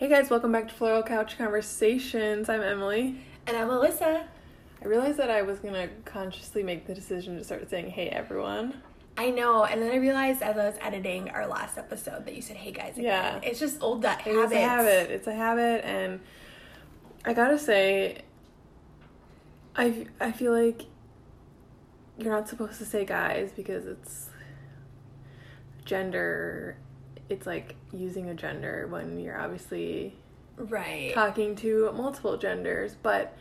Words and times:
Hey 0.00 0.08
guys, 0.08 0.30
welcome 0.30 0.50
back 0.50 0.66
to 0.66 0.72
Floral 0.72 1.02
Couch 1.02 1.36
Conversations. 1.36 2.48
I'm 2.48 2.62
Emily. 2.62 3.20
And 3.46 3.54
I'm 3.54 3.68
Alyssa. 3.68 4.24
I 4.82 4.86
realized 4.86 5.18
that 5.18 5.28
I 5.28 5.42
was 5.42 5.58
gonna 5.58 5.90
consciously 6.06 6.62
make 6.62 6.86
the 6.86 6.94
decision 6.94 7.36
to 7.36 7.44
start 7.44 7.68
saying 7.68 7.90
hey 7.90 8.08
everyone. 8.08 8.80
I 9.18 9.28
know, 9.28 9.66
and 9.66 9.82
then 9.82 9.90
I 9.90 9.96
realized 9.96 10.40
as 10.40 10.56
I 10.56 10.64
was 10.64 10.76
editing 10.80 11.28
our 11.28 11.46
last 11.46 11.76
episode 11.76 12.24
that 12.24 12.34
you 12.34 12.40
said 12.40 12.56
"Hey 12.56 12.72
guys." 12.72 12.96
Again. 12.96 13.04
Yeah. 13.04 13.40
it's 13.42 13.60
just 13.60 13.82
old 13.82 14.00
that 14.00 14.26
It 14.26 14.30
is 14.30 14.50
a 14.50 14.58
habit. 14.58 15.10
It's 15.10 15.26
a 15.26 15.34
habit, 15.34 15.84
and 15.84 16.20
I 17.26 17.34
gotta 17.34 17.58
say, 17.58 18.22
I 19.76 20.06
I 20.18 20.32
feel 20.32 20.54
like 20.54 20.86
you're 22.16 22.32
not 22.32 22.48
supposed 22.48 22.78
to 22.78 22.86
say 22.86 23.04
guys 23.04 23.52
because 23.54 23.84
it's 23.84 24.30
gender. 25.84 26.78
It's 27.30 27.46
like 27.46 27.76
using 27.92 28.28
a 28.28 28.34
gender 28.34 28.86
when 28.90 29.18
you're 29.18 29.40
obviously 29.40 30.14
Right. 30.58 31.12
talking 31.14 31.56
to 31.56 31.90
multiple 31.92 32.36
genders, 32.36 32.94
but 33.02 33.34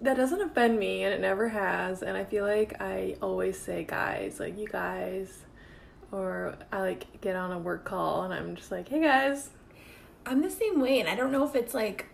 that 0.00 0.16
doesn't 0.16 0.40
offend 0.40 0.78
me 0.78 1.02
and 1.04 1.12
it 1.12 1.20
never 1.20 1.48
has. 1.48 2.02
And 2.02 2.16
I 2.16 2.24
feel 2.24 2.44
like 2.44 2.80
I 2.80 3.16
always 3.20 3.58
say 3.58 3.84
guys, 3.84 4.40
like 4.40 4.56
you 4.58 4.66
guys, 4.68 5.44
or 6.10 6.54
I 6.72 6.80
like 6.80 7.20
get 7.20 7.36
on 7.36 7.52
a 7.52 7.58
work 7.58 7.84
call 7.84 8.22
and 8.22 8.32
I'm 8.32 8.56
just 8.56 8.70
like, 8.70 8.88
hey 8.88 9.00
guys. 9.02 9.50
I'm 10.24 10.40
the 10.40 10.50
same 10.50 10.80
way, 10.80 11.00
and 11.00 11.08
I 11.08 11.16
don't 11.16 11.32
know 11.32 11.44
if 11.44 11.56
it's 11.56 11.74
like 11.74 12.06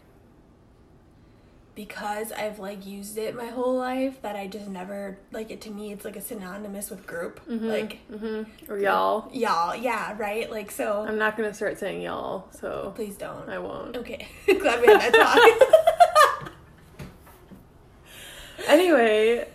because 1.79 2.33
I've 2.33 2.59
like 2.59 2.85
used 2.85 3.17
it 3.19 3.37
my 3.37 3.47
whole 3.47 3.77
life 3.77 4.21
that 4.23 4.35
I 4.35 4.49
just 4.49 4.67
never 4.67 5.17
like 5.31 5.53
it. 5.53 5.61
To 5.61 5.71
me, 5.71 5.93
it's 5.93 6.05
like 6.05 6.17
a 6.17 6.21
synonymous 6.21 6.91
with 6.91 7.07
group, 7.07 7.41
like 7.47 8.01
hmm 8.09 8.43
Or 8.69 8.81
y'all. 8.81 9.31
y'all. 9.33 9.77
Yeah, 9.77 10.17
right. 10.19 10.51
Like 10.51 10.73
so. 10.73 11.07
I'm 11.07 11.19
not 11.19 11.37
gonna 11.37 11.55
start 11.55 11.79
saying 11.79 12.03
y'all, 12.03 12.49
so 12.51 12.93
please 12.97 13.17
don't. 13.17 13.49
I 13.49 13.61
won't. 13.61 13.97
Okay, 13.97 14.27
glad 14.59 14.81
we 14.81 14.89
had 14.89 15.13
that 15.13 15.61
talk. 15.71 16.51
Anyway, 18.67 19.49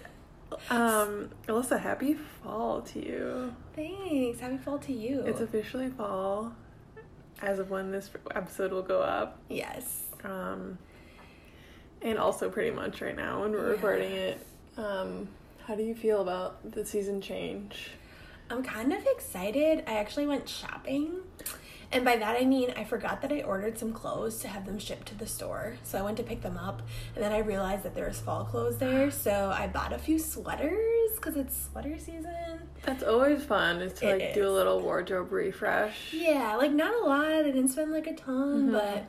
um, 0.72 1.30
Alyssa, 1.48 1.80
happy 1.80 2.14
fall 2.42 2.82
to 2.82 3.06
you. 3.06 3.54
Thanks. 3.76 4.40
Happy 4.40 4.58
fall 4.58 4.80
to 4.80 4.94
you. 4.94 5.22
It's 5.28 5.42
officially 5.42 5.90
fall, 5.90 6.54
as 7.42 7.60
of 7.60 7.70
when 7.70 7.92
this 7.92 8.10
episode 8.34 8.72
will 8.72 8.82
go 8.82 9.02
up. 9.02 9.38
yes. 9.50 10.04
um, 10.24 10.78
and 12.04 12.20
also 12.20 12.50
pretty 12.50 12.72
much 12.72 13.02
right 13.02 13.16
now 13.16 13.42
when 13.42 13.52
we're 13.52 13.66
Yeah. 13.66 13.72
recording 13.72 14.12
it. 14.12 14.46
Um, 14.78 15.28
how 15.66 15.76
do 15.76 15.84
you 15.84 15.96
feel 15.96 16.22
about 16.22 16.72
the 16.72 16.86
season 16.86 17.22
change? 17.22 17.92
I'm 18.50 18.62
kind 18.64 18.92
of 18.94 19.06
excited. 19.08 19.84
I 19.88 19.94
actually 19.96 20.28
went 20.28 20.48
shopping. 20.50 21.22
And 21.92 22.04
by 22.04 22.16
that 22.18 22.36
I 22.42 22.46
mean 22.46 22.74
I 22.76 22.84
forgot 22.86 23.22
that 23.22 23.32
I 23.32 23.42
ordered 23.44 23.78
some 23.78 23.94
clothes 23.94 24.40
to 24.40 24.48
have 24.48 24.66
them 24.66 24.80
shipped 24.80 25.08
to 25.10 25.16
the 25.16 25.28
store. 25.28 25.76
So 25.84 26.00
I 26.00 26.02
went 26.02 26.18
to 26.18 26.24
pick 26.24 26.42
them 26.42 26.58
up 26.58 26.82
and 27.16 27.24
then 27.24 27.32
I 27.32 27.38
realized 27.40 27.84
that 27.84 27.94
there 27.94 28.08
was 28.08 28.20
fall 28.20 28.46
clothes 28.46 28.78
there. 28.80 29.12
So 29.12 29.54
I 29.56 29.68
bought 29.68 29.94
a 29.94 30.00
few 30.00 30.18
sweaters 30.18 31.12
because 31.16 31.38
it's 31.38 31.68
sweater 31.72 31.98
season. 32.00 32.60
That's 32.82 33.04
always 33.04 33.44
fun 33.44 33.82
is 33.82 33.94
to 34.00 34.10
It 34.10 34.20
like 34.20 34.34
do 34.34 34.48
a 34.48 34.52
little 34.52 34.80
wardrobe 34.82 35.32
refresh. 35.32 36.12
Yeah, 36.14 36.56
like 36.56 36.72
not 36.72 36.94
a 36.96 37.06
lot. 37.08 37.26
I 37.32 37.44
didn't 37.44 37.70
spend 37.70 37.92
like 37.92 38.08
a 38.08 38.14
ton, 38.16 38.70
Mhm. 38.70 38.72
but 38.74 39.06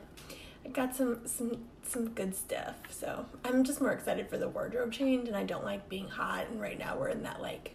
I 0.64 0.68
got 0.68 0.94
some 0.94 1.26
some 1.26 1.64
some 1.86 2.08
good 2.10 2.34
stuff. 2.34 2.74
So 2.90 3.26
I'm 3.44 3.64
just 3.64 3.80
more 3.80 3.92
excited 3.92 4.28
for 4.28 4.38
the 4.38 4.48
wardrobe 4.48 4.92
change 4.92 5.28
and 5.28 5.36
I 5.36 5.44
don't 5.44 5.64
like 5.64 5.88
being 5.88 6.08
hot 6.08 6.48
and 6.50 6.60
right 6.60 6.78
now 6.78 6.96
we're 6.98 7.08
in 7.08 7.22
that 7.24 7.40
like 7.42 7.74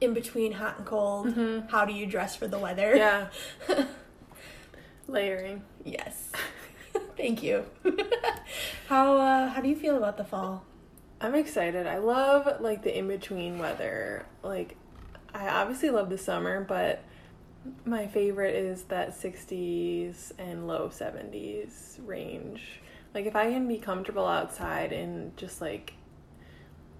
in 0.00 0.12
between 0.14 0.52
hot 0.52 0.78
and 0.78 0.86
cold. 0.86 1.28
Mhm. 1.28 1.70
How 1.70 1.84
do 1.84 1.92
you 1.92 2.06
dress 2.06 2.36
for 2.36 2.46
the 2.46 2.58
weather? 2.58 2.94
Yeah, 2.96 3.28
layering. 5.06 5.62
Yes. 5.84 6.30
Thank 7.16 7.42
you. 7.42 7.64
how 8.88 9.16
uh, 9.18 9.48
how 9.48 9.60
do 9.60 9.68
you 9.68 9.76
feel 9.76 9.96
about 9.96 10.16
the 10.16 10.24
fall? 10.24 10.64
I'm 11.20 11.34
excited. 11.34 11.86
I 11.86 11.98
love 11.98 12.60
like 12.60 12.82
the 12.82 12.96
in 12.96 13.08
between 13.08 13.58
weather. 13.58 14.26
Like, 14.42 14.76
I 15.34 15.48
obviously 15.48 15.90
love 15.90 16.10
the 16.10 16.18
summer, 16.18 16.62
but 16.62 17.02
my 17.84 18.06
favorite 18.06 18.54
is 18.54 18.82
that 18.84 19.18
60s 19.18 20.32
and 20.38 20.66
low 20.68 20.88
70s 20.88 21.98
range. 22.06 22.80
Like, 23.16 23.24
if 23.24 23.34
I 23.34 23.50
can 23.50 23.66
be 23.66 23.78
comfortable 23.78 24.26
outside 24.26 24.92
in 24.92 25.32
just 25.38 25.62
like 25.62 25.94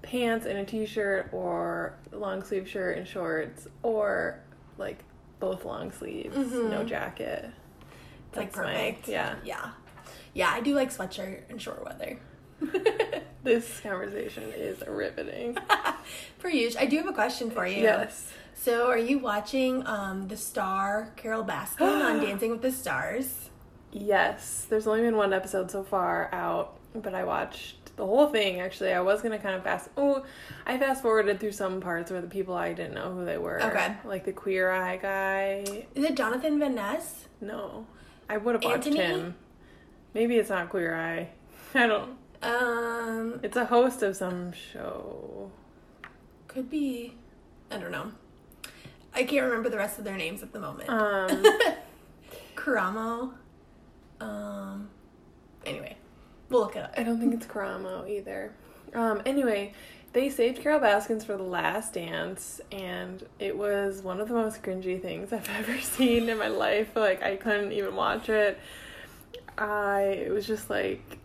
pants 0.00 0.46
and 0.46 0.56
a 0.56 0.64
t 0.64 0.86
shirt, 0.86 1.28
or 1.30 1.98
long 2.10 2.42
sleeve 2.42 2.66
shirt 2.66 2.96
and 2.96 3.06
shorts, 3.06 3.68
or 3.82 4.40
like 4.78 5.04
both 5.40 5.66
long 5.66 5.92
sleeves, 5.92 6.34
no 6.34 6.80
Mhm. 6.80 6.86
jacket. 6.86 7.50
It's 8.28 8.36
like 8.38 8.46
That's 8.52 8.56
my- 8.56 8.72
perfect. 8.72 9.08
yeah. 9.08 9.34
Yeah. 9.44 9.70
Yeah, 10.32 10.50
I 10.50 10.62
do 10.62 10.74
like 10.74 10.88
sweatshirt 10.90 11.42
and 11.50 11.60
short 11.60 11.84
weather. 11.84 12.18
This 13.44 13.78
conversation 13.80 14.42
is 14.56 14.82
riveting. 14.88 15.56
for 16.38 16.48
you, 16.48 16.68
I 16.80 16.86
do 16.86 16.96
have 16.96 17.06
a 17.06 17.12
question 17.12 17.48
for 17.50 17.64
you. 17.66 17.82
Yes. 17.82 18.32
So, 18.54 18.88
are 18.88 18.98
you 18.98 19.18
watching 19.18 19.86
um, 19.86 20.26
the 20.28 20.36
star 20.36 21.12
Carole 21.16 21.44
Baskin 21.44 21.82
on 22.04 22.18
Dancing 22.24 22.50
with 22.50 22.62
the 22.62 22.72
Stars? 22.72 23.50
Yes, 23.98 24.66
there's 24.68 24.86
only 24.86 25.00
been 25.00 25.16
one 25.16 25.32
episode 25.32 25.70
so 25.70 25.82
far 25.82 26.28
out, 26.32 26.76
but 26.94 27.14
I 27.14 27.24
watched 27.24 27.96
the 27.96 28.04
whole 28.04 28.26
thing. 28.28 28.60
Actually, 28.60 28.92
I 28.92 29.00
was 29.00 29.22
gonna 29.22 29.38
kind 29.38 29.54
of 29.54 29.62
fast. 29.64 29.88
Oh, 29.96 30.24
I 30.66 30.76
fast 30.78 31.00
forwarded 31.02 31.40
through 31.40 31.52
some 31.52 31.80
parts 31.80 32.10
where 32.10 32.20
the 32.20 32.26
people 32.28 32.54
I 32.54 32.74
didn't 32.74 32.94
know 32.94 33.14
who 33.14 33.24
they 33.24 33.38
were. 33.38 33.62
Okay. 33.62 33.94
like 34.04 34.24
the 34.26 34.32
Queer 34.32 34.70
Eye 34.70 34.96
guy. 34.98 35.84
Is 35.94 36.04
it 36.04 36.14
Jonathan 36.16 36.58
Van 36.58 36.74
Ness? 36.74 37.26
No, 37.40 37.86
I 38.28 38.36
would 38.36 38.54
have 38.56 38.64
watched 38.64 38.86
Anthony? 38.86 38.96
him. 38.98 39.34
Maybe 40.12 40.36
it's 40.36 40.50
not 40.50 40.68
Queer 40.68 40.94
Eye. 40.94 41.28
I 41.74 41.86
don't. 41.86 42.10
Um, 42.42 43.40
It's 43.42 43.56
a 43.56 43.64
host 43.64 44.02
of 44.02 44.14
some 44.14 44.52
show. 44.52 45.50
could 46.48 46.68
be. 46.68 47.14
I 47.70 47.78
don't 47.78 47.90
know. 47.90 48.12
I 49.14 49.24
can't 49.24 49.46
remember 49.46 49.70
the 49.70 49.78
rest 49.78 49.98
of 49.98 50.04
their 50.04 50.16
names 50.18 50.42
at 50.42 50.52
the 50.52 50.60
moment. 50.60 50.90
Um, 50.90 51.42
Karamo. 52.56 53.32
Um. 54.20 54.90
Anyway, 55.64 55.96
we'll 56.48 56.60
look 56.60 56.76
it 56.76 56.84
up. 56.84 56.94
I 56.96 57.02
don't 57.02 57.18
think 57.18 57.34
it's 57.34 57.46
Karamo 57.46 58.08
either. 58.08 58.52
Um, 58.94 59.20
anyway, 59.26 59.72
they 60.12 60.30
saved 60.30 60.62
Carole 60.62 60.80
Baskins 60.80 61.24
for 61.24 61.36
the 61.36 61.42
last 61.42 61.92
dance, 61.92 62.60
and 62.72 63.22
it 63.38 63.56
was 63.56 64.00
one 64.00 64.20
of 64.20 64.28
the 64.28 64.34
most 64.34 64.62
cringy 64.62 65.00
things 65.00 65.32
I've 65.32 65.48
ever 65.58 65.78
seen 65.80 66.28
in 66.28 66.38
my 66.38 66.48
life. 66.48 66.96
Like 66.96 67.22
I 67.22 67.36
couldn't 67.36 67.72
even 67.72 67.94
watch 67.94 68.28
it. 68.28 68.58
I 69.58 70.00
it 70.26 70.32
was 70.32 70.46
just 70.46 70.70
like 70.70 71.18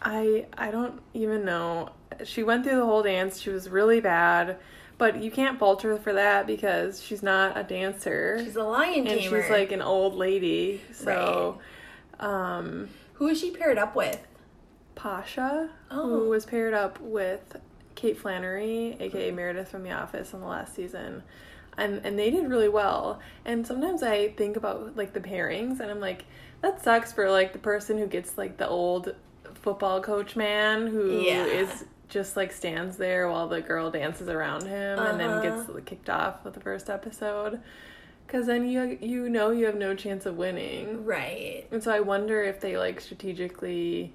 I 0.00 0.46
I 0.56 0.70
don't 0.70 1.00
even 1.14 1.44
know. 1.44 1.90
She 2.24 2.42
went 2.42 2.64
through 2.64 2.76
the 2.76 2.86
whole 2.86 3.02
dance. 3.02 3.40
She 3.40 3.50
was 3.50 3.68
really 3.68 4.00
bad, 4.00 4.58
but 5.00 5.22
you 5.22 5.30
can't 5.30 5.58
fault 5.58 5.80
her 5.82 5.96
for 5.96 6.12
that 6.12 6.46
because 6.46 7.02
she's 7.02 7.22
not 7.22 7.56
a 7.58 7.62
dancer. 7.64 8.38
She's 8.44 8.54
a 8.54 8.62
lion 8.62 9.06
and 9.06 9.20
she's 9.20 9.50
like 9.50 9.72
an 9.72 9.80
old 9.82 10.14
lady. 10.14 10.82
So 10.92 11.58
um 12.20 12.90
Who 13.14 13.26
is 13.28 13.40
she 13.40 13.50
paired 13.50 13.78
up 13.78 13.96
with? 13.96 14.20
Pasha, 14.94 15.70
Oh. 15.90 16.06
who 16.08 16.28
was 16.28 16.44
paired 16.44 16.74
up 16.74 17.00
with 17.00 17.56
Kate 17.94 18.18
Flannery, 18.18 18.96
aka 19.00 19.30
Meredith 19.30 19.68
from 19.68 19.82
The 19.82 19.92
Office, 19.92 20.32
in 20.34 20.40
the 20.40 20.46
last 20.46 20.74
season, 20.74 21.22
and 21.78 22.00
and 22.04 22.18
they 22.18 22.30
did 22.30 22.48
really 22.50 22.68
well. 22.68 23.20
And 23.46 23.66
sometimes 23.66 24.02
I 24.02 24.28
think 24.28 24.56
about 24.56 24.96
like 24.96 25.14
the 25.14 25.20
pairings, 25.20 25.80
and 25.80 25.90
I'm 25.90 26.00
like, 26.00 26.26
that 26.60 26.82
sucks 26.84 27.12
for 27.12 27.30
like 27.30 27.52
the 27.54 27.58
person 27.58 27.96
who 27.98 28.06
gets 28.06 28.36
like 28.36 28.58
the 28.58 28.68
old 28.68 29.14
football 29.54 30.00
coach 30.02 30.36
man 30.36 30.86
who 30.88 31.10
is 31.10 31.24
Yeah. 31.24 31.86
Just 32.10 32.36
like 32.36 32.52
stands 32.52 32.96
there 32.98 33.28
while 33.30 33.48
the 33.48 33.60
girl 33.60 33.90
dances 33.90 34.28
around 34.28 34.66
him, 34.66 34.98
and 34.98 35.18
then 35.18 35.42
gets 35.42 35.68
Uh-huh. 35.68 35.80
kicked 35.86 36.10
off 36.10 36.44
with 36.44 36.54
the 36.54 36.60
first 36.60 36.90
episode. 36.90 37.60
Because 38.26 38.46
then 38.46 38.68
you 38.68 38.98
you 39.00 39.28
know 39.28 39.50
you 39.50 39.66
have 39.66 39.74
no 39.76 39.94
chance 39.94 40.26
of 40.26 40.36
winning. 40.36 41.04
Right. 41.04 41.66
And 41.72 41.82
so 41.82 41.92
I 41.92 42.00
wonder 42.00 42.42
if 42.42 42.60
they 42.60 42.76
like 42.76 43.00
strategically 43.00 44.12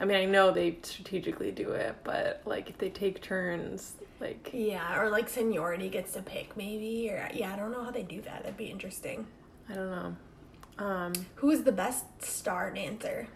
I 0.00 0.04
mean, 0.04 0.16
I 0.16 0.26
know 0.26 0.52
they 0.52 0.78
strategically 0.82 1.50
do 1.50 1.72
it, 1.72 1.96
but 2.04 2.42
like 2.44 2.70
if 2.70 2.78
they 2.78 2.88
take 2.90 3.20
turns, 3.20 3.94
like 4.20 4.50
Yeah, 4.52 5.00
or 5.00 5.10
like 5.10 5.28
seniority 5.28 5.88
gets 5.88 6.12
to 6.12 6.22
pick 6.22 6.56
maybe, 6.56 7.10
or 7.10 7.28
yeah, 7.34 7.52
I 7.52 7.56
don't 7.56 7.72
know 7.72 7.82
how 7.82 7.90
they 7.90 8.04
do 8.04 8.20
that. 8.22 8.42
That'd 8.44 8.56
be 8.56 8.66
interesting. 8.66 9.26
I 9.68 9.74
don't 9.74 9.90
know. 9.90 10.16
Um 10.84 11.12
Who 11.36 11.50
is 11.50 11.64
the 11.64 11.72
best 11.72 12.04
star 12.22 12.70
dancer? 12.72 13.26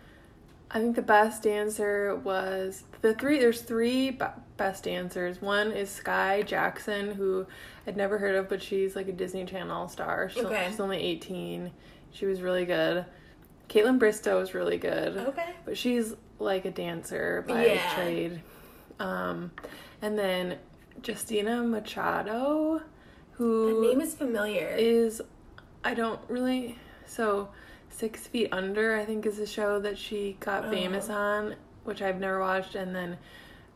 I 0.74 0.78
think 0.80 0.96
the 0.96 1.02
best 1.02 1.42
dancer 1.42 2.16
was 2.16 2.84
the 3.02 3.14
three 3.14 3.38
there's 3.38 3.60
three 3.60 4.18
best 4.56 4.84
dancers. 4.84 5.42
One 5.42 5.70
is 5.72 5.90
Skai 5.90 6.46
Jackson 6.46 7.12
who 7.14 7.46
I'd 7.86 7.96
never 7.96 8.16
heard 8.18 8.34
of, 8.36 8.48
but 8.48 8.62
she's 8.62 8.96
like 8.96 9.08
a 9.08 9.12
Disney 9.12 9.44
Channel 9.44 9.88
star. 9.88 10.30
She's, 10.30 10.44
Okay. 10.44 10.66
she's 10.70 10.80
only 10.80 10.98
18. 11.02 11.70
She 12.12 12.26
was 12.26 12.40
really 12.40 12.64
good. 12.64 13.04
Kaitlyn 13.68 13.98
Bristowe 13.98 14.42
is 14.42 14.54
really 14.54 14.78
good. 14.78 15.16
Okay. 15.16 15.50
but 15.64 15.76
she's 15.76 16.14
like 16.38 16.64
a 16.64 16.70
dancer 16.70 17.44
by 17.46 17.66
Yeah. 17.66 17.94
trade. 17.94 18.42
Um, 18.98 19.50
and 20.00 20.18
then 20.18 20.56
Justina 21.06 21.62
Machado, 21.62 22.80
who. 23.32 23.74
The 23.82 23.88
name 23.88 24.00
is 24.00 24.14
familiar. 24.14 24.74
is 24.78 25.20
I 25.84 25.94
don't 25.94 26.20
really 26.28 26.78
so 27.06 27.48
Six 27.92 28.26
Feet 28.26 28.48
Under, 28.52 28.96
I 28.96 29.04
think, 29.04 29.26
is 29.26 29.38
a 29.38 29.46
show 29.46 29.78
that 29.80 29.96
she 29.98 30.36
got 30.40 30.68
famous 30.70 31.08
Oh. 31.08 31.14
on, 31.14 31.54
which 31.84 32.02
I've 32.02 32.18
never 32.18 32.40
watched. 32.40 32.74
And 32.74 32.94
then 32.94 33.18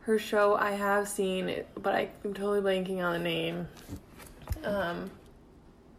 her 0.01 0.19
show 0.19 0.57
I 0.57 0.73
have 0.73 1.07
seen, 1.07 1.65
but 1.81 1.95
I'm 1.95 2.35
totally 2.35 2.61
blanking 2.61 3.05
on 3.05 3.13
the 3.13 3.19
name. 3.19 3.69
Um, 4.65 5.11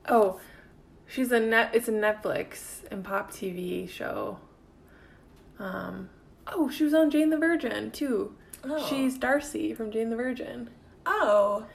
oh, 0.08 0.40
she's 1.06 1.32
a 1.32 1.40
net. 1.40 1.72
It's 1.74 1.88
a 1.88 1.92
Netflix 1.94 2.82
and 2.92 3.04
Pop 3.04 3.32
TV 3.32 3.88
show. 3.90 4.40
Um, 5.60 6.10
oh, 6.48 6.70
she 6.70 6.84
was 6.84 6.94
on 6.94 7.10
Jane 7.10 7.30
the 7.30 7.38
Virgin 7.38 7.92
too. 7.92 8.36
Oh. 8.64 8.86
She's 8.90 9.18
Darci 9.18 9.76
from 9.76 9.92
Jane 9.92 10.10
the 10.10 10.16
Virgin. 10.16 10.70
Oh. 11.06 11.66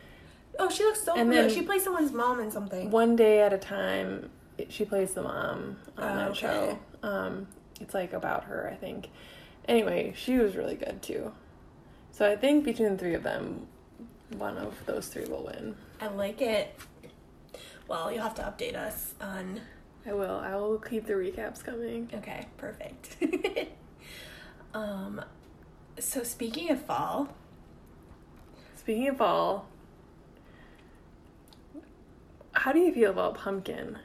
Oh, 0.58 0.68
she 0.68 0.84
looks 0.84 1.02
so 1.02 1.12
And 1.14 1.30
familiar. 1.30 1.48
She 1.48 1.62
plays 1.62 1.82
someone's 1.84 2.12
mom 2.12 2.40
in 2.40 2.50
something. 2.50 2.90
One 2.90 3.16
day 3.16 3.40
at 3.40 3.52
a 3.54 3.58
time, 3.58 4.28
she 4.70 4.84
plays 4.84 5.14
the 5.14 5.22
mom 5.22 5.76
on 5.96 6.12
Oh, 6.12 6.16
that 6.16 6.30
okay. 6.30 6.40
show. 6.40 6.78
Um, 7.02 7.46
it's 7.80 7.94
like 7.94 8.12
about 8.12 8.44
her, 8.44 8.70
I 8.72 8.76
think. 8.76 9.08
Anyway, 9.68 10.12
she 10.16 10.38
was 10.38 10.56
really 10.56 10.74
good 10.76 11.02
too. 11.02 11.32
So 12.12 12.30
I 12.30 12.36
think 12.36 12.64
between 12.64 12.90
the 12.92 12.98
three 12.98 13.14
of 13.14 13.22
them, 13.22 13.66
one 14.36 14.58
of 14.58 14.74
those 14.86 15.08
three 15.08 15.24
will 15.24 15.44
win. 15.44 15.74
I 16.00 16.08
like 16.08 16.40
it. 16.42 16.74
Well, 17.88 18.10
you'll 18.12 18.22
have 18.22 18.34
to 18.36 18.42
update 18.42 18.74
us 18.76 19.14
on. 19.20 19.60
I 20.06 20.12
will. 20.12 20.36
I 20.38 20.54
will 20.56 20.78
keep 20.78 21.06
the 21.06 21.12
recaps 21.14 21.62
coming. 21.64 22.10
Okay, 22.14 22.46
perfect. 22.56 23.16
um, 24.74 25.22
so 25.98 26.22
speaking 26.22 26.70
of 26.70 26.84
fall, 26.84 27.28
Speaking 28.76 29.08
of 29.08 29.18
fall, 29.18 29.68
how 32.52 32.72
do 32.72 32.80
you 32.80 32.92
feel 32.92 33.10
about 33.10 33.34
pumpkin 33.34 33.96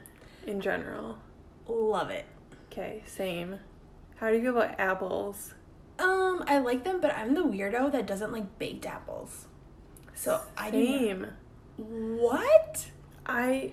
in 0.46 0.60
general? 0.60 1.18
love 1.66 2.10
it. 2.10 2.24
Okay, 2.72 3.02
same. 3.06 3.58
How 4.16 4.30
do 4.30 4.36
you 4.36 4.42
feel 4.42 4.56
about 4.58 4.78
apples? 4.80 5.54
Um, 5.98 6.42
I 6.46 6.58
like 6.58 6.84
them, 6.84 7.00
but 7.00 7.14
I'm 7.14 7.34
the 7.34 7.42
weirdo 7.42 7.92
that 7.92 8.06
doesn't 8.06 8.32
like 8.32 8.58
baked 8.58 8.86
apples. 8.86 9.46
So 10.14 10.40
I 10.56 10.70
do. 10.70 10.84
Same. 10.84 11.26
What? 11.76 12.90
I 13.26 13.72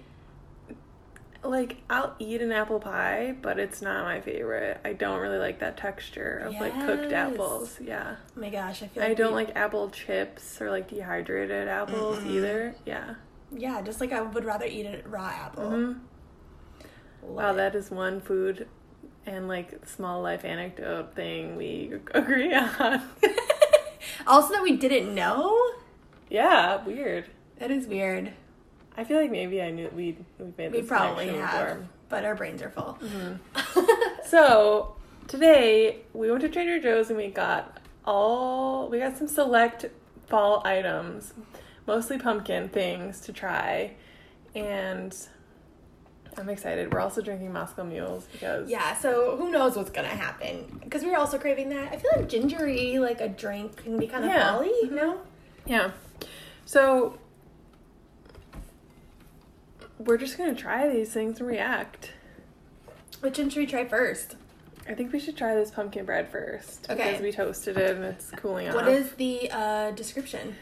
like 1.44 1.78
I'll 1.90 2.16
eat 2.20 2.42
an 2.42 2.52
apple 2.52 2.80
pie, 2.80 3.36
but 3.42 3.60
it's 3.60 3.82
not 3.82 4.04
my 4.04 4.22
favorite. 4.22 4.80
I 4.84 4.94
don't 4.94 5.20
really 5.20 5.38
like 5.38 5.60
that 5.60 5.78
texture 5.78 6.44
of 6.46 6.54
like 6.60 6.74
cooked 6.86 7.14
apples. 7.14 7.80
Yeah. 7.82 8.16
Oh 8.36 8.40
my 8.40 8.50
gosh, 8.50 8.84
I 8.84 8.88
feel. 8.88 9.04
I 9.04 9.14
don't 9.14 9.34
we- 9.36 9.46
like 9.46 9.56
apple 9.56 9.90
chips 9.90 10.62
or 10.62 10.70
like 10.72 10.90
dehydrated 10.90 11.68
apples 11.68 12.20
Mm-mm. 12.20 12.32
either. 12.32 12.76
Yeah. 12.86 13.16
Yeah, 13.52 13.82
just 13.82 14.02
like 14.02 14.12
I 14.12 14.22
would 14.22 14.44
rather 14.46 14.66
eat 14.66 14.86
a 14.86 15.02
raw 15.08 15.28
apple. 15.28 15.70
hmm 15.70 15.86
Love 15.86 15.96
Wow, 17.28 17.52
it. 17.52 17.56
that 17.58 17.76
is 17.76 17.92
one 17.92 18.22
food 18.22 18.68
and 19.26 19.48
like 19.48 19.86
small 19.86 20.22
life 20.22 20.46
anecdote 20.46 21.16
thing 21.16 21.56
we 21.56 21.94
agree 22.14 22.54
on. 22.54 23.02
also, 24.28 24.54
that 24.54 24.64
we 24.64 24.76
didn't 24.78 25.14
know. 25.14 25.58
yeah, 26.30 26.84
weird. 26.86 27.26
That 27.60 27.72
is 27.72 27.88
weird. 27.88 28.34
I 28.98 29.04
feel 29.04 29.20
like 29.20 29.32
maybe 29.32 29.62
I 29.62 29.72
knew 29.72 29.90
we 29.94 30.18
we 30.40 30.54
made 30.58 30.72
We 30.72 30.80
this 30.82 30.88
probably 30.88 31.28
have, 31.30 31.68
before. 31.78 31.88
but 32.10 32.24
our 32.26 32.36
brains 32.36 32.62
are 32.62 32.70
full. 32.70 32.98
Mm-hmm. 33.02 33.82
So 34.26 34.96
today 35.28 36.02
we 36.14 36.30
went 36.30 36.42
to 36.42 36.50
Trader 36.50 36.80
Joe's 36.80 37.10
and 37.10 37.18
we 37.18 37.28
got 37.28 37.78
all 38.06 38.88
we 38.90 39.00
got 39.00 39.18
some 39.18 39.28
select 39.28 39.86
fall 40.28 40.62
items, 40.66 41.34
mostly 41.88 42.18
pumpkin 42.18 42.70
things 42.70 43.20
to 43.22 43.34
try, 43.34 43.92
and 44.56 45.16
I'm 46.38 46.50
excited. 46.50 46.94
We're 46.94 47.00
also 47.00 47.22
drinking 47.22 47.54
Moscow 47.54 47.84
Mules 47.84 48.26
because 48.32 48.70
Yeah, 48.70 48.96
so 48.98 49.38
who 49.38 49.52
knows 49.52 49.76
what's 49.76 49.90
gonna 49.90 50.08
happen? 50.08 50.80
Because 50.84 51.04
we 51.04 51.10
were 51.12 51.18
also 51.18 51.38
craving 51.38 51.70
that. 51.70 51.94
I 51.94 51.98
feel 51.98 52.12
like 52.16 52.28
gingery, 52.30 53.00
like 53.00 53.22
a 53.22 53.30
drink, 53.30 53.78
can 53.84 53.98
be 53.98 54.08
kind 54.08 54.26
of 54.26 54.32
Yeah. 54.32 54.52
folly, 54.52 54.72
you 54.84 54.92
know? 54.92 55.20
yeah. 55.66 55.92
So 56.66 57.18
we're 59.98 60.18
just 60.18 60.38
gonna 60.38 60.56
try 60.56 60.90
these 60.90 61.12
things 61.14 61.40
and 61.40 61.48
react. 61.48 62.12
Which 63.22 63.38
one 63.38 63.50
should 63.50 63.60
we 63.60 63.66
try 63.66 63.86
first? 63.86 64.36
I 64.88 64.94
think 64.94 65.12
we 65.14 65.20
should 65.20 65.36
try 65.38 65.56
this 65.56 65.72
pumpkin 65.72 66.06
bread 66.06 66.28
first 66.30 66.88
Okay. 66.90 67.06
because 67.12 67.22
we 67.22 67.32
toasted 67.32 67.78
it 67.78 67.96
and 67.96 68.06
it's 68.06 68.30
cooling 68.32 68.68
off. 68.68 68.76
What 68.76 68.88
is 68.88 69.12
the 69.14 69.50
uh, 69.52 69.92
description? 69.92 70.56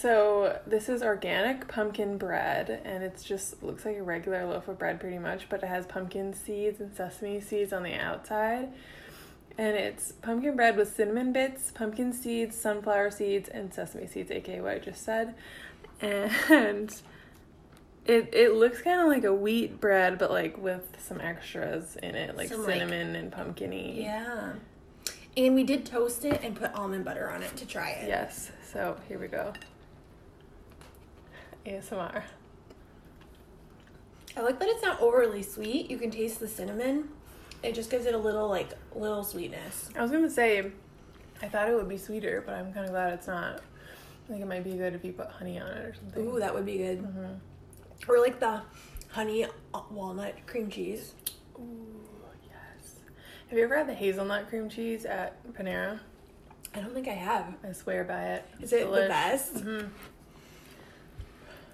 So 0.00 0.58
this 0.66 0.88
is 0.88 1.02
organic 1.02 1.68
pumpkin 1.68 2.16
bread, 2.16 2.80
and 2.84 3.02
it's 3.02 3.22
just 3.22 3.62
looks 3.62 3.84
like 3.84 3.96
a 3.96 4.02
regular 4.02 4.46
loaf 4.46 4.68
of 4.68 4.78
bread 4.78 4.98
pretty 4.98 5.18
much, 5.18 5.48
but 5.48 5.62
it 5.62 5.66
has 5.66 5.84
pumpkin 5.86 6.32
seeds 6.32 6.80
and 6.80 6.94
sesame 6.94 7.40
seeds 7.40 7.72
on 7.72 7.82
the 7.82 7.94
outside. 7.94 8.72
And 9.58 9.76
it's 9.76 10.12
pumpkin 10.12 10.56
bread 10.56 10.76
with 10.76 10.94
cinnamon 10.94 11.32
bits, 11.32 11.70
pumpkin 11.72 12.14
seeds, 12.14 12.56
sunflower 12.58 13.10
seeds, 13.10 13.48
and 13.50 13.74
sesame 13.74 14.06
seeds, 14.06 14.30
aka 14.30 14.60
what 14.62 14.72
I 14.72 14.78
just 14.78 15.04
said. 15.04 15.34
And 16.00 16.94
it 18.06 18.30
it 18.32 18.54
looks 18.54 18.80
kind 18.80 19.02
of 19.02 19.08
like 19.08 19.24
a 19.24 19.34
wheat 19.34 19.80
bread, 19.80 20.18
but 20.18 20.30
like 20.30 20.56
with 20.56 20.96
some 20.98 21.20
extras 21.20 21.96
in 22.02 22.14
it, 22.14 22.36
like 22.38 22.48
Some, 22.48 22.64
like- 22.64 22.78
cinnamon 22.78 23.16
and 23.16 23.30
pumpkiny. 23.30 24.02
Yeah. 24.02 24.54
And 25.36 25.54
we 25.54 25.62
did 25.62 25.84
toast 25.84 26.24
it 26.24 26.40
and 26.42 26.56
put 26.56 26.72
almond 26.74 27.04
butter 27.04 27.30
on 27.30 27.42
it 27.42 27.54
to 27.58 27.66
try 27.66 27.90
it. 27.90 28.08
Yes. 28.08 28.50
So 28.72 28.96
here 29.08 29.18
we 29.18 29.28
go. 29.28 29.52
ASMR. 31.66 32.22
I 34.36 34.40
like 34.42 34.58
that 34.60 34.68
it's 34.68 34.82
not 34.82 35.00
overly 35.00 35.42
sweet. 35.42 35.90
You 35.90 35.98
can 35.98 36.10
taste 36.10 36.40
the 36.40 36.48
cinnamon. 36.48 37.08
It 37.62 37.74
just 37.74 37.90
gives 37.90 38.06
it 38.06 38.14
a 38.14 38.18
little 38.18 38.48
like 38.48 38.70
little 38.94 39.24
sweetness. 39.24 39.90
I 39.96 40.02
was 40.02 40.10
gonna 40.10 40.30
say, 40.30 40.70
I 41.42 41.48
thought 41.48 41.68
it 41.68 41.74
would 41.74 41.88
be 41.88 41.98
sweeter, 41.98 42.42
but 42.46 42.54
I'm 42.54 42.72
kind 42.72 42.86
of 42.86 42.92
glad 42.92 43.12
it's 43.12 43.26
not. 43.26 43.56
I 43.56 44.28
think 44.32 44.42
it 44.42 44.46
might 44.46 44.64
be 44.64 44.72
good 44.76 44.94
if 44.94 45.04
you 45.04 45.12
put 45.12 45.26
honey 45.28 45.58
on 45.58 45.68
it 45.68 45.84
or 45.84 45.94
something. 45.94 46.26
Ooh, 46.28 46.38
that 46.38 46.54
would 46.54 46.64
be 46.64 46.78
good. 46.78 47.02
Mhm. 47.02 47.38
Or 48.08 48.20
like 48.20 48.38
the 48.40 48.62
honey 49.10 49.44
uh, 49.74 49.80
walnut 49.90 50.46
cream 50.46 50.70
cheese. 50.70 51.14
Ooh, 51.58 52.00
yes. 52.46 52.94
Have 53.48 53.58
you 53.58 53.64
ever 53.64 53.76
had 53.76 53.88
the 53.88 53.94
hazelnut 53.94 54.48
cream 54.48 54.68
cheese 54.70 55.04
at 55.04 55.42
Panera? 55.52 55.98
I 56.74 56.80
don't 56.80 56.94
think 56.94 57.08
I 57.08 57.12
have. 57.14 57.52
I 57.68 57.72
swear 57.72 58.04
by 58.04 58.22
it. 58.34 58.44
Is 58.60 58.72
it 58.72 58.88
the 58.88 59.06
best? 59.08 59.58
hmm 59.58 59.80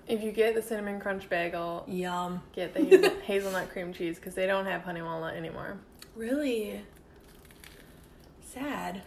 If 0.08 0.22
you 0.22 0.30
get 0.30 0.54
the 0.54 0.62
cinnamon 0.62 1.00
crunch 1.00 1.28
bagel, 1.28 1.84
Yum. 1.88 2.40
get 2.52 2.74
the 2.74 2.84
hazel- 2.84 3.20
hazelnut 3.24 3.70
cream 3.70 3.92
cheese 3.92 4.16
because 4.16 4.34
they 4.34 4.46
don't 4.46 4.66
have 4.66 4.82
honey 4.82 5.02
walnut 5.02 5.34
anymore. 5.34 5.78
Really? 6.14 6.82
Sad. 8.40 9.02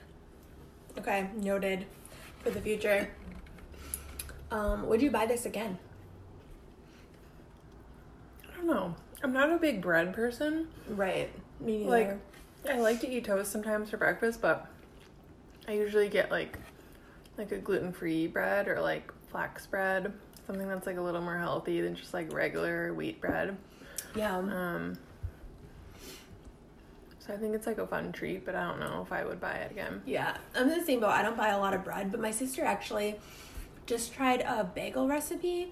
Okay, 0.97 1.29
noted 1.37 1.85
for 2.43 2.49
the 2.49 2.59
future. 2.59 3.09
Um, 4.51 4.87
would 4.87 5.01
you 5.01 5.09
buy 5.09 5.25
this 5.25 5.45
again? 5.45 5.77
I 8.51 8.57
don't 8.57 8.67
know. 8.67 8.95
I'm 9.23 9.31
not 9.31 9.51
a 9.51 9.57
big 9.57 9.81
bread 9.81 10.13
person. 10.13 10.67
Right. 10.89 11.29
Me 11.61 11.77
neither. 11.85 11.89
Like, 12.65 12.75
I 12.75 12.79
like 12.79 12.99
to 13.01 13.09
eat 13.09 13.25
toast 13.25 13.51
sometimes 13.51 13.89
for 13.89 13.97
breakfast, 13.97 14.41
but 14.41 14.67
I 15.67 15.73
usually 15.73 16.09
get 16.09 16.29
like 16.31 16.57
like 17.37 17.51
a 17.53 17.57
gluten 17.57 17.93
free 17.93 18.27
bread 18.27 18.67
or 18.67 18.81
like 18.81 19.11
flax 19.29 19.65
bread, 19.65 20.11
something 20.49 20.67
that's 20.67 20.87
like 20.87 20.97
a 20.97 21.01
little 21.01 21.21
more 21.21 21.37
healthy 21.37 21.79
than 21.79 21.95
just 21.95 22.11
like 22.11 22.33
regular 22.33 22.91
wheat 22.91 23.21
bread. 23.21 23.55
yeah. 24.15 24.35
Um, 24.35 24.97
so 27.19 27.31
I 27.35 27.37
think 27.37 27.53
it's 27.53 27.67
like 27.67 27.77
a 27.77 27.85
fun 27.85 28.11
treat, 28.11 28.45
but 28.45 28.55
I 28.55 28.67
don't 28.67 28.79
know 28.79 29.03
if 29.05 29.11
I 29.11 29.23
would 29.23 29.39
buy 29.39 29.51
it 29.53 29.69
again. 29.69 30.01
Yeah, 30.07 30.35
I'm 30.55 30.67
in 30.67 30.79
the 30.79 30.83
same 30.83 31.01
boat. 31.01 31.09
I 31.11 31.21
don't 31.21 31.37
buy 31.37 31.49
a 31.49 31.59
lot 31.59 31.75
of 31.75 31.83
bread, 31.83 32.09
but 32.09 32.19
my 32.19 32.31
sister 32.31 32.65
actually 32.65 33.17
just 33.85 34.11
tried 34.11 34.41
a 34.41 34.63
bagel 34.63 35.07
recipe 35.07 35.71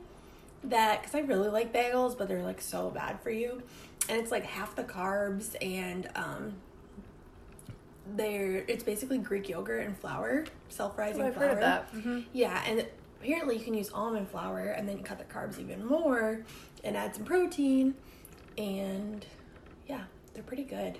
that 0.63 1.01
because 1.01 1.15
I 1.15 1.22
really 1.22 1.50
like 1.50 1.74
bagels, 1.74 2.15
but 2.15 2.27
they're 2.27 2.43
like 2.43 2.62
so 2.62 2.91
bad 2.91 3.19
for 3.22 3.31
you, 3.31 3.63
and 4.07 4.19
it's 4.22 4.29
like 4.29 4.43
half 4.43 4.75
the 4.75 4.84
carbs 4.84 5.55
and 5.60 6.07
um, 6.15 6.53
they're 8.15 8.63
it's 8.67 8.84
basically 8.84 9.17
Greek 9.17 9.50
yogurt 9.50 9.84
and 9.88 9.98
flour, 9.98 10.46
self-rising 10.69 11.24
Oh, 11.24 11.27
I've 11.27 11.34
flour. 11.34 11.48
heard 11.48 11.53
of 11.55 11.60
that. 11.62 11.89
hmm 11.89 12.19
Yeah, 12.34 12.62
and 12.67 12.86
apparently 13.21 13.57
you 13.57 13.63
can 13.63 13.74
use 13.74 13.89
almond 13.93 14.29
flour 14.29 14.67
and 14.67 14.88
then 14.88 15.03
cut 15.03 15.17
the 15.17 15.25
carbs 15.25 15.59
even 15.59 15.86
more 15.86 16.43
and 16.83 16.95
add 16.95 17.15
some 17.15 17.25
protein, 17.25 17.95
and 18.57 19.25
yeah, 19.88 20.03
they're 20.33 20.43
pretty 20.43 20.63
good. 20.63 20.97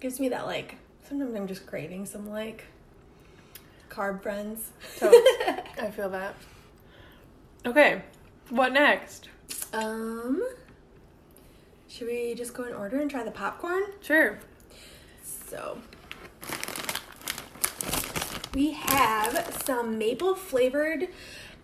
Gives 0.00 0.20
me 0.20 0.28
that 0.30 0.46
like 0.46 0.76
sometimes 1.08 1.34
I'm 1.34 1.46
just 1.46 1.66
craving 1.66 2.06
some 2.06 2.28
like 2.28 2.64
carb 3.90 4.22
friends. 4.22 4.70
So 4.96 5.08
I 5.80 5.90
feel 5.90 6.08
that. 6.10 6.34
Okay, 7.64 8.02
what 8.50 8.72
next? 8.72 9.28
um, 9.72 10.42
should 11.88 12.06
we 12.06 12.34
just 12.34 12.54
go 12.54 12.64
in 12.64 12.74
order 12.74 13.00
and 13.00 13.10
try 13.10 13.24
the 13.24 13.30
popcorn? 13.30 13.82
Sure. 14.00 14.38
So 15.22 15.78
we 18.54 18.72
have 18.72 19.62
some 19.64 19.98
maple 19.98 20.34
flavored 20.34 21.08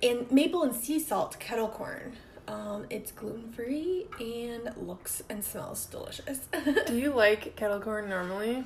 and 0.02 0.30
maple 0.30 0.62
and 0.62 0.74
sea 0.74 0.98
salt 0.98 1.38
kettle 1.38 1.68
corn. 1.68 2.12
Um, 2.48 2.86
it's 2.90 3.12
gluten 3.12 3.52
free 3.52 4.06
and 4.18 4.74
looks 4.76 5.22
and 5.28 5.44
smells 5.44 5.86
delicious. 5.86 6.40
Do 6.86 6.98
you 6.98 7.12
like 7.12 7.54
kettle 7.56 7.80
corn 7.80 8.08
normally? 8.08 8.64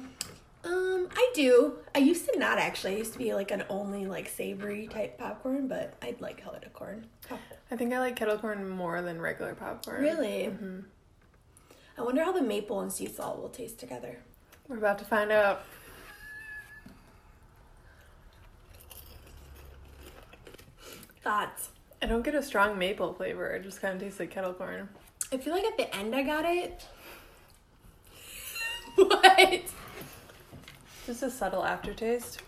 um, 0.64 1.08
I 1.14 1.30
do. 1.34 1.74
I 1.94 1.98
used 1.98 2.28
to 2.28 2.38
not 2.38 2.58
actually. 2.58 2.94
I 2.94 2.98
used 2.98 3.12
to 3.12 3.18
be 3.18 3.32
like 3.34 3.50
an 3.50 3.64
only 3.68 4.06
like 4.06 4.28
savory 4.28 4.88
type 4.88 5.18
popcorn, 5.18 5.68
but 5.68 5.94
I'd 6.02 6.20
like 6.20 6.38
kettle 6.38 6.58
corn. 6.72 7.06
I 7.70 7.76
think 7.76 7.92
I 7.92 8.00
like 8.00 8.16
kettle 8.16 8.38
corn 8.38 8.68
more 8.68 9.00
than 9.02 9.20
regular 9.20 9.54
popcorn. 9.54 10.02
Really? 10.02 10.46
Hmm. 10.46 10.80
I 11.98 12.02
wonder 12.02 12.24
how 12.24 12.32
the 12.32 12.42
maple 12.42 12.80
and 12.80 12.92
sea 12.92 13.08
salt 13.08 13.38
will 13.40 13.48
taste 13.48 13.78
together. 13.78 14.18
We're 14.68 14.78
about 14.78 14.98
to 14.98 15.04
find 15.04 15.30
out. 15.30 15.62
Thoughts? 21.26 21.70
I 22.00 22.06
don't 22.06 22.22
get 22.22 22.36
a 22.36 22.42
strong 22.42 22.78
maple 22.78 23.12
flavor. 23.12 23.48
It 23.48 23.64
just 23.64 23.82
kind 23.82 23.96
of 23.96 24.00
tastes 24.00 24.20
like 24.20 24.30
kettle 24.30 24.52
corn. 24.52 24.88
I 25.32 25.38
feel 25.38 25.52
like 25.52 25.64
at 25.64 25.76
the 25.76 25.92
end 25.96 26.14
I 26.14 26.22
got 26.22 26.44
it. 26.44 26.86
what? 28.94 29.62
Just 31.04 31.24
a 31.24 31.30
subtle 31.32 31.64
aftertaste. 31.64 32.42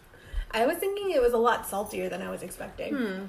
I 0.52 0.64
was 0.64 0.76
thinking 0.76 1.10
it 1.10 1.20
was 1.20 1.32
a 1.32 1.38
lot 1.38 1.66
saltier 1.66 2.08
than 2.08 2.22
I 2.22 2.30
was 2.30 2.44
expecting. 2.44 2.94
Hmm. 2.94 3.24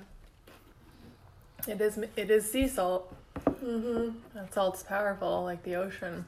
It 1.67 1.81
is. 1.81 1.97
It 2.15 2.29
is 2.29 2.51
sea 2.51 2.67
salt. 2.67 3.11
Mm-hmm. 3.47 4.19
That 4.35 4.53
salt's 4.53 4.83
powerful, 4.83 5.45
like 5.45 5.63
the 5.63 5.77
ocean. 5.77 6.25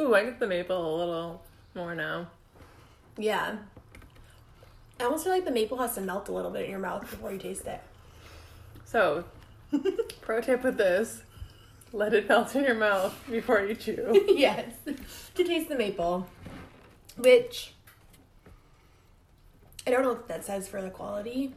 Ooh, 0.00 0.16
I 0.16 0.24
get 0.24 0.40
the 0.40 0.48
maple 0.48 0.96
a 0.96 0.98
little 0.98 1.42
more 1.76 1.94
now. 1.94 2.26
Yeah. 3.16 3.58
I 4.98 5.04
almost 5.04 5.24
feel 5.24 5.32
like 5.32 5.44
the 5.44 5.50
maple 5.50 5.78
has 5.78 5.94
to 5.96 6.00
melt 6.00 6.28
a 6.28 6.32
little 6.32 6.50
bit 6.50 6.64
in 6.64 6.70
your 6.70 6.78
mouth 6.80 7.02
before 7.10 7.32
you 7.32 7.38
taste 7.38 7.66
it. 7.66 7.80
So, 8.84 9.24
pro 10.22 10.40
tip 10.40 10.62
with 10.64 10.78
this: 10.78 11.22
let 11.92 12.14
it 12.14 12.28
melt 12.28 12.54
in 12.56 12.64
your 12.64 12.74
mouth 12.74 13.14
before 13.30 13.60
you 13.60 13.74
chew. 13.74 14.24
yes. 14.36 14.72
To 15.34 15.44
taste 15.44 15.68
the 15.68 15.76
maple. 15.76 16.26
Which 17.18 17.72
I 19.86 19.90
don't 19.90 20.02
know 20.02 20.10
what 20.10 20.28
that 20.28 20.44
says 20.44 20.66
for 20.68 20.80
the 20.82 20.90
quality. 20.90 21.52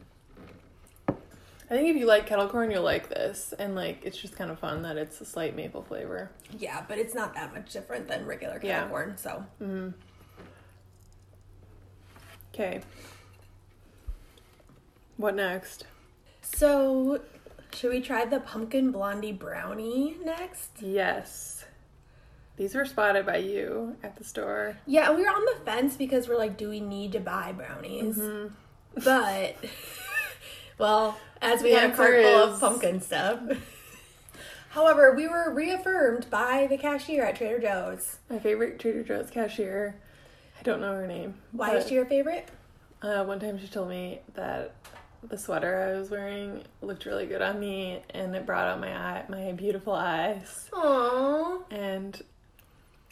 I 1.08 1.74
think 1.76 1.88
if 1.88 1.96
you 1.96 2.04
like 2.06 2.26
kettle 2.26 2.48
corn, 2.48 2.70
you'll 2.72 2.82
like 2.82 3.08
this, 3.08 3.54
and 3.58 3.74
like 3.76 4.00
it's 4.04 4.16
just 4.16 4.36
kind 4.36 4.50
of 4.50 4.58
fun 4.58 4.82
that 4.82 4.96
it's 4.96 5.20
a 5.20 5.24
slight 5.24 5.54
maple 5.54 5.82
flavor. 5.82 6.30
Yeah, 6.58 6.84
but 6.88 6.98
it's 6.98 7.14
not 7.14 7.34
that 7.34 7.54
much 7.54 7.72
different 7.72 8.08
than 8.08 8.26
regular 8.26 8.54
kettle 8.54 8.68
Yeah. 8.68 8.88
corn, 8.88 9.16
so 9.16 9.44
Mm. 9.62 9.94
Okay. 12.52 12.80
What 15.20 15.36
next? 15.36 15.84
So 16.40 17.20
should 17.74 17.90
we 17.90 18.00
try 18.00 18.24
the 18.24 18.40
pumpkin 18.40 18.90
blondie 18.90 19.32
brownie 19.32 20.16
next? 20.24 20.70
Yes. 20.80 21.66
These 22.56 22.74
were 22.74 22.86
spotted 22.86 23.26
by 23.26 23.36
you 23.36 23.96
at 24.02 24.16
the 24.16 24.24
store. 24.24 24.78
Yeah, 24.86 25.14
we 25.14 25.20
were 25.20 25.28
on 25.28 25.44
the 25.44 25.62
fence 25.62 25.94
because 25.94 26.26
we're 26.26 26.38
like, 26.38 26.56
do 26.56 26.70
we 26.70 26.80
need 26.80 27.12
to 27.12 27.20
buy 27.20 27.52
brownies? 27.52 28.16
Mm-hmm. 28.16 28.54
But 29.04 29.56
well, 30.78 31.18
as 31.42 31.62
we 31.62 31.72
The 31.72 31.80
had 31.80 31.90
a 31.90 31.94
cart 31.94 32.22
full 32.22 32.54
of 32.54 32.58
pumpkin 32.60 33.02
stuff. 33.02 33.40
However, 34.70 35.14
we 35.14 35.28
were 35.28 35.52
reaffirmed 35.52 36.30
by 36.30 36.66
the 36.66 36.78
cashier 36.78 37.24
at 37.24 37.36
Trader 37.36 37.58
Joe's. 37.58 38.20
My 38.30 38.38
favorite 38.38 38.78
Trader 38.78 39.02
Joe's 39.02 39.28
cashier. 39.28 40.00
I 40.58 40.62
don't 40.62 40.80
know 40.80 40.94
her 40.94 41.06
name. 41.06 41.34
Why 41.52 41.76
is 41.76 41.88
she 41.88 41.96
your 41.96 42.06
favorite? 42.06 42.48
Uh, 43.02 43.24
one 43.24 43.38
time 43.40 43.58
she 43.58 43.66
told 43.66 43.90
me 43.90 44.20
that 44.34 44.74
the 45.28 45.38
sweater 45.38 45.92
I 45.94 45.98
was 45.98 46.10
wearing 46.10 46.62
looked 46.82 47.04
really 47.04 47.26
good 47.26 47.42
on 47.42 47.60
me, 47.60 48.02
and 48.10 48.34
it 48.34 48.46
brought 48.46 48.68
out 48.68 48.80
my 48.80 48.96
eye, 48.96 49.24
my 49.28 49.52
beautiful 49.52 49.92
eyes. 49.92 50.68
Aww. 50.72 51.62
And 51.70 52.20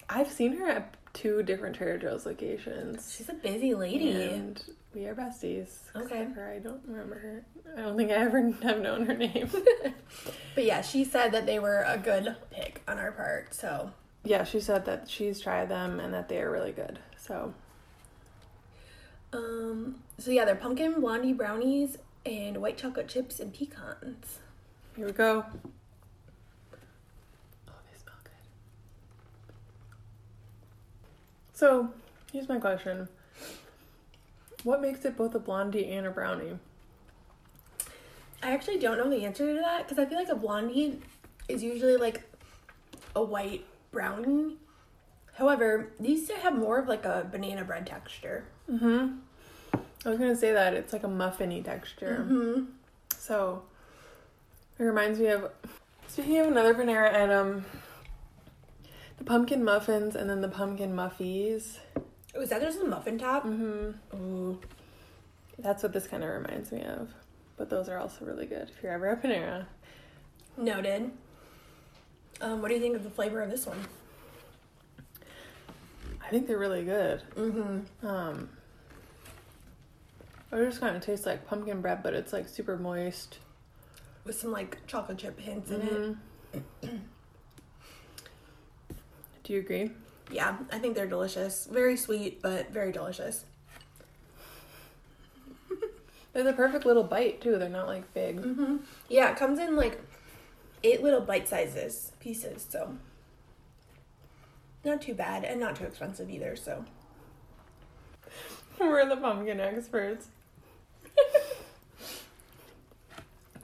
I've 0.08 0.30
seen 0.30 0.56
her 0.56 0.68
at 0.68 0.94
two 1.12 1.42
different 1.42 1.76
Trader 1.76 1.98
Joe's 1.98 2.26
locations. 2.26 3.14
She's 3.16 3.28
a 3.28 3.34
busy 3.34 3.74
lady. 3.74 4.10
And 4.10 4.62
we 4.94 5.06
are 5.06 5.14
besties. 5.14 5.68
Okay. 5.94 6.26
For 6.34 6.50
I 6.50 6.58
don't 6.58 6.80
remember 6.86 7.18
her. 7.18 7.44
I 7.76 7.82
don't 7.82 7.96
think 7.96 8.10
I 8.10 8.14
ever 8.14 8.50
have 8.62 8.80
known 8.80 9.06
her 9.06 9.14
name. 9.14 9.50
But 10.54 10.64
yeah, 10.64 10.80
she 10.80 11.04
said 11.04 11.30
that 11.32 11.46
they 11.46 11.60
were 11.60 11.84
a 11.86 11.96
good 11.96 12.34
pick 12.50 12.82
on 12.88 12.98
our 12.98 13.12
part. 13.12 13.54
So 13.54 13.92
yeah, 14.24 14.42
she 14.42 14.58
said 14.58 14.86
that 14.86 15.08
she's 15.08 15.40
tried 15.40 15.68
them 15.68 16.00
and 16.00 16.12
that 16.12 16.28
they 16.28 16.40
are 16.40 16.50
really 16.50 16.72
good. 16.72 16.98
So 17.16 17.54
um 19.32 19.96
so 20.18 20.30
yeah, 20.30 20.44
they're 20.44 20.56
pumpkin 20.56 21.00
blondie 21.00 21.32
brownies 21.32 21.96
and 22.26 22.58
white 22.58 22.76
chocolate 22.76 23.08
chips 23.08 23.40
and 23.40 23.54
pecans. 23.54 24.38
here 24.96 25.06
we 25.06 25.12
go. 25.12 25.44
Oh, 27.68 27.72
they 27.90 27.98
smell 27.98 28.16
good. 28.24 28.32
So 31.52 31.90
here's 32.32 32.48
my 32.48 32.58
question. 32.58 33.08
What 34.64 34.80
makes 34.80 35.04
it 35.04 35.16
both 35.16 35.34
a 35.34 35.38
blondie 35.38 35.90
and 35.92 36.06
a 36.06 36.10
brownie? 36.10 36.58
I 38.42 38.50
actually 38.52 38.78
don't 38.78 38.98
know 38.98 39.08
the 39.08 39.24
answer 39.24 39.46
to 39.46 39.60
that 39.60 39.88
because 39.88 39.98
I 39.98 40.06
feel 40.06 40.18
like 40.18 40.28
a 40.28 40.36
blondie 40.36 41.00
is 41.48 41.62
usually 41.62 41.96
like 41.96 42.22
a 43.14 43.22
white 43.22 43.64
brownie. 43.92 44.56
However, 45.38 45.92
these 46.00 46.26
two 46.26 46.34
have 46.34 46.58
more 46.58 46.80
of 46.80 46.88
like 46.88 47.04
a 47.04 47.24
banana 47.30 47.62
bread 47.62 47.86
texture. 47.86 48.44
Mm-hmm. 48.68 49.18
I 50.04 50.08
was 50.08 50.18
gonna 50.18 50.34
say 50.34 50.52
that 50.52 50.74
it's 50.74 50.92
like 50.92 51.04
a 51.04 51.08
muffiny 51.08 51.64
texture. 51.64 52.26
Mm-hmm. 52.28 52.64
So 53.16 53.62
it 54.80 54.82
reminds 54.82 55.20
me 55.20 55.28
of 55.28 55.48
speaking 56.08 56.38
of 56.38 56.48
another 56.48 56.74
Panera 56.74 57.14
item, 57.14 57.64
the 59.18 59.24
pumpkin 59.24 59.62
muffins 59.62 60.16
and 60.16 60.28
then 60.28 60.40
the 60.40 60.48
pumpkin 60.48 60.92
muffies. 60.92 61.78
Was 62.36 62.50
that 62.50 62.60
just 62.60 62.80
a 62.80 62.84
muffin 62.84 63.16
top? 63.16 63.44
Mm-hmm. 63.44 64.16
Ooh. 64.16 64.58
That's 65.60 65.84
what 65.84 65.92
this 65.92 66.08
kind 66.08 66.24
of 66.24 66.30
reminds 66.30 66.72
me 66.72 66.82
of. 66.82 67.10
But 67.56 67.70
those 67.70 67.88
are 67.88 67.98
also 67.98 68.24
really 68.24 68.46
good 68.46 68.70
if 68.76 68.82
you're 68.82 68.90
ever 68.90 69.06
at 69.10 69.22
Panera. 69.22 69.66
Noted. 70.56 71.12
Um, 72.40 72.60
what 72.60 72.68
do 72.68 72.74
you 72.74 72.80
think 72.80 72.96
of 72.96 73.04
the 73.04 73.10
flavor 73.10 73.40
of 73.40 73.50
this 73.50 73.66
one? 73.66 73.78
I 76.28 76.30
think 76.30 76.46
they're 76.46 76.58
really 76.58 76.84
good. 76.84 77.22
Mm-hmm. 77.36 78.06
Um, 78.06 78.50
it 80.52 80.64
just 80.66 80.78
kind 80.78 80.94
of 80.94 81.02
tastes 81.02 81.24
like 81.24 81.46
pumpkin 81.46 81.80
bread, 81.80 82.02
but 82.02 82.12
it's 82.12 82.34
like 82.34 82.46
super 82.48 82.76
moist. 82.76 83.38
With 84.26 84.38
some 84.38 84.52
like 84.52 84.76
chocolate 84.86 85.16
chip 85.16 85.40
hints 85.40 85.70
in 85.70 85.80
it. 85.80 86.16
Mhm. 86.82 87.00
Do 89.42 89.52
you 89.54 89.60
agree? 89.60 89.90
Yeah, 90.30 90.58
I 90.70 90.78
think 90.78 90.94
they're 90.94 91.06
delicious. 91.06 91.66
Very 91.72 91.96
sweet, 91.96 92.42
but 92.42 92.70
very 92.70 92.92
delicious. 92.92 93.46
They're 96.34 96.44
the 96.44 96.52
perfect 96.52 96.84
little 96.84 97.04
bite 97.04 97.40
too. 97.40 97.56
They're 97.56 97.70
not 97.70 97.86
like 97.86 98.12
big. 98.12 98.36
Mm-hmm. 98.42 98.76
Yeah, 99.08 99.30
it 99.30 99.38
comes 99.38 99.58
in 99.58 99.76
like 99.76 99.98
eight 100.84 101.02
little 101.02 101.22
bite 101.22 101.48
sizes 101.48 102.12
pieces, 102.20 102.66
so 102.68 102.98
not 104.88 105.02
too 105.02 105.14
bad 105.14 105.44
and 105.44 105.60
not 105.60 105.76
too 105.76 105.84
expensive 105.84 106.28
either. 106.30 106.56
So 106.56 106.84
We're 108.80 109.08
the 109.08 109.16
pumpkin 109.16 109.60
experts. 109.60 110.28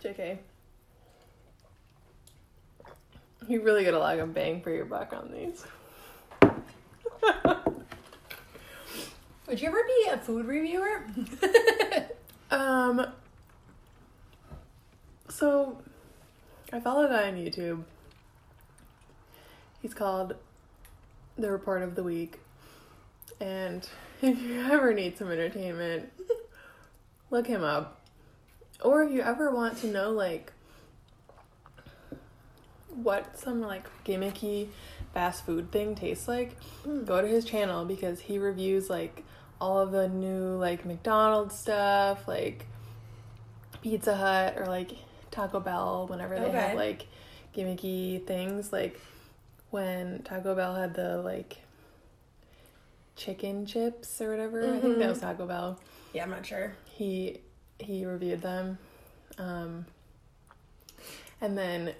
JK. 0.02 0.38
You 3.46 3.62
really 3.62 3.84
get 3.84 3.94
a 3.94 3.98
lot 3.98 4.18
of 4.18 4.34
bang 4.34 4.60
for 4.60 4.70
your 4.70 4.86
buck 4.86 5.12
on 5.12 5.30
these. 5.30 5.64
would 9.46 9.60
you 9.60 9.68
ever 9.68 9.82
be 9.86 10.08
a 10.10 10.18
food 10.18 10.46
reviewer? 10.46 11.06
Um. 12.50 13.06
So, 15.28 15.78
I 16.72 16.80
follow 16.80 17.06
a 17.06 17.08
guy 17.08 17.28
on 17.28 17.34
YouTube. 17.34 17.82
He's 19.82 19.94
called 19.94 20.36
The 21.38 21.50
Report 21.50 21.82
of 21.82 21.94
the 21.94 22.02
Week. 22.02 22.38
And 23.40 23.88
if 24.22 24.40
you 24.40 24.60
ever 24.60 24.92
need 24.94 25.18
some 25.18 25.30
entertainment, 25.30 26.12
look 27.30 27.46
him 27.46 27.62
up. 27.62 28.00
Or 28.80 29.02
if 29.02 29.12
you 29.12 29.22
ever 29.22 29.50
want 29.50 29.78
to 29.78 29.86
know, 29.86 30.10
like, 30.10 30.52
what 32.88 33.38
some, 33.38 33.60
like, 33.60 33.86
gimmicky 34.04 34.68
fast 35.12 35.46
food 35.46 35.70
thing 35.70 35.94
tastes 35.94 36.26
like, 36.26 36.60
hmm. 36.82 37.04
go 37.04 37.20
to 37.20 37.26
his 37.26 37.44
channel 37.44 37.84
because 37.84 38.20
he 38.20 38.38
reviews, 38.38 38.90
like, 38.90 39.24
all 39.60 39.80
of 39.80 39.92
the 39.92 40.08
new, 40.08 40.56
like, 40.56 40.84
McDonald's 40.84 41.58
stuff, 41.58 42.26
like, 42.28 42.66
Pizza 43.80 44.16
Hut 44.16 44.54
or, 44.58 44.66
like, 44.66 44.92
Taco 45.30 45.60
Bell 45.60 46.06
whenever 46.08 46.34
they 46.38 46.46
Okay. 46.46 46.58
have, 46.58 46.76
like, 46.76 47.06
gimmicky 47.56 48.24
things. 48.26 48.72
Like, 48.72 49.00
when 49.74 50.22
Taco 50.22 50.54
Bell 50.54 50.76
had 50.76 50.94
the, 50.94 51.18
like, 51.18 51.56
chicken 53.16 53.66
chips 53.66 54.20
or 54.20 54.30
whatever. 54.30 54.72
I 54.72 54.78
think 54.80 54.98
that 54.98 55.06
Mhm. 55.06 55.10
was 55.10 55.20
Taco 55.20 55.46
Bell 55.46 55.78
yeah, 56.12 56.22
I'm 56.22 56.30
not 56.30 56.46
sure. 56.46 56.74
he 56.84 57.40
he 57.80 58.04
reviewed 58.06 58.40
them 58.40 58.78
um 59.38 59.84
And 61.40 61.58
then 61.58 61.94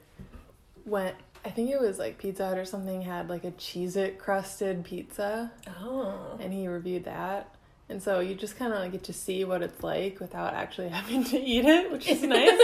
when 0.85 1.12
I 1.45 1.50
think 1.50 1.71
it 1.71 1.81
was 1.81 1.99
like 1.99 2.19
Pizza 2.19 2.47
Hut 2.47 2.57
or 2.59 2.64
something 2.64 3.02
had 3.02 3.28
like 3.28 3.45
a 3.45 3.50
cheese 3.52 3.97
It 3.97 4.19
crusted 4.19 4.85
pizza 4.85 5.50
Oh. 5.81 6.37
and 6.40 6.52
he 6.52 6.66
reviewed 6.69 7.04
that. 7.04 7.49
And 7.88 8.02
so 8.02 8.21
you 8.21 8.35
just 8.35 8.57
kind 8.57 8.73
of 8.73 8.90
get 8.93 9.04
to 9.04 9.12
see 9.12 9.45
what 9.45 9.62
it's 9.62 9.83
like 9.83 10.19
without 10.21 10.54
actually 10.54 10.88
having 10.99 11.23
to 11.25 11.38
eat 11.38 11.64
it, 11.64 11.90
which 11.93 12.09
is 12.09 12.23
nice. 12.37 12.61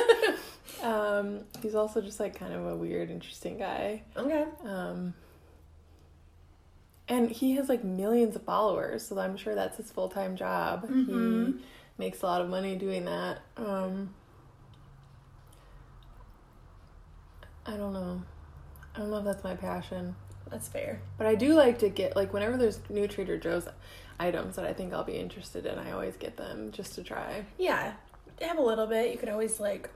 Um, 0.83 1.41
he's 1.63 1.75
also 1.75 2.01
just 2.01 2.21
like 2.21 2.35
kind 2.39 2.53
of 2.53 2.67
a 2.67 2.77
weird, 2.77 3.11
interesting 3.11 3.59
guy. 3.59 4.03
Okay. 4.17 4.45
Um, 4.65 5.15
and 7.09 7.31
he 7.31 7.53
has 7.57 7.69
like 7.69 7.83
millions 7.85 8.37
of 8.37 8.43
followers, 8.43 9.07
so 9.07 9.19
I'm 9.19 9.37
sure 9.37 9.55
that's 9.55 9.77
his 9.77 9.91
full 9.91 10.09
time 10.09 10.37
job. 10.37 10.89
Mhm. 10.89 11.59
He 11.59 11.65
makes 11.99 12.23
a 12.23 12.27
lot 12.27 12.41
of 12.41 12.49
money 12.49 12.77
doing 12.77 13.05
that. 13.07 13.41
Um, 13.57 14.15
I 17.67 17.77
don't 17.77 17.93
know. 17.93 18.23
I 18.95 18.99
don't 18.99 19.11
know 19.11 19.19
if 19.19 19.25
that's 19.25 19.45
my 19.45 19.55
passion. 19.55 20.15
That's 20.51 20.67
fair. 20.69 21.01
But 21.19 21.27
I 21.27 21.35
do 21.35 21.55
like 21.55 21.79
to 21.81 21.89
get 21.89 22.17
like 22.17 22.33
whenever 22.33 22.57
there's 22.57 22.81
new 22.89 23.07
Trader 23.07 23.39
Joe's 23.39 23.69
items 24.19 24.57
that 24.57 24.65
I 24.65 24.73
think 24.73 24.93
I'll 24.93 25.05
be 25.05 25.13
interested 25.17 25.67
in, 25.67 25.79
I 25.79 25.93
always 25.93 26.17
get 26.17 26.37
them 26.37 26.73
just 26.73 26.95
to 26.97 27.03
try. 27.05 27.45
Yeah. 27.59 27.93
Have 28.41 28.59
a 28.59 28.63
little 28.63 28.87
bit. 28.87 29.13
You 29.13 29.19
could 29.19 29.29
always 29.29 29.61
like 29.61 29.91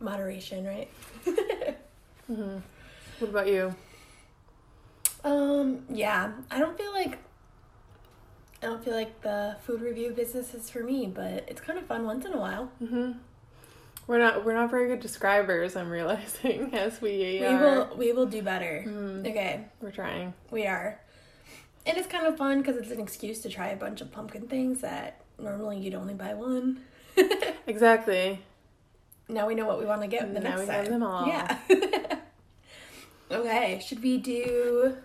moderation, 0.00 0.66
right? 0.66 0.88
hmm 2.26 2.58
What 3.18 3.28
about 3.30 3.46
you? 3.48 3.74
um, 5.24 5.84
yeah. 5.90 6.32
I 6.50 6.58
don't 6.58 6.76
feel 6.78 6.92
like 6.92 7.18
I 8.62 8.66
don't 8.66 8.84
feel 8.84 8.94
like 8.94 9.20
the 9.22 9.56
food 9.62 9.80
review 9.80 10.10
business 10.10 10.52
is 10.54 10.68
for 10.70 10.82
me, 10.82 11.06
but 11.06 11.44
it's 11.48 11.60
kind 11.60 11.78
of 11.78 11.86
fun 11.86 12.04
once 12.04 12.24
in 12.26 12.32
a 12.32 12.38
while. 12.38 12.66
hmm 12.78 13.12
We're 14.06 14.18
not 14.18 14.44
we're 14.44 14.54
not 14.54 14.70
very 14.70 14.88
good 14.88 15.00
describers. 15.00 15.76
I'm 15.76 15.90
realizing 15.90 16.74
as 16.74 17.00
we 17.00 17.38
We 17.40 17.44
are. 17.46 17.60
will 17.60 17.96
we 17.96 18.12
will 18.12 18.26
do 18.26 18.42
better. 18.42 18.84
Mhm. 18.86 19.20
Okay, 19.28 19.64
We're 19.80 19.90
trying. 19.92 20.34
we 20.50 20.66
are. 20.66 21.00
And 21.86 21.96
it's 21.96 22.06
kind 22.06 22.26
of 22.26 22.36
fun 22.36 22.58
because 22.58 22.76
it's 22.76 22.90
an 22.90 23.00
excuse 23.00 23.40
to 23.40 23.48
try 23.48 23.68
a 23.68 23.76
bunch 23.76 24.02
of 24.02 24.12
pumpkin 24.12 24.46
things 24.48 24.82
that 24.82 25.22
normally 25.38 25.78
you'd 25.78 25.94
only 25.94 26.14
buy 26.14 26.34
one. 26.34 26.80
Exactly. 27.66 28.40
Now 29.30 29.46
we 29.46 29.54
know 29.54 29.66
what 29.66 29.78
we 29.78 29.86
want 29.86 30.02
to 30.02 30.08
get 30.08 30.22
in 30.24 30.34
the 30.34 30.40
Now 30.40 30.56
next 30.56 30.60
we 30.60 30.66
time. 30.66 30.74
have 30.76 30.88
them 30.88 31.02
all. 31.02 31.26
Yeah. 31.26 31.58
okay, 33.30 33.82
should 33.86 34.02
we 34.02 34.18
do? 34.18 34.96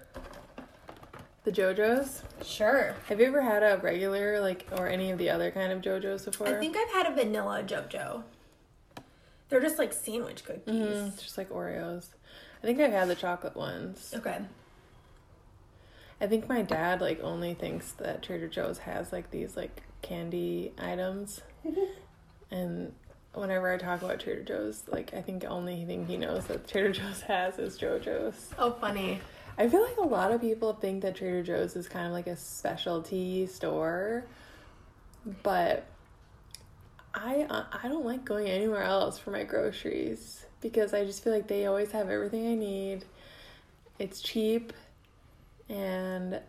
The 1.44 1.52
Joe-Joe's. 1.52 2.24
Sure. 2.44 2.96
Have 3.08 3.20
you 3.20 3.28
ever 3.28 3.42
had 3.42 3.62
a 3.62 3.78
regular 3.78 4.40
like 4.40 4.66
or 4.78 4.88
any 4.88 5.12
of 5.12 5.20
the 5.20 5.30
other 5.30 5.52
kind 5.52 5.72
of 5.72 5.82
Joe-Joe's 5.82 6.26
before? 6.26 6.48
I 6.48 6.60
think 6.60 6.76
I've 6.76 6.92
had 6.92 7.12
a 7.12 7.16
vanilla 7.16 7.62
Joe-Joe. 7.64 8.24
They're 9.50 9.62
just 9.62 9.78
like 9.78 9.94
sandwich 9.94 10.44
cookies. 10.44 10.74
Mm-hmm, 10.74 11.08
it's 11.08 11.22
just 11.22 11.38
like 11.38 11.50
Oreos. 11.50 12.08
I 12.64 12.66
think 12.66 12.80
I've 12.80 12.92
had 12.92 13.08
the 13.08 13.16
chocolate 13.16 13.56
ones. 13.56 14.12
Okay. 14.16 14.40
I 16.20 16.28
think 16.28 16.50
my 16.50 16.64
dad 16.64 17.02
like 17.02 17.22
only 17.22 17.54
thinks 17.54 17.92
that 17.94 18.24
Trader 18.24 18.48
Joe's 18.48 18.80
has 18.80 19.12
like 19.12 19.30
these 19.30 19.56
like 19.56 19.84
candy 20.02 20.74
items. 20.80 21.42
and 22.52 22.94
whenever 23.38 23.72
I 23.72 23.78
talk 23.78 24.02
about 24.02 24.20
Trader 24.20 24.44
Joe's, 24.44 24.84
like 24.92 25.14
I 25.14 25.22
think 25.22 25.42
the 25.42 25.48
only 25.48 25.86
thing 25.86 26.06
he 26.06 26.18
knows 26.18 26.46
that 26.46 26.68
Trader 26.68 26.92
Joe's 26.92 27.22
has 27.22 27.60
is 27.60 27.78
Joe-Joe's. 27.78 28.50
Oh, 28.58 28.72
funny. 28.72 29.20
I 29.58 29.70
feel 29.70 29.84
like 29.84 29.98
a 29.98 30.02
lot 30.02 30.32
of 30.32 30.42
people 30.42 30.74
think 30.74 31.02
that 31.04 31.16
Trader 31.16 31.44
Joe's 31.44 31.76
is 31.76 31.88
kind 31.88 32.06
of 32.06 32.12
like 32.12 32.28
a 32.28 32.36
specialty 32.36 33.48
store, 33.48 34.26
but 35.44 35.86
I 37.14 37.48
uh, 37.50 37.64
I 37.84 37.88
don't 37.88 38.06
like 38.06 38.26
going 38.26 38.48
anywhere 38.48 38.84
else 38.84 39.18
for 39.18 39.32
my 39.32 39.44
groceries 39.44 40.46
because 40.60 40.94
I 40.94 41.06
just 41.06 41.24
feel 41.24 41.32
like 41.32 41.48
they 41.48 41.66
always 41.68 41.92
have 41.92 42.10
everything 42.10 42.48
I 42.48 42.56
need. 42.56 43.06
It's 43.98 44.22
cheap 44.22 44.74
and 45.70 46.42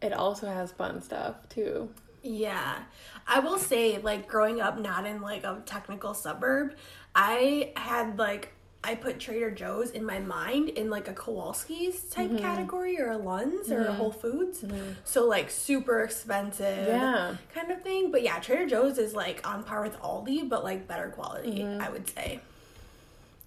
it 0.00 0.12
also 0.12 0.46
has 0.46 0.70
fun 0.72 1.02
stuff 1.02 1.48
too. 1.48 1.88
Yeah. 2.22 2.78
I 3.26 3.40
will 3.40 3.58
say, 3.58 3.98
like, 3.98 4.28
growing 4.28 4.60
up 4.60 4.78
not 4.78 5.06
in 5.06 5.20
like 5.20 5.44
a 5.44 5.62
technical 5.66 6.14
suburb, 6.14 6.74
I 7.14 7.72
had 7.76 8.18
like, 8.18 8.52
I 8.84 8.94
put 8.94 9.18
Trader 9.18 9.50
Joe's 9.50 9.90
in 9.90 10.04
my 10.04 10.20
mind 10.20 10.68
in 10.68 10.90
like 10.90 11.08
a 11.08 11.12
Kowalski's 11.12 12.02
type 12.04 12.28
mm-hmm. 12.28 12.38
category 12.38 13.00
or 13.00 13.10
a 13.10 13.18
Lund's 13.18 13.72
or 13.72 13.82
a 13.82 13.86
mm-hmm. 13.86 13.96
Whole 13.96 14.12
Foods. 14.12 14.62
Mm-hmm. 14.62 14.92
So, 15.04 15.26
like, 15.26 15.50
super 15.50 16.02
expensive 16.02 16.86
Yeah. 16.86 17.36
kind 17.52 17.72
of 17.72 17.82
thing. 17.82 18.12
But 18.12 18.22
yeah, 18.22 18.38
Trader 18.38 18.66
Joe's 18.66 18.98
is 18.98 19.14
like 19.14 19.48
on 19.48 19.64
par 19.64 19.82
with 19.82 19.98
Aldi, 20.00 20.48
but 20.48 20.62
like 20.62 20.86
better 20.86 21.08
quality, 21.08 21.64
I 21.64 21.88
would 21.88 22.08
say. 22.08 22.40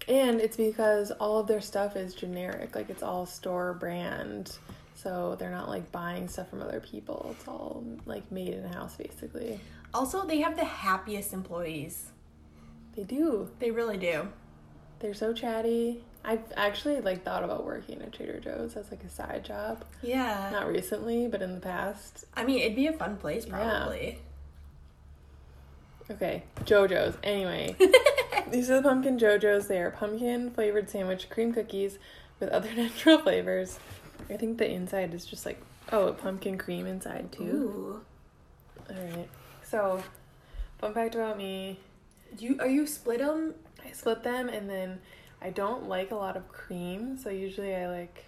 And 0.08 0.40
it's 0.40 0.56
because 0.56 1.10
all 1.12 1.38
of 1.38 1.46
their 1.46 1.60
stuff 1.60 1.94
is 1.94 2.14
generic, 2.14 2.74
like 2.74 2.90
it's 2.90 3.02
all 3.02 3.26
store 3.26 3.74
brand. 3.74 4.56
So 5.02 5.34
they're 5.38 5.50
not 5.50 5.68
like 5.68 5.90
buying 5.90 6.28
stuff 6.28 6.50
from 6.50 6.60
other 6.60 6.80
people. 6.80 7.34
It's 7.38 7.48
all 7.48 7.82
like 8.04 8.30
made 8.30 8.52
in 8.52 8.64
house 8.64 8.96
basically. 8.96 9.58
Also, 9.94 10.26
they 10.26 10.40
have 10.40 10.56
the 10.56 10.64
happiest 10.64 11.32
employees. 11.32 12.10
They 12.94 13.04
do. 13.04 13.50
They 13.60 13.70
really 13.70 13.96
do. 13.96 14.28
They're 14.98 15.14
so 15.14 15.32
chatty. 15.32 16.04
I've 16.22 16.52
actually 16.54 17.00
like 17.00 17.24
thought 17.24 17.42
about 17.44 17.64
working 17.64 18.02
at 18.02 18.12
Trader 18.12 18.40
Joe's 18.40 18.76
as 18.76 18.90
like 18.90 19.02
a 19.02 19.08
side 19.08 19.42
job. 19.42 19.84
Yeah. 20.02 20.50
Not 20.52 20.68
recently, 20.68 21.26
but 21.28 21.40
in 21.40 21.54
the 21.54 21.60
past. 21.60 22.26
I 22.36 22.44
mean, 22.44 22.58
it'd 22.58 22.76
be 22.76 22.86
a 22.86 22.92
fun 22.92 23.16
place, 23.16 23.46
probably. 23.46 24.18
Okay, 26.10 26.42
Joe-Joe's. 26.64 27.14
Anyway, 27.22 27.76
these 28.50 28.68
are 28.68 28.76
the 28.76 28.82
pumpkin 28.82 29.18
Joe-Joe's. 29.18 29.68
They 29.68 29.80
are 29.80 29.92
pumpkin 29.92 30.50
flavored 30.50 30.90
sandwich 30.90 31.30
cream 31.30 31.54
cookies 31.54 31.98
with 32.40 32.50
other 32.50 32.72
natural 32.76 33.18
flavors. 33.18 33.78
I 34.28 34.36
think 34.36 34.58
the 34.58 34.70
inside 34.70 35.14
is 35.14 35.24
just 35.24 35.46
like 35.46 35.60
oh, 35.92 36.12
pumpkin 36.12 36.58
cream 36.58 36.86
inside 36.86 37.32
too. 37.32 37.42
Ooh. 37.44 38.00
All 38.88 39.02
right. 39.02 39.28
So, 39.62 40.02
fun 40.78 40.94
fact 40.94 41.14
about 41.14 41.38
me: 41.38 41.78
You 42.38 42.56
are 42.60 42.68
you 42.68 42.86
split 42.86 43.18
them? 43.18 43.54
I 43.84 43.92
split 43.92 44.22
them, 44.22 44.48
and 44.48 44.68
then 44.68 45.00
I 45.40 45.50
don't 45.50 45.88
like 45.88 46.10
a 46.10 46.16
lot 46.16 46.36
of 46.36 46.48
cream, 46.48 47.16
so 47.16 47.30
usually 47.30 47.74
I 47.74 47.88
like 47.88 48.24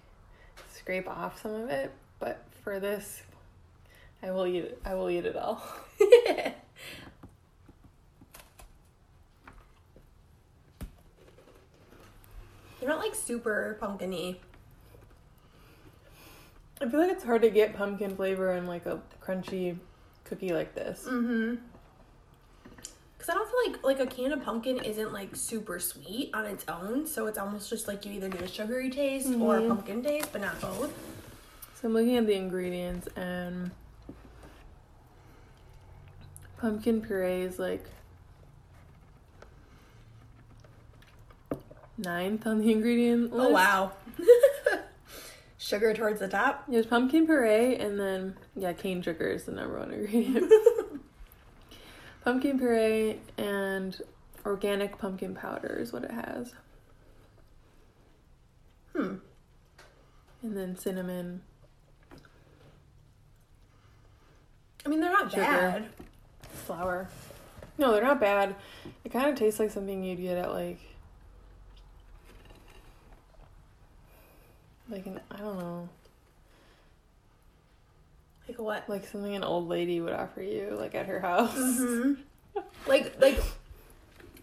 scrape 0.72 1.08
off 1.08 1.42
some 1.42 1.54
of 1.54 1.68
it. 1.68 1.92
But 2.18 2.44
for 2.62 2.80
this, 2.80 3.22
I 4.22 4.30
will 4.30 4.46
eat 4.46 4.64
it. 4.64 4.80
I 4.84 4.94
will 4.94 5.10
eat 5.10 5.26
it 5.26 5.36
all. 5.36 5.62
They're 12.82 12.88
not 12.88 12.98
like 12.98 13.14
super 13.14 13.76
pumpkiny. 13.80 14.40
I 16.82 16.88
feel 16.88 16.98
like 16.98 17.10
it's 17.10 17.22
hard 17.22 17.42
to 17.42 17.50
get 17.50 17.76
pumpkin 17.76 18.16
flavor 18.16 18.54
in 18.54 18.66
like 18.66 18.86
a 18.86 19.00
crunchy 19.22 19.76
cookie 20.24 20.52
like 20.52 20.74
this. 20.74 21.06
Mm-hmm. 21.08 21.54
Cause 23.18 23.28
I 23.28 23.34
don't 23.34 23.48
feel 23.48 23.72
like 23.72 23.84
like 23.84 24.00
a 24.00 24.12
can 24.12 24.32
of 24.32 24.42
pumpkin 24.42 24.78
isn't 24.78 25.12
like 25.12 25.36
super 25.36 25.78
sweet 25.78 26.30
on 26.34 26.44
its 26.44 26.64
own, 26.66 27.06
so 27.06 27.26
it's 27.26 27.38
almost 27.38 27.70
just 27.70 27.86
like 27.86 28.04
you 28.04 28.12
either 28.14 28.28
get 28.28 28.42
a 28.42 28.48
sugary 28.48 28.90
taste 28.90 29.32
or 29.34 29.58
a 29.58 29.68
pumpkin 29.68 30.02
taste, 30.02 30.32
but 30.32 30.40
not 30.40 30.60
both. 30.60 30.92
So 31.74 31.86
I'm 31.86 31.94
looking 31.94 32.16
at 32.16 32.26
the 32.26 32.34
ingredients 32.34 33.06
and 33.14 33.70
pumpkin 36.56 37.00
puree 37.00 37.42
is 37.42 37.60
like 37.60 37.84
ninth 41.96 42.44
on 42.44 42.60
the 42.60 42.72
ingredient 42.72 43.32
list. 43.32 43.50
Oh 43.50 43.52
wow. 43.52 43.92
Sugar 45.62 45.94
towards 45.94 46.18
the 46.18 46.26
top. 46.26 46.64
There's 46.66 46.86
pumpkin 46.86 47.24
puree 47.24 47.76
and 47.76 47.98
then 47.98 48.36
yeah, 48.56 48.72
cane 48.72 49.00
sugar 49.00 49.28
is 49.28 49.44
the 49.44 49.52
number 49.52 49.78
one 49.78 49.92
ingredient. 49.92 50.52
pumpkin 52.24 52.58
puree 52.58 53.20
and 53.38 53.96
organic 54.44 54.98
pumpkin 54.98 55.36
powder 55.36 55.78
is 55.78 55.92
what 55.92 56.02
it 56.02 56.10
has. 56.10 56.52
Hmm. 58.92 59.14
And 60.42 60.56
then 60.56 60.76
cinnamon. 60.76 61.42
I 64.84 64.88
mean, 64.88 64.98
they're 64.98 65.12
not 65.12 65.30
Sugar. 65.30 65.42
bad. 65.42 65.88
flour. 66.42 67.08
No, 67.78 67.92
they're 67.92 68.02
not 68.02 68.18
bad. 68.18 68.56
It 69.04 69.12
kind 69.12 69.30
of 69.30 69.36
tastes 69.36 69.60
like 69.60 69.70
something 69.70 70.02
you'd 70.02 70.20
get 70.20 70.38
at 70.38 70.50
like 70.50 70.80
like 74.92 75.06
an 75.06 75.20
I 75.30 75.38
don't 75.38 75.58
know, 75.58 75.88
Like 78.48 78.58
what? 78.58 78.88
like 78.88 79.06
something 79.06 79.34
an 79.34 79.44
old 79.44 79.68
lady 79.68 80.00
would 80.00 80.12
offer 80.12 80.42
you 80.42 80.76
like 80.78 80.94
at 80.94 81.06
her 81.06 81.20
house. 81.20 81.56
Mm-hmm. 81.56 82.60
like 82.86 83.20
like 83.20 83.40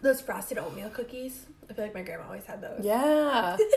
those 0.01 0.19
frosted 0.21 0.57
oatmeal 0.57 0.89
cookies. 0.89 1.45
I 1.69 1.73
feel 1.73 1.85
like 1.85 1.93
my 1.93 2.01
grandma 2.01 2.25
always 2.25 2.45
had 2.45 2.61
those. 2.61 2.83
Yeah. 2.83 3.55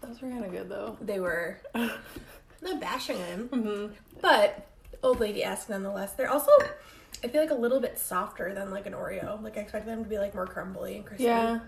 Those 0.00 0.22
were 0.22 0.30
kind 0.30 0.44
of 0.44 0.50
good 0.52 0.68
though. 0.70 0.96
They 1.02 1.20
were 1.20 1.58
not 1.74 2.80
bashing 2.80 3.18
them, 3.18 3.48
hmm 3.48 3.86
but 4.22 4.66
old 5.02 5.20
lady 5.20 5.44
asked 5.44 5.68
nonetheless. 5.68 6.14
They're 6.14 6.30
also 6.30 6.50
I 7.22 7.28
feel 7.28 7.40
like 7.42 7.50
a 7.50 7.54
little 7.54 7.78
bit 7.80 7.98
softer 7.98 8.54
than 8.54 8.70
like 8.70 8.86
an 8.86 8.94
Oreo. 8.94 9.42
Like 9.42 9.56
I 9.58 9.60
expect 9.60 9.84
them 9.86 10.02
to 10.02 10.08
be 10.08 10.18
like 10.18 10.34
more 10.34 10.46
crumbly 10.46 10.96
and 10.96 11.04
crispy. 11.04 11.24
Yeah. 11.24 11.60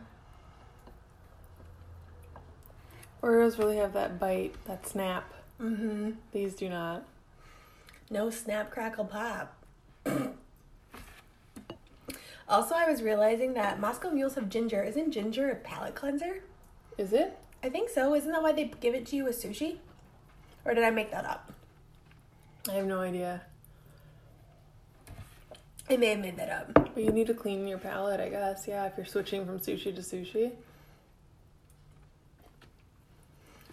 Oreos 3.22 3.58
really 3.58 3.76
have 3.76 3.92
that 3.92 4.18
bite, 4.18 4.54
that 4.64 4.86
snap. 4.86 5.32
Mm-hmm. 5.60 6.12
These 6.32 6.54
do 6.54 6.68
not. 6.68 7.04
No 8.10 8.30
snap 8.30 8.70
crackle 8.70 9.04
pop. 9.04 9.54
also, 12.48 12.74
I 12.74 12.90
was 12.90 13.02
realizing 13.02 13.54
that 13.54 13.78
Moscow 13.78 14.10
mules 14.10 14.34
have 14.36 14.48
ginger. 14.48 14.82
Isn't 14.82 15.12
ginger 15.12 15.50
a 15.50 15.56
palate 15.56 15.94
cleanser? 15.94 16.42
Is 16.96 17.12
it? 17.12 17.38
I 17.62 17.68
think 17.68 17.90
so. 17.90 18.14
Isn't 18.14 18.32
that 18.32 18.42
why 18.42 18.52
they 18.52 18.72
give 18.80 18.94
it 18.94 19.06
to 19.06 19.16
you 19.16 19.24
with 19.24 19.40
sushi? 19.40 19.76
Or 20.64 20.74
did 20.74 20.84
I 20.84 20.90
make 20.90 21.10
that 21.10 21.24
up? 21.26 21.52
I 22.68 22.72
have 22.72 22.86
no 22.86 23.00
idea. 23.00 23.42
I 25.88 25.96
may 25.96 26.10
have 26.10 26.20
made 26.20 26.36
that 26.36 26.50
up. 26.50 26.72
But 26.94 27.02
you 27.02 27.10
need 27.10 27.26
to 27.26 27.34
clean 27.34 27.66
your 27.66 27.78
palate, 27.78 28.20
I 28.20 28.28
guess. 28.28 28.66
Yeah, 28.66 28.86
if 28.86 28.94
you're 28.96 29.06
switching 29.06 29.44
from 29.44 29.58
sushi 29.58 29.94
to 29.94 30.00
sushi. 30.00 30.52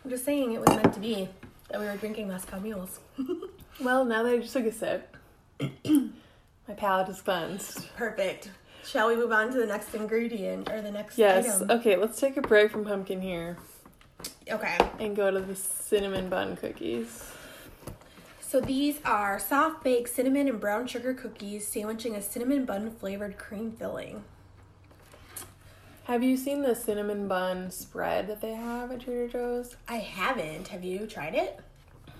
I'm 0.08 0.12
just 0.12 0.24
saying 0.24 0.54
it 0.54 0.62
was 0.62 0.70
meant 0.70 0.94
to 0.94 1.02
be 1.02 1.28
that 1.70 1.82
we 1.82 1.86
were 1.86 1.98
drinking 1.98 2.30
Moscow 2.30 2.62
mules. 2.62 3.02
Well, 3.82 4.06
now 4.06 4.24
that 4.24 4.32
I 4.36 4.38
just 4.38 4.54
took 4.54 4.66
a 4.66 4.72
sip, 4.72 5.18
my 5.60 6.74
palate 6.78 7.10
is 7.10 7.22
cleansed. 7.22 7.94
Perfect. 7.98 8.50
Shall 8.86 9.10
we 9.10 9.18
move 9.18 9.34
on 9.34 9.52
to 9.52 9.58
the 9.60 9.66
next 9.66 9.94
ingredient 9.94 10.70
or 10.72 10.82
the 10.82 10.92
next 10.92 11.18
Yes. 11.18 11.62
item? 11.62 11.70
Okay, 11.72 11.98
let's 11.98 12.18
take 12.22 12.38
a 12.38 12.42
break 12.42 12.72
from 12.72 12.86
pumpkin 12.86 13.22
here 13.22 13.58
Okay. 14.50 14.78
and 15.00 15.14
go 15.14 15.30
to 15.30 15.42
the 15.42 15.56
cinnamon 15.56 16.30
bun 16.30 16.56
cookies. 16.56 17.26
So 18.40 18.62
these 18.62 19.00
are 19.04 19.38
soft 19.40 19.84
baked 19.84 20.08
cinnamon 20.10 20.48
and 20.48 20.60
brown 20.62 20.88
sugar 20.88 21.14
cookies 21.14 21.68
sandwiching 21.68 22.16
a 22.16 22.22
cinnamon 22.22 22.64
bun 22.64 22.92
flavored 22.92 23.38
cream 23.38 23.74
filling. 23.74 24.24
Have 26.08 26.24
you 26.24 26.38
seen 26.38 26.62
the 26.62 26.74
cinnamon 26.74 27.28
bun 27.28 27.70
spread 27.70 28.28
that 28.28 28.40
they 28.40 28.54
have 28.54 28.94
at 28.94 29.02
Trader 29.02 29.28
Joe's? 29.28 29.76
I 29.90 29.98
haven't. 29.98 30.70
Have 30.70 30.86
you 30.86 31.06
tried 31.06 31.36
it? 31.36 31.60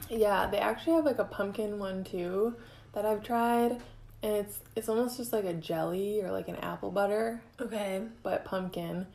Yeah, 0.10 0.48
they 0.48 0.58
actually 0.58 0.96
have 0.96 1.06
like 1.06 1.20
a 1.20 1.24
pumpkin 1.24 1.80
one 1.80 2.04
too 2.04 2.56
that 2.92 3.06
I've 3.06 3.24
tried, 3.24 3.80
and 4.22 4.36
it's 4.36 4.60
it's 4.76 4.90
almost 4.90 5.16
just 5.16 5.32
like 5.32 5.46
a 5.46 5.54
jelly 5.54 6.22
or 6.22 6.32
like 6.32 6.50
an 6.50 6.58
apple 6.58 6.92
butter, 6.92 7.42
Okay. 7.62 8.02
but 8.24 8.44
pumpkin. 8.44 9.08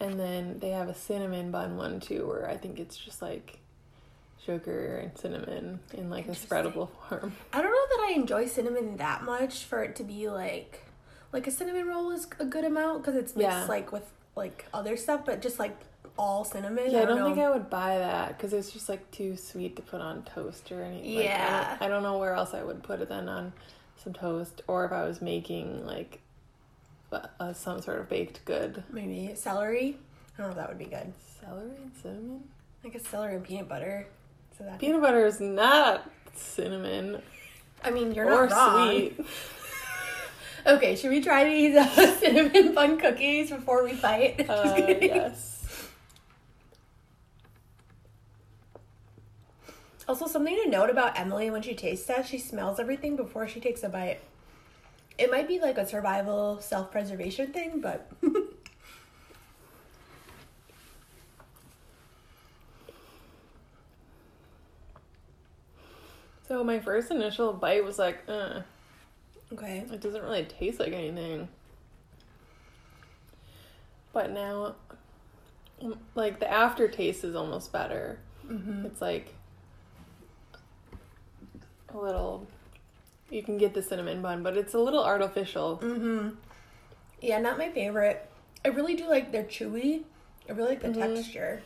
And 0.00 0.18
then 0.18 0.58
they 0.60 0.70
have 0.70 0.88
a 0.88 0.94
cinnamon 0.94 1.50
bun 1.50 1.76
one 1.76 2.00
too, 2.00 2.26
where 2.26 2.48
I 2.48 2.56
think 2.56 2.78
it's 2.80 2.96
just 2.96 3.20
like 3.20 3.58
sugar 4.42 4.96
and 5.02 5.18
cinnamon 5.18 5.80
in 5.92 6.08
like 6.08 6.28
a 6.28 6.32
spreadable 6.32 6.88
form. 7.10 7.34
I 7.52 7.60
don't 7.60 7.70
know 7.72 7.96
that 7.96 8.06
I 8.08 8.12
enjoy 8.14 8.46
cinnamon 8.46 8.96
that 8.96 9.24
much 9.24 9.64
for 9.64 9.82
it 9.82 9.96
to 9.96 10.02
be 10.04 10.30
like 10.30 10.84
like 11.32 11.46
a 11.46 11.50
cinnamon 11.50 11.86
roll 11.86 12.10
is 12.10 12.26
a 12.38 12.44
good 12.44 12.64
amount 12.64 13.02
because 13.02 13.14
it's 13.16 13.34
mixed 13.36 13.50
Yeah. 13.58 13.64
like 13.66 13.92
with 13.92 14.10
like 14.36 14.66
other 14.72 14.96
stuff, 14.96 15.24
but 15.26 15.42
just 15.42 15.58
like 15.58 15.76
all 16.16 16.44
cinnamon. 16.44 16.90
Yeah, 16.90 17.00
I 17.00 17.02
I 17.02 17.04
don't 17.06 17.24
think 17.24 17.38
I 17.38 17.50
would 17.50 17.68
buy 17.70 17.98
that 17.98 18.36
because 18.36 18.52
it's 18.52 18.70
just 18.70 18.88
like 18.88 19.08
too 19.10 19.36
sweet 19.36 19.76
to 19.76 19.82
put 19.82 20.00
on 20.00 20.22
toast 20.24 20.70
or 20.72 20.82
anything. 20.82 21.16
Like, 21.16 21.24
I 21.26 21.28
Yeah. 21.28 21.68
don't, 21.78 21.82
I 21.82 21.88
don't 21.88 22.02
know 22.02 22.18
where 22.18 22.34
else 22.34 22.54
I 22.54 22.62
would 22.62 22.82
put 22.82 23.00
it 23.00 23.08
then 23.08 23.28
on 23.28 23.52
some 23.96 24.12
toast, 24.12 24.62
or 24.68 24.84
if 24.84 24.92
I 24.92 25.04
was 25.04 25.20
making 25.20 25.86
like 25.86 26.20
some 27.54 27.80
sort 27.82 27.98
of 28.00 28.08
baked 28.08 28.44
good. 28.44 28.82
maybe 28.90 29.34
celery. 29.34 29.96
I 30.36 30.42
don't 30.42 30.46
know 30.48 30.50
if 30.50 30.56
that 30.56 30.68
would 30.68 30.78
be 30.78 30.84
good. 30.84 31.12
Celery 31.40 31.76
and 31.76 31.92
cinnamon. 32.02 32.44
I 32.84 32.88
guess 32.88 33.06
celery 33.08 33.34
and 33.34 33.44
peanut 33.44 33.68
butter. 33.68 34.06
So 34.56 34.64
that 34.64 34.78
Peanut 34.78 35.00
butter 35.02 35.24
is 35.26 35.40
not 35.40 36.08
cinnamon 36.34 37.22
I 37.82 37.90
mean, 37.90 38.12
you're 38.12 38.26
or 38.26 38.48
not 38.48 38.52
wrong. 38.52 38.88
sweet. 38.88 39.20
Okay, 40.68 40.94
should 40.96 41.10
we 41.10 41.22
try 41.22 41.44
these 41.44 41.74
uh, 41.74 41.86
cinnamon 42.18 42.74
bun 42.74 42.98
cookies 42.98 43.50
before 43.50 43.82
we 43.84 43.94
fight? 43.94 44.46
Uh, 44.50 44.74
yes. 45.00 45.54
Also, 50.06 50.26
something 50.26 50.54
to 50.64 50.68
note 50.70 50.90
about 50.90 51.18
Emily 51.18 51.50
when 51.50 51.62
she 51.62 51.74
tastes 51.74 52.06
tests, 52.06 52.30
she 52.30 52.38
smells 52.38 52.78
everything 52.78 53.16
before 53.16 53.48
she 53.48 53.60
takes 53.60 53.82
a 53.82 53.88
bite. 53.88 54.20
It 55.18 55.30
might 55.30 55.48
be 55.48 55.58
like 55.58 55.78
a 55.78 55.86
survival 55.86 56.60
self 56.60 56.90
preservation 56.92 57.52
thing, 57.52 57.80
but 57.80 58.10
So 66.48 66.64
my 66.64 66.78
first 66.80 67.10
initial 67.10 67.52
bite 67.52 67.84
was 67.84 67.98
like, 67.98 68.20
uh, 68.26 68.60
okay. 69.52 69.84
it 69.90 70.00
doesn't 70.00 70.22
really 70.22 70.44
taste 70.44 70.80
like 70.80 70.92
anything. 70.92 71.48
But 74.12 74.30
now, 74.32 74.74
like 76.14 76.40
the 76.40 76.50
aftertaste 76.50 77.24
is 77.24 77.34
almost 77.34 77.72
better. 77.72 78.18
Mm-hmm. 78.46 78.86
It's 78.86 79.00
like 79.00 79.34
a 81.94 81.98
little. 81.98 82.46
You 83.30 83.42
can 83.42 83.58
get 83.58 83.74
the 83.74 83.82
cinnamon 83.82 84.22
bun, 84.22 84.42
but 84.42 84.56
it's 84.56 84.74
a 84.74 84.78
little 84.78 85.04
artificial. 85.04 85.78
Mm-hmm. 85.82 86.30
Yeah, 87.20 87.38
not 87.40 87.58
my 87.58 87.68
favorite. 87.70 88.28
I 88.64 88.68
really 88.68 88.94
do 88.96 89.08
like 89.08 89.30
they're 89.32 89.44
chewy. 89.44 90.02
I 90.48 90.52
really 90.52 90.70
like 90.70 90.80
the 90.80 90.88
Mhm. 90.88 91.14
texture. 91.16 91.62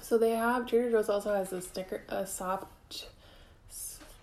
So 0.00 0.16
they 0.18 0.30
have 0.30 0.66
Trader 0.66 0.90
Joe's 0.90 1.08
also 1.08 1.34
has 1.34 1.52
a 1.52 1.60
snicker 1.60 2.02
a 2.08 2.26
soft 2.26 2.66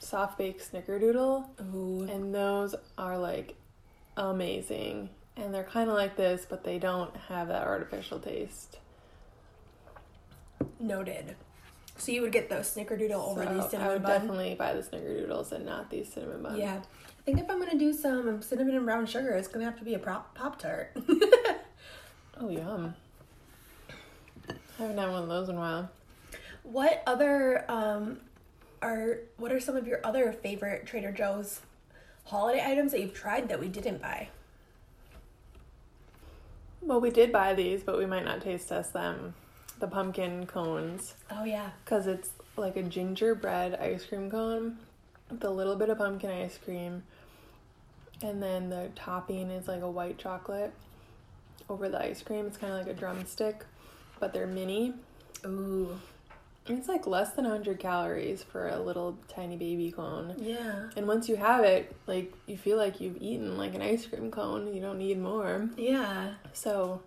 soft 0.10 0.38
baked 0.38 0.72
snickerdoodle 0.72 1.46
Ooh. 1.74 2.08
and 2.12 2.34
those 2.34 2.74
are 2.98 3.18
like 3.18 3.56
amazing 4.18 5.10
and 5.38 5.54
they're 5.54 5.64
kind 5.64 5.90
of 5.90 5.96
like 5.96 6.16
this 6.16 6.46
but 6.50 6.64
they 6.64 6.80
don't 6.80 7.16
have 7.28 7.48
that 7.50 7.66
artificial 7.68 8.20
taste. 8.20 8.78
Noted. 10.80 11.36
So 11.98 12.12
you 12.12 12.22
would 12.22 12.32
get 12.32 12.50
those 12.50 12.74
snickerdoodle 12.74 13.12
over 13.12 13.44
So 13.44 13.54
these 13.54 13.70
cinnamon 13.70 13.72
buns. 13.72 13.74
I 13.82 13.88
would 13.94 14.04
bun? 14.04 14.12
definitely 14.12 14.56
buy 14.56 14.74
the 14.74 14.82
snickerdoodles 14.82 15.52
and 15.52 15.66
not 15.66 15.90
these 15.90 16.12
cinnamon 16.12 16.42
buns. 16.44 16.58
Yeah. 16.58 16.78
I 16.80 17.22
think 17.24 17.40
if 17.40 17.50
I'm 17.50 17.60
gonna 17.60 17.78
do 17.78 17.94
some 17.94 18.42
cinnamon 18.42 18.76
and 18.76 18.86
brown 18.86 19.06
sugar, 19.06 19.32
it's 19.32 19.48
gonna 19.48 19.66
have 19.66 19.78
to 19.80 19.84
be 19.86 19.94
a 19.94 20.00
pop 20.00 20.34
pop 20.36 20.60
tart. 20.60 20.96
Oh 22.42 22.48
yum. 22.48 22.96
I 24.50 24.54
haven't 24.82 24.98
had 24.98 25.12
one 25.12 25.24
of 25.24 25.28
those 25.28 25.50
in 25.50 25.56
a 25.58 25.60
while. 25.60 25.90
what 26.64 27.04
other 27.06 27.66
um 27.70 28.22
are 28.82 29.20
what 29.38 29.52
are 29.52 29.60
some 29.60 29.76
of 29.76 29.88
your 29.88 30.00
other 30.04 30.32
favorite 30.32 30.86
Trader 30.86 31.12
Joe's 31.12 31.62
holiday 32.26 32.64
items 32.66 32.92
that 32.92 33.02
you've 33.02 33.14
tried 33.14 33.50
that 33.50 33.60
we 33.60 33.68
didn't 33.68 34.02
buy? 34.02 34.30
Well, 36.82 37.02
we 37.02 37.10
did 37.10 37.32
buy 37.32 37.54
these, 37.54 37.84
but 37.84 37.98
we 37.98 38.06
might 38.06 38.24
not 38.24 38.42
taste 38.42 38.70
test 38.70 38.94
them. 38.94 39.34
The 39.80 39.88
pumpkin 39.88 40.46
cones. 40.46 41.16
Oh 41.32 41.44
yeah. 41.44 41.72
Because 41.84 42.08
it's 42.08 42.32
like 42.56 42.78
a 42.78 42.84
gingerbread 42.84 43.76
ice 43.76 44.06
cream 44.06 44.30
cone 44.30 44.78
with 45.30 45.44
a 45.44 45.50
little 45.50 45.76
bit 45.76 45.90
of 45.90 45.98
pumpkin 45.98 46.30
ice 46.30 46.58
cream. 46.64 47.04
And 48.22 48.44
then 48.44 48.70
the 48.70 48.90
topping 48.96 49.50
is 49.50 49.68
like 49.68 49.82
a 49.82 49.90
white 49.90 50.18
chocolate 50.18 50.74
over 51.70 51.88
the 51.88 52.02
ice 52.02 52.22
cream. 52.22 52.46
It's 52.46 52.58
kind 52.58 52.74
of 52.74 52.80
like 52.80 52.88
a 52.88 52.98
drumstick, 52.98 53.66
but 54.20 54.34
they're 54.34 54.48
mini. 54.48 54.94
Ooh. 55.46 56.00
It's 56.70 56.88
like 56.88 57.08
less 57.08 57.32
than 57.32 57.46
100 57.46 57.80
calories 57.80 58.44
for 58.44 58.68
a 58.70 58.80
little 58.80 59.18
tiny 59.28 59.58
baby 59.58 59.92
cone. 59.92 60.36
Yeah. 60.38 60.90
And 60.96 61.08
once 61.08 61.28
you 61.28 61.36
have 61.36 61.64
it, 61.64 61.96
like 62.08 62.32
you 62.46 62.58
feel 62.58 62.78
like 62.78 63.02
you've 63.02 63.18
eaten 63.20 63.58
like 63.58 63.74
an 63.76 63.82
ice 63.82 64.06
cream 64.06 64.30
cone. 64.32 64.74
You 64.74 64.80
don't 64.82 65.00
need 65.00 65.20
more. 65.20 65.68
Yeah. 65.78 66.36
So 66.54 67.02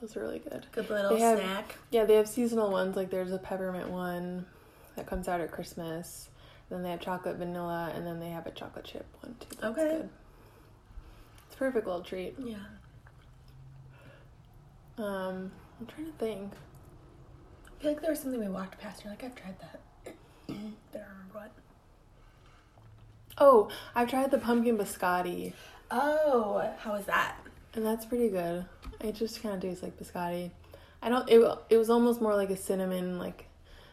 those 0.00 0.16
are 0.16 0.20
really 0.20 0.38
good. 0.38 0.66
Good 0.72 0.88
little 0.88 1.16
have- 1.18 1.38
snack. 1.40 1.74
Yeah, 1.90 2.04
they 2.04 2.14
have 2.14 2.28
seasonal 2.28 2.70
ones. 2.70 2.94
Like 2.96 3.10
there's 3.10 3.32
a 3.32 3.38
peppermint 3.38 3.90
one 3.90 4.46
that 4.94 5.06
comes 5.06 5.26
out 5.28 5.40
at 5.40 5.50
Christmas. 5.50 6.28
Then 6.70 6.82
they 6.82 6.90
have 6.90 7.00
chocolate 7.00 7.36
vanilla, 7.36 7.92
and 7.94 8.04
then 8.06 8.18
they 8.18 8.30
have 8.30 8.46
a 8.46 8.50
chocolate 8.50 8.84
chip 8.84 9.06
one 9.20 9.36
too. 9.40 9.46
That's 9.60 9.78
Okay. 9.78 9.88
good. 9.98 10.08
It's 11.46 11.54
a 11.54 11.58
perfect 11.58 11.86
little 11.86 12.02
treat. 12.02 12.34
Yeah. 12.38 12.56
Um, 14.98 15.52
I'm 15.80 15.86
trying 15.86 16.06
to 16.06 16.12
think. 16.18 16.52
I 17.78 17.82
feel 17.82 17.92
like 17.92 18.00
there 18.00 18.10
was 18.10 18.20
something 18.20 18.40
we 18.40 18.48
walked 18.48 18.80
past. 18.80 19.04
You're 19.04 19.12
like, 19.12 19.24
I've 19.24 19.34
tried 19.34 19.58
that. 19.60 19.80
but 20.04 20.12
I 20.52 20.52
don't 20.54 21.02
remember 21.08 21.34
what. 21.34 21.50
Oh, 23.38 23.68
I've 23.94 24.08
tried 24.08 24.30
the 24.30 24.38
pumpkin 24.38 24.78
biscotti, 24.78 25.52
Oh, 25.90 26.68
how 26.78 26.92
was 26.94 27.04
that? 27.06 27.36
and 27.74 27.84
that's 27.84 28.06
pretty 28.06 28.28
good. 28.28 28.64
It 29.00 29.14
just 29.14 29.42
kind 29.42 29.54
of 29.54 29.60
tastes 29.60 29.82
like 29.82 29.98
biscotti. 29.98 30.50
I 31.02 31.10
don't. 31.10 31.28
It 31.28 31.40
it 31.68 31.76
was 31.76 31.90
almost 31.90 32.22
more 32.22 32.34
like 32.34 32.48
a 32.50 32.56
cinnamon, 32.56 33.18
like 33.18 33.46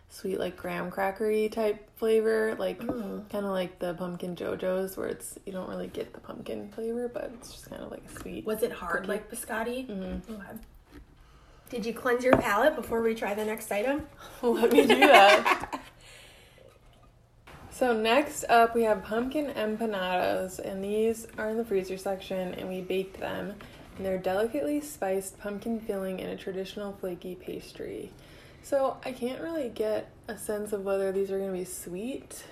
sweet, 0.10 0.40
like 0.40 0.56
graham 0.56 0.90
crackery 0.90 1.52
type 1.52 1.90
flavor, 1.98 2.56
like 2.58 2.80
Mm. 2.80 3.30
kind 3.30 3.46
of 3.46 3.52
like 3.52 3.80
the 3.80 3.94
pumpkin 3.96 4.36
Joe-Joe's, 4.38 4.96
where 4.96 5.08
it's 5.10 5.38
you 5.46 5.52
don't 5.52 5.68
really 5.70 5.88
get 5.88 6.14
the 6.14 6.22
pumpkin 6.22 6.70
flavor, 6.72 7.10
but 7.14 7.32
it's 7.34 7.52
just 7.52 7.70
kind 7.70 7.84
of 7.84 7.92
like 7.92 8.04
a 8.06 8.20
sweet. 8.22 8.46
Was 8.46 8.64
it 8.64 8.72
hard 8.72 9.02
Cookie. 9.02 9.08
like 9.10 9.30
biscotti? 9.30 9.88
Mhm. 9.90 10.22
Okay. 10.30 10.58
Did 11.74 11.88
you 11.88 11.94
cleanse 11.96 12.24
your 12.24 12.38
palate 12.38 12.76
before 12.76 13.02
we 13.02 13.16
try 13.16 13.34
the 13.34 13.44
next 13.44 13.72
item? 13.72 14.06
Let 14.44 14.72
me 14.72 14.86
do 14.86 15.00
that. 15.00 15.82
So 17.72 17.92
next 17.92 18.44
up, 18.50 18.76
we 18.76 18.84
have 18.84 19.04
pumpkin 19.04 19.48
empanadas, 19.48 20.60
and 20.60 20.84
these 20.84 21.26
are 21.40 21.50
in 21.50 21.58
the 21.58 21.66
freezer 21.66 21.98
section, 21.98 22.54
and 22.54 22.70
we 22.70 22.82
baked 22.82 23.20
them. 23.20 23.56
And 23.98 24.06
they're 24.06 24.20
delicately 24.20 24.80
spiced 24.80 25.40
pumpkin 25.40 25.80
filling 25.80 26.20
in 26.20 26.30
a 26.30 26.38
traditional 26.38 26.94
flaky 26.94 27.34
pastry. 27.34 28.12
So 28.62 28.98
I 29.04 29.12
can't 29.12 29.42
really 29.42 29.70
get 29.70 30.12
a 30.28 30.38
sense 30.38 30.72
of 30.72 30.86
whether 30.86 31.12
these 31.12 31.32
are 31.32 31.40
going 31.40 31.52
to 31.52 31.58
be 31.58 31.66
sweet. 31.66 32.44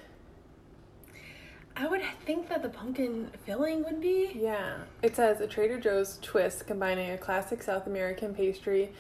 I 1.75 1.88
would 1.88 2.01
think 2.25 2.49
that 2.49 2.62
the 2.62 2.69
pumpkin 2.69 3.31
filling 3.45 3.84
would 3.84 4.01
be. 4.01 4.31
Yeah, 4.36 4.77
it 5.01 5.15
says 5.15 5.39
a 5.41 5.47
Trader 5.47 5.79
Joe's 5.79 6.19
twist 6.21 6.67
combining 6.67 7.12
a 7.12 7.17
classic 7.17 7.63
South 7.63 7.88
American 7.88 8.34
pastry 8.36 8.91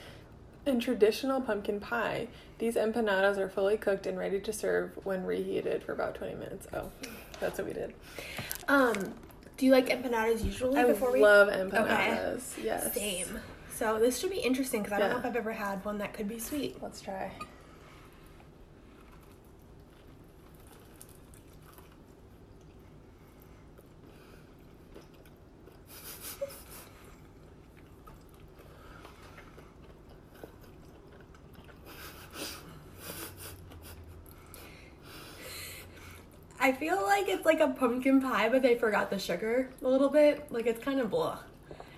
and 0.65 0.81
traditional 0.81 1.41
pumpkin 1.41 1.79
pie. 1.79 2.27
These 2.59 2.75
empanadas 2.75 3.37
are 3.37 3.49
fully 3.49 3.77
cooked 3.77 4.05
and 4.07 4.17
ready 4.17 4.39
to 4.39 4.53
serve 4.53 4.91
when 5.03 5.25
reheated 5.25 5.83
for 5.83 5.91
about 5.93 6.15
20 6.15 6.35
minutes. 6.35 6.67
Oh, 6.73 6.91
that's 7.39 7.57
what 7.57 7.67
we 7.67 7.73
did. 7.73 7.93
Um, 8.67 8.93
do 9.57 9.65
you 9.65 9.71
like 9.71 9.89
empanadas 9.89 10.43
usually? 10.43 10.77
I 10.79 10.85
before 10.85 11.11
we 11.11 11.21
love 11.21 11.49
empanadas. 11.49 12.63
Yes. 12.63 12.93
Same. 12.93 13.39
So 13.75 13.97
this 13.99 14.19
should 14.19 14.29
be 14.31 14.37
interesting 14.39 14.83
because 14.83 14.93
I 14.93 14.99
don't 14.99 15.07
Yeah. 15.09 15.13
know 15.13 15.19
if 15.19 15.25
I've 15.25 15.35
ever 15.35 15.51
had 15.51 15.83
one 15.83 15.97
that 15.97 16.13
could 16.13 16.27
be 16.27 16.37
sweet. 16.39 16.81
Let's 16.81 17.01
try. 17.01 17.31
I 36.61 36.71
feel 36.73 37.01
like 37.01 37.27
it's 37.27 37.43
like 37.43 37.59
a 37.59 37.69
pumpkin 37.69 38.21
pie, 38.21 38.47
but 38.47 38.61
they 38.61 38.75
forgot 38.75 39.09
the 39.09 39.17
sugar 39.17 39.71
a 39.83 39.87
little 39.87 40.09
bit. 40.09 40.45
Like 40.51 40.67
it's 40.67 40.81
kind 40.81 40.99
of 40.99 41.09
blah, 41.09 41.39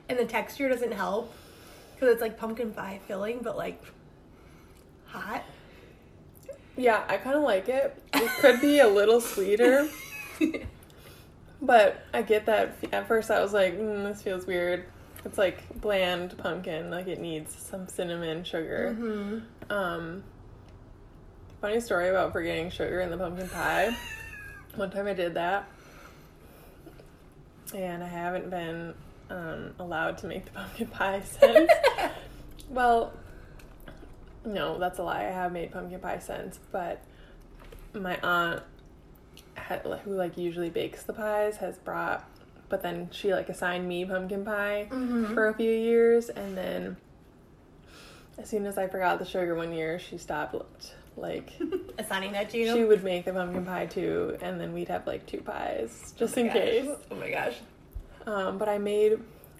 and 0.08 0.18
the 0.18 0.26
texture 0.26 0.70
doesn't 0.70 0.94
help 0.94 1.34
because 1.94 2.14
it's 2.14 2.22
like 2.22 2.38
pumpkin 2.38 2.72
pie 2.72 3.02
filling, 3.06 3.40
but 3.40 3.58
like 3.58 3.84
hot. 5.06 5.44
Yeah, 6.78 7.04
I 7.10 7.18
kind 7.18 7.36
of 7.36 7.44
like 7.44 7.68
it. 7.68 8.02
It 8.14 8.32
could 8.40 8.62
be 8.62 8.80
a 8.80 8.88
little 8.88 9.20
sweeter, 9.20 9.90
but 11.62 12.06
I 12.14 12.22
get 12.22 12.46
that. 12.46 12.78
At 12.94 13.06
first, 13.08 13.30
I 13.30 13.42
was 13.42 13.52
like, 13.52 13.78
mm, 13.78 14.06
this 14.06 14.22
feels 14.22 14.48
weird. 14.48 14.86
It's 15.26 15.38
like 15.38 15.82
bland 15.82 16.38
pumpkin, 16.38 16.90
like 16.90 17.08
it 17.08 17.20
needs 17.20 17.54
some 17.54 17.90
cinnamon 17.90 18.46
sugar. 18.46 18.96
Mm-hmm. 18.98 19.72
Um, 19.72 20.24
funny 21.60 21.82
story 21.82 22.08
about 22.08 22.32
forgetting 22.32 22.70
sugar 22.70 23.02
in 23.02 23.12
the 23.12 23.18
pumpkin 23.18 23.50
pie. 23.50 23.96
One 24.76 24.90
time 24.90 25.08
I 25.08 25.14
did 25.14 25.36
that, 25.36 25.68
and 27.76 28.04
I 28.04 28.08
haven't 28.08 28.50
been 28.50 28.94
um, 29.30 29.76
allowed 29.80 30.18
to 30.20 30.28
make 30.28 30.46
the 30.46 30.52
pumpkin 30.56 30.88
pie 30.88 31.22
since. 31.22 31.70
well, 32.70 33.14
no, 34.46 34.80
that's 34.80 34.98
a 35.00 35.04
lie. 35.04 35.22
I 35.22 35.32
have 35.32 35.52
made 35.52 35.72
pumpkin 35.72 36.00
pie 36.00 36.20
since, 36.20 36.60
but 36.72 37.02
my 37.94 38.18
aunt, 38.24 38.64
had, 39.56 39.82
who 40.04 40.16
like 40.16 40.38
usually 40.38 40.70
bakes 40.70 41.04
the 41.04 41.14
pies, 41.14 41.58
has 41.58 41.78
brought. 41.78 42.28
But 42.70 42.82
then 42.82 43.10
she 43.12 43.32
like 43.34 43.50
assigned 43.50 43.88
me 43.88 44.04
pumpkin 44.06 44.44
pie 44.44 44.88
Mhm. 44.90 45.36
for 45.36 45.48
a 45.50 45.54
few 45.54 45.70
years, 45.72 46.30
and 46.30 46.58
then 46.58 46.98
as 48.40 48.50
soon 48.50 48.66
as 48.66 48.80
I 48.80 48.88
forgot 48.88 49.20
the 49.20 49.26
sugar 49.26 49.54
one 49.54 49.72
year, 49.72 50.00
she 50.00 50.18
stopped. 50.18 50.96
Like 51.16 51.52
Assigning 52.00 52.32
that 52.34 52.50
to 52.52 52.58
you. 52.58 52.74
she 52.74 52.84
would 52.84 53.04
make 53.04 53.26
the 53.26 53.34
pumpkin 53.34 53.66
pie 53.66 53.86
too, 53.86 54.38
and 54.42 54.60
then 54.60 54.74
we'd 54.74 54.88
have 54.90 55.06
like 55.08 55.26
two 55.26 55.42
pies 55.42 56.14
just 56.18 56.38
in 56.38 56.50
Oh 56.50 56.54
my 56.54 56.54
gosh. 56.54 56.64
case. 56.64 56.90
Oh 57.12 57.16
my 57.16 57.30
gosh. 57.30 57.56
Um, 58.26 58.58
but 58.58 58.68
I 58.70 58.78
made 58.78 59.20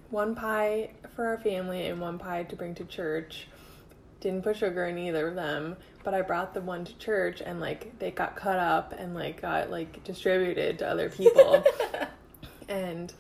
one 0.10 0.36
pie 0.36 0.92
for 1.16 1.28
our 1.28 1.38
family 1.38 1.88
and 1.88 2.00
one 2.02 2.18
pie 2.18 2.44
to 2.44 2.56
bring 2.56 2.74
to 2.76 2.86
church. 2.86 3.48
Didn't 4.20 4.44
put 4.44 4.56
sugar 4.58 4.86
in 4.86 4.98
either 4.98 5.28
of 5.28 5.36
them, 5.36 5.76
but 6.04 6.14
I 6.14 6.22
brought 6.22 6.54
the 6.54 6.62
one 6.62 6.86
to 6.86 6.98
church 6.98 7.42
and 7.46 7.60
like 7.60 8.00
they 8.00 8.10
got 8.12 8.36
cut 8.36 8.58
up 8.58 8.94
and 8.98 9.14
like 9.14 9.42
got 9.42 9.70
like 9.70 10.04
distributed 10.04 10.80
to 10.80 10.88
other 10.90 11.10
people. 11.10 11.64
and 12.70 13.14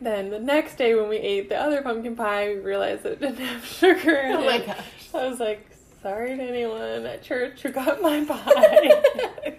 then 0.00 0.30
the 0.30 0.38
next 0.40 0.76
day 0.76 0.94
when 0.94 1.08
we 1.08 1.16
ate 1.16 1.48
the 1.48 1.56
other 1.56 1.80
pumpkin 1.80 2.16
pie, 2.16 2.48
we 2.48 2.60
realized 2.60 3.04
that 3.04 3.12
it 3.12 3.20
didn't 3.20 3.36
have 3.38 3.64
sugar 3.64 4.16
in 4.16 4.32
it. 4.32 4.36
Oh 4.36 4.44
my 4.44 4.56
it. 4.56 4.66
gosh. 4.66 4.84
I 5.14 5.28
was 5.28 5.38
like, 5.40 5.64
sorry 6.02 6.36
to 6.36 6.42
anyone 6.42 7.06
at 7.06 7.22
church 7.22 7.62
who 7.62 7.70
got 7.70 8.00
my 8.02 8.24
pie. 8.24 9.58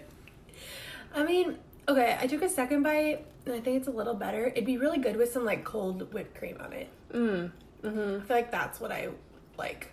I 1.14 1.24
mean, 1.24 1.56
okay, 1.88 2.16
I 2.20 2.26
took 2.26 2.42
a 2.42 2.48
second 2.48 2.82
bite 2.82 3.24
and 3.46 3.54
I 3.54 3.60
think 3.60 3.78
it's 3.78 3.88
a 3.88 3.92
little 3.92 4.14
better. 4.14 4.46
It'd 4.46 4.64
be 4.66 4.78
really 4.78 4.98
good 4.98 5.16
with 5.16 5.32
some 5.32 5.44
like 5.44 5.64
cold 5.64 6.12
whipped 6.12 6.36
cream 6.36 6.56
on 6.60 6.72
it. 6.72 6.88
mm. 7.12 7.50
hmm 7.82 7.88
I 7.88 8.20
feel 8.26 8.36
like 8.36 8.50
that's 8.50 8.80
what 8.80 8.92
I 8.92 9.08
like. 9.56 9.92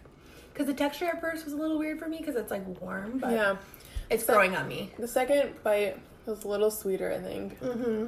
Because 0.54 0.68
the 0.68 0.74
texture 0.74 1.06
at 1.06 1.20
first 1.22 1.44
was 1.46 1.54
a 1.54 1.58
little 1.58 1.78
weird 1.78 2.00
for 2.00 2.08
me 2.08 2.18
because 2.20 2.36
it's 2.36 2.52
like 2.52 2.66
warm, 2.82 3.20
but 3.20 3.32
Yeah. 3.32 3.58
it's 4.10 4.26
So- 4.26 4.34
growing 4.34 4.56
on 4.56 4.68
me. 4.68 4.92
The 4.98 5.08
second 5.08 5.52
bite 5.64 5.98
was 6.26 6.44
a 6.44 6.48
little 6.48 6.72
sweeter, 6.72 7.12
I 7.12 7.20
think. 7.20 7.60
Mm-hmm. 7.60 8.06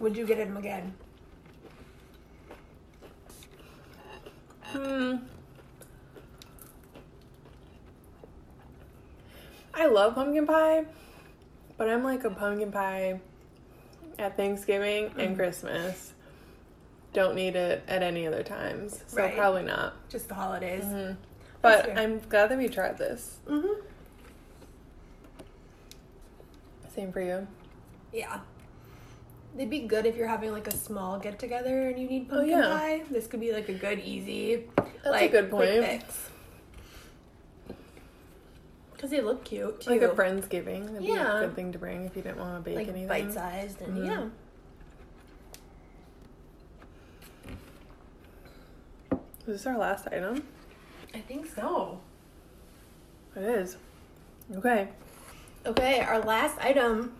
Would 0.00 0.16
you 0.16 0.26
get 0.26 0.38
him 0.38 0.56
again? 0.56 0.94
Hmm. 4.74 5.16
I 9.72 9.86
love 9.86 10.14
pumpkin 10.14 10.46
pie, 10.46 10.84
but 11.76 11.88
I'm 11.88 12.02
like 12.04 12.24
a 12.24 12.30
pumpkin 12.30 12.70
pie 12.72 13.20
at 14.18 14.36
Thanksgiving 14.36 15.12
and 15.18 15.34
Mhm. 15.34 15.36
Christmas. 15.36 16.12
Don't 17.12 17.34
need 17.36 17.54
it 17.56 17.82
at 17.86 18.02
any 18.02 18.26
other 18.26 18.42
times, 18.42 19.02
so 19.06 19.22
Right. 19.22 19.36
probably 19.36 19.62
not. 19.62 19.94
Just 20.08 20.28
the 20.28 20.34
holidays. 20.34 20.84
hmm 20.84 21.12
But. 21.62 21.96
I'm 21.96 22.18
glad 22.18 22.48
that 22.50 22.58
we 22.58 22.68
tried 22.68 22.98
this. 22.98 23.38
Mm-hmm. 23.46 23.80
Same 26.94 27.12
for 27.12 27.20
you. 27.20 27.46
Yeah. 28.12 28.40
They'd 29.56 29.70
be 29.70 29.80
good 29.80 30.04
if 30.04 30.16
you're 30.16 30.26
having 30.26 30.50
like 30.52 30.66
a 30.66 30.74
small 30.76 31.18
get 31.18 31.38
together 31.38 31.88
and 31.88 31.98
you 31.98 32.08
need 32.08 32.26
Oh, 32.30 32.34
pumpkin 32.36 32.50
yeah. 32.58 32.62
pie. 32.62 33.02
This 33.10 33.26
could 33.28 33.40
be 33.40 33.52
like 33.52 33.68
a 33.68 33.74
good, 33.74 34.00
easy, 34.00 34.64
That's 34.76 35.06
like 35.06 35.28
a 35.32 35.42
good 35.42 35.50
point. 35.50 36.02
Because 38.92 39.10
they 39.10 39.20
look 39.20 39.44
cute 39.44 39.82
too. 39.82 39.90
Like 39.90 40.02
a 40.02 40.08
friendsgiving, 40.08 40.86
that'd 40.86 40.98
be 41.00 41.06
Yeah. 41.06 41.38
a 41.38 41.40
good 41.46 41.54
thing 41.54 41.70
to 41.72 41.78
bring 41.78 42.04
if 42.06 42.16
you 42.16 42.22
didn't 42.22 42.38
want 42.38 42.56
to 42.64 42.68
bake 42.68 42.76
like 42.76 42.88
anything. 42.88 43.06
bite 43.08 43.32
sized 43.32 43.80
and 43.82 43.98
Mhm. 43.98 44.06
yeah. 44.06 44.26
Is 49.46 49.46
this 49.46 49.66
our 49.66 49.76
last 49.78 50.08
item? 50.10 50.42
I 51.14 51.18
think 51.20 51.46
so. 51.46 52.00
It 53.36 53.42
is. 53.42 53.76
Okay. 54.56 54.88
Okay, 55.66 56.00
our 56.00 56.20
last 56.20 56.58
item 56.60 57.14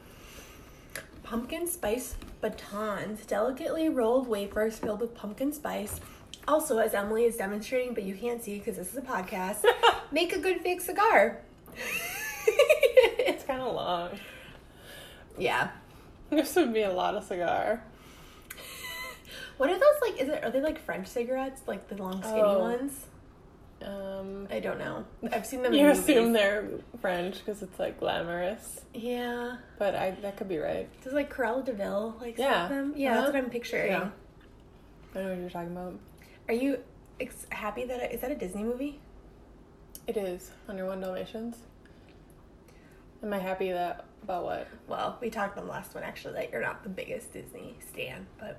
pumpkin 1.24 1.66
spice 1.66 2.14
batons. 2.40 3.26
Delicately 3.26 3.88
rolled 3.88 4.28
wafers 4.28 4.78
filled 4.78 5.00
with 5.00 5.14
pumpkin 5.14 5.52
spice. 5.52 6.00
Also, 6.46 6.78
as 6.78 6.94
Emily 6.94 7.24
is 7.24 7.36
demonstrating, 7.36 7.94
but 7.94 8.04
you 8.04 8.14
can't 8.14 8.42
see 8.44 8.58
because 8.58 8.76
this 8.76 8.92
is 8.92 8.98
a 8.98 9.02
podcast, 9.02 9.64
make 10.12 10.32
a 10.34 10.38
good 10.38 10.60
fake 10.60 10.80
cigar. 10.82 11.40
It's 12.46 13.42
kind 13.44 13.62
of 13.62 13.74
long. 13.74 14.10
yeah. 15.38 15.70
This 16.30 16.54
would 16.56 16.72
be 16.74 16.82
a 16.82 16.92
lot 16.92 17.14
of 17.14 17.24
cigar. 17.24 17.82
What 19.56 19.70
are 19.70 19.78
those 19.78 19.94
like? 20.02 20.20
Is 20.20 20.28
it 20.28 20.42
are 20.42 20.50
they 20.50 20.60
like 20.60 20.80
French 20.84 21.06
cigarettes, 21.06 21.62
like 21.68 21.86
the 21.88 21.94
long 21.94 22.20
skinny 22.22 22.40
Oh. 22.42 22.58
ones? 22.58 23.06
Um, 23.84 24.48
I 24.50 24.60
don't 24.60 24.78
know. 24.78 25.04
I've 25.32 25.44
seen 25.46 25.62
them. 25.62 25.74
you 25.74 25.88
assume 25.88 26.32
they're 26.32 26.68
French 27.00 27.38
because 27.38 27.62
it's 27.62 27.78
like 27.78 28.00
glamorous, 28.00 28.80
Yeah. 28.94 29.56
but 29.78 29.94
I 29.94 30.12
that 30.22 30.36
could 30.38 30.48
be 30.48 30.58
right. 30.58 30.88
Does 31.02 31.12
like 31.12 31.32
Cruella 31.34 31.64
de 31.64 31.72
Vil 31.74 32.16
like 32.20 32.38
Yeah. 32.38 32.68
them? 32.68 32.94
Yeah, 32.96 33.12
Uh-huh. 33.12 33.20
that's 33.22 33.34
what 33.34 33.42
I'm 33.44 33.50
picturing. 33.50 33.92
Yeah. 33.92 34.08
I 35.14 35.18
know 35.22 35.28
what 35.30 35.38
you're 35.38 35.50
talking 35.50 35.72
about. 35.72 35.94
Are 36.48 36.54
you 36.54 36.78
ex- 37.20 37.46
happy 37.50 37.84
that 37.84 38.00
it, 38.00 38.12
is 38.12 38.20
that 38.22 38.30
a 38.30 38.34
Disney 38.34 38.62
movie? 38.64 39.00
It 40.06 40.16
is 40.16 40.50
Under 40.68 40.86
One 40.86 41.00
Dalmatians. 41.00 41.56
Am 43.22 43.32
I 43.32 43.38
happy 43.38 43.70
that 43.72 44.04
about 44.22 44.44
what? 44.44 44.66
Well, 44.88 45.18
we 45.20 45.30
talked 45.30 45.56
on 45.58 45.66
the 45.66 45.70
last 45.70 45.94
one 45.94 46.04
actually 46.04 46.34
that 46.34 46.50
you're 46.52 46.60
not 46.62 46.82
the 46.82 46.88
biggest 46.90 47.32
Disney 47.32 47.76
stan, 47.90 48.26
but 48.38 48.58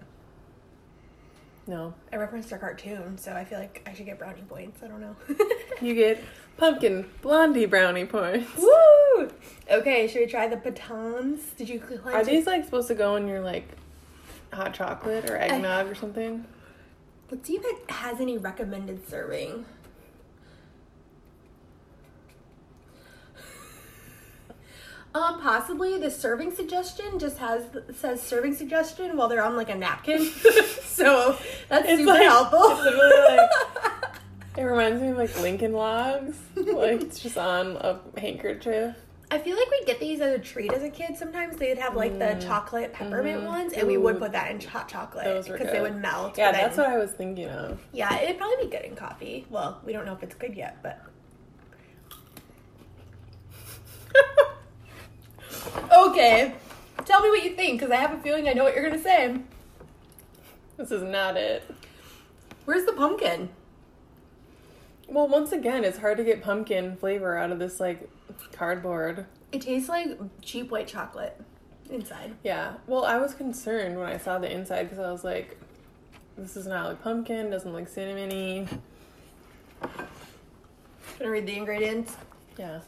No, 1.68 1.94
I 2.14 2.18
referenced 2.18 2.52
a 2.52 2.58
cartoon, 2.58 3.18
so 3.18 3.34
I 3.34 3.44
feel 3.44 3.58
like 3.58 3.88
I 3.88 3.94
should 3.94 4.06
get 4.06 4.20
brownie 4.20 4.44
points. 4.48 4.84
I 4.84 4.88
don't 4.88 5.02
know. 5.02 5.16
you 5.82 5.96
get 5.96 6.24
pumpkin 6.58 7.10
blondie 7.22 7.66
brownie 7.66 8.06
points. 8.06 8.50
Woo! 8.58 9.32
Okay, 9.72 10.08
should 10.08 10.20
we 10.20 10.28
try 10.28 10.48
the 10.48 10.58
batons? 10.58 11.42
Did 11.58 11.70
you 11.70 11.82
Are 12.06 12.22
it? 12.22 12.28
these 12.28 12.46
like 12.46 12.66
supposed 12.66 12.88
to 12.90 12.96
go 12.96 13.16
in 13.16 13.28
your 13.28 13.42
like 13.42 13.68
hot 14.54 14.74
chocolate 14.74 15.30
or 15.30 15.38
eggnog 15.38 15.88
or 15.88 15.96
something? 15.96 16.46
Let's 17.32 17.48
see 17.48 17.56
if 17.56 17.66
it 17.66 17.90
has 17.90 18.22
any 18.22 18.38
recommended 18.38 19.10
serving. 19.10 19.66
Um, 25.16 25.40
possibly 25.40 25.98
the 25.98 26.12
serving 26.12 26.54
suggestion 26.54 27.18
just 27.20 27.38
has 27.38 27.64
says 27.96 28.22
serving 28.22 28.54
suggestion 28.54 29.16
while 29.16 29.30
they're 29.30 29.42
on 29.44 29.56
like 29.56 29.70
a 29.70 29.76
napkin, 29.76 30.26
so 30.84 31.38
that's 31.70 31.88
It's 31.88 32.00
super 32.00 32.12
like- 32.12 32.24
helpful. 32.24 32.68
literally 32.84 33.40
It 34.58 34.64
reminds 34.64 35.02
me 35.02 35.10
of 35.10 35.18
like 35.18 35.38
Lincoln 35.40 35.72
Logs. 35.72 36.38
like 36.56 37.02
it's 37.02 37.20
just 37.20 37.38
on 37.38 37.78
a 37.78 38.00
handkerchief. 38.20 38.96
I 39.32 39.40
feel 39.40 39.56
like 39.58 39.70
we 39.72 39.86
get 39.86 40.00
these 40.02 40.20
as 40.22 40.36
a 40.36 40.40
treat 40.40 40.72
as 40.74 40.84
a 40.84 40.90
kid. 40.90 41.18
Sometimes 41.18 41.56
they'd 41.58 41.78
have 41.78 41.96
like 41.96 42.20
the 42.20 42.36
chocolate 42.46 42.92
peppermint 42.94 43.42
Mhm. 43.44 43.48
ones, 43.48 43.74
and 43.74 43.88
we 43.88 43.98
would 43.98 44.20
put 44.20 44.34
that 44.34 44.52
in 44.52 44.60
hot 44.62 44.88
chocolate 44.90 45.46
because 45.46 45.72
they 45.72 45.80
would 45.82 45.96
melt. 45.96 46.38
Yeah, 46.38 46.52
that's 46.52 46.76
then- 46.76 46.86
what 46.86 46.94
I 46.94 46.98
was 47.00 47.12
thinking 47.12 47.48
of. 47.50 47.80
Yeah, 47.94 48.14
it'd 48.20 48.38
probably 48.38 48.66
be 48.66 48.72
good 48.72 48.84
in 48.86 48.96
coffee. 48.98 49.46
Well, 49.50 49.80
we 49.86 49.94
don't 49.94 50.06
know 50.06 50.14
if 50.14 50.24
it's 50.24 50.36
good 50.36 50.56
yet, 50.56 50.78
but. 50.84 51.02
okay, 55.96 56.54
tell 57.06 57.22
me 57.22 57.30
what 57.30 57.44
you 57.44 57.56
think 57.56 57.80
because 57.80 57.92
I 57.92 57.98
have 57.98 58.14
a 58.14 58.22
feeling 58.22 58.48
I 58.48 58.54
know 58.54 58.64
what 58.64 58.76
you're 58.76 58.88
gonna 58.88 59.02
say. 59.02 59.38
This 60.78 60.92
is 60.92 61.04
not 61.04 61.38
it. 61.38 61.64
Where's 62.66 62.86
the 62.86 62.94
pumpkin? 62.94 63.50
Well, 65.08 65.28
once 65.28 65.52
again, 65.52 65.84
it's 65.84 66.00
hard 66.00 66.18
to 66.18 66.24
get 66.24 66.42
pumpkin 66.42 66.98
flavor 66.98 67.38
out 67.38 67.52
of 67.52 67.60
this 67.60 67.80
like 67.80 68.10
cardboard. 68.52 69.26
It 69.52 69.62
tastes 69.62 69.88
like 69.88 70.18
cheap 70.42 70.72
white 70.72 70.88
chocolate 70.88 71.40
inside. 71.90 72.36
Yeah. 72.44 72.74
Well, 72.88 73.06
I 73.06 73.18
was 73.18 73.34
concerned 73.34 73.98
when 73.98 74.08
I 74.08 74.18
saw 74.18 74.40
the 74.40 74.52
inside 74.52 74.84
because 74.84 75.00
I 75.00 75.12
was 75.12 75.24
like, 75.24 75.60
this 76.38 76.58
is 76.58 76.68
not 76.68 76.90
like 76.90 77.02
pumpkin, 77.02 77.50
doesn't 77.50 77.72
look 77.72 77.88
cinnamony. 77.88 78.68
Gonna 81.20 81.32
read 81.32 81.46
the 81.46 81.56
ingredients. 81.56 82.18
Yeah. 82.58 82.80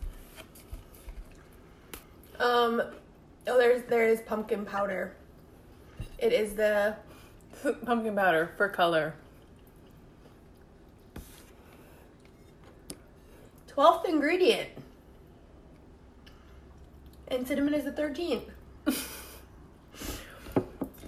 Um, 2.40 2.82
oh, 3.48 3.58
there's 3.58 3.84
there 3.84 4.08
is 4.08 4.22
pumpkin 4.22 4.66
powder. 4.66 5.14
It 6.20 6.34
is 6.34 6.54
the 6.56 6.96
pumpkin 7.86 8.16
powder 8.16 8.52
for 8.58 8.70
color. 8.70 9.14
twelfth 13.68 14.08
ingredient, 14.10 14.70
and 17.28 17.48
cinnamon 17.48 17.74
is 17.76 17.84
the 17.86 17.92
thirteenth. 17.92 18.46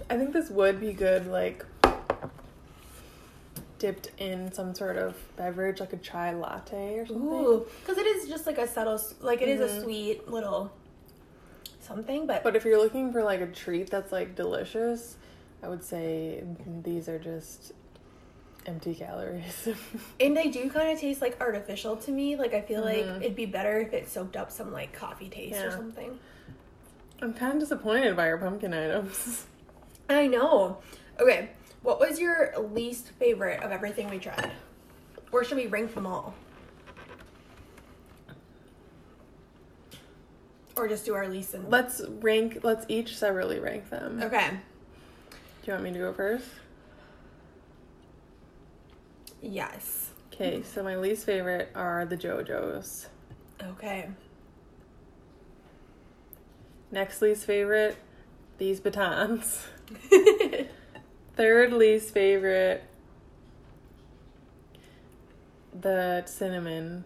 I 0.08 0.16
think 0.16 0.32
this 0.32 0.50
would 0.50 0.80
be 0.80 0.92
good, 0.92 1.26
like 1.28 1.64
dipped 3.78 4.10
in 4.18 4.52
some 4.52 4.74
sort 4.74 4.96
of 4.96 5.16
beverage, 5.36 5.80
like 5.80 5.92
a 5.92 5.96
chai 5.96 6.32
latte 6.34 6.98
or 6.98 7.06
something. 7.06 7.22
Ooh, 7.28 7.66
because 7.80 7.96
it 7.98 8.06
is 8.06 8.28
just 8.28 8.46
like 8.46 8.58
a 8.58 8.66
subtle, 8.68 9.00
like 9.20 9.40
it 9.42 9.48
is 9.48 9.60
Mhm. 9.60 9.64
a 9.64 9.80
sweet 9.82 10.28
little 10.28 10.70
something, 11.90 12.26
but, 12.26 12.42
But 12.42 12.56
if 12.56 12.64
you're 12.64 12.78
looking 12.78 13.12
for 13.12 13.22
like 13.22 13.40
a 13.40 13.46
treat 13.46 13.90
that's 13.90 14.12
like 14.12 14.34
delicious, 14.36 15.16
I 15.62 15.68
would 15.68 15.82
say 15.84 16.42
these 16.82 17.08
are 17.08 17.18
just 17.18 17.72
empty 18.66 18.94
calories. 18.94 19.68
and 20.20 20.36
they 20.36 20.48
do 20.48 20.70
kind 20.70 20.90
of 20.92 21.00
taste 21.00 21.20
like 21.20 21.36
artificial 21.40 21.96
to 21.96 22.10
me. 22.12 22.36
Like 22.36 22.54
I 22.54 22.60
feel 22.60 22.82
Mhm. 22.82 22.84
like 23.14 23.22
it'd 23.22 23.36
be 23.36 23.46
better 23.46 23.80
if 23.80 23.92
it 23.92 24.08
soaked 24.08 24.36
up 24.36 24.50
some 24.50 24.72
like 24.72 24.92
coffee 24.92 25.28
taste 25.28 25.62
or 25.62 25.70
something. 25.70 26.18
I'm 27.22 27.34
kind 27.34 27.54
of 27.54 27.60
disappointed 27.60 28.16
by 28.16 28.28
your 28.28 28.38
pumpkin 28.38 28.72
items. 28.72 29.44
I 30.08 30.26
know. 30.26 30.78
Okay, 31.20 31.50
what 31.82 32.00
was 32.00 32.18
your 32.18 32.54
least 32.72 33.08
favorite 33.18 33.62
of 33.62 33.70
everything 33.72 34.08
we 34.08 34.18
tried, 34.18 34.52
or 35.32 35.44
should 35.44 35.58
we 35.58 35.66
rank 35.66 35.94
them 35.94 36.06
all, 36.06 36.34
or 40.80 40.88
just 40.88 41.04
do 41.04 41.14
our 41.14 41.28
least 41.28 41.52
and 41.52 41.68
Let's 41.68 42.00
rank. 42.20 42.60
Let's 42.62 42.86
each 42.88 43.16
separately 43.16 43.58
rank 43.58 43.90
them. 43.90 44.22
Okay. 44.22 44.48
Do 45.30 45.36
you 45.66 45.72
want 45.74 45.84
me 45.84 45.92
to 45.92 45.98
go 45.98 46.12
first? 46.14 46.46
Yes. 49.42 50.10
Okay, 50.32 50.62
so 50.62 50.82
my 50.82 50.96
least 50.96 51.26
favorite 51.26 51.70
are 51.74 52.06
the 52.06 52.16
Joe-Joe's. 52.16 53.08
Okay. 53.62 54.08
Next 56.90 57.20
least 57.20 57.44
favorite, 57.44 57.96
these 58.56 58.80
batons. 58.80 59.66
Third 61.36 61.72
least 61.74 62.14
favorite, 62.14 62.84
the 65.78 66.24
cinnamon 66.26 67.04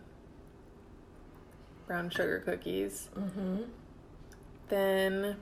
brown 1.87 2.11
sugar 2.11 2.43
cookies. 2.45 3.09
mm-hmm. 3.17 3.63
Then 4.69 5.37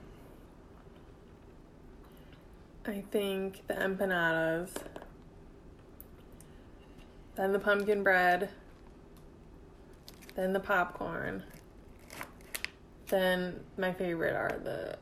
I 2.85 3.03
think 3.11 3.65
the 3.67 3.75
empanadas. 3.75 4.69
Then 7.35 7.53
the 7.53 7.59
pumpkin 7.59 8.03
bread. 8.03 8.49
Then 10.35 10.53
the 10.53 10.59
popcorn. 10.59 11.43
Then 13.07 13.59
my 13.77 13.93
favorite 13.93 14.35
are 14.35 14.59
the 14.63 14.97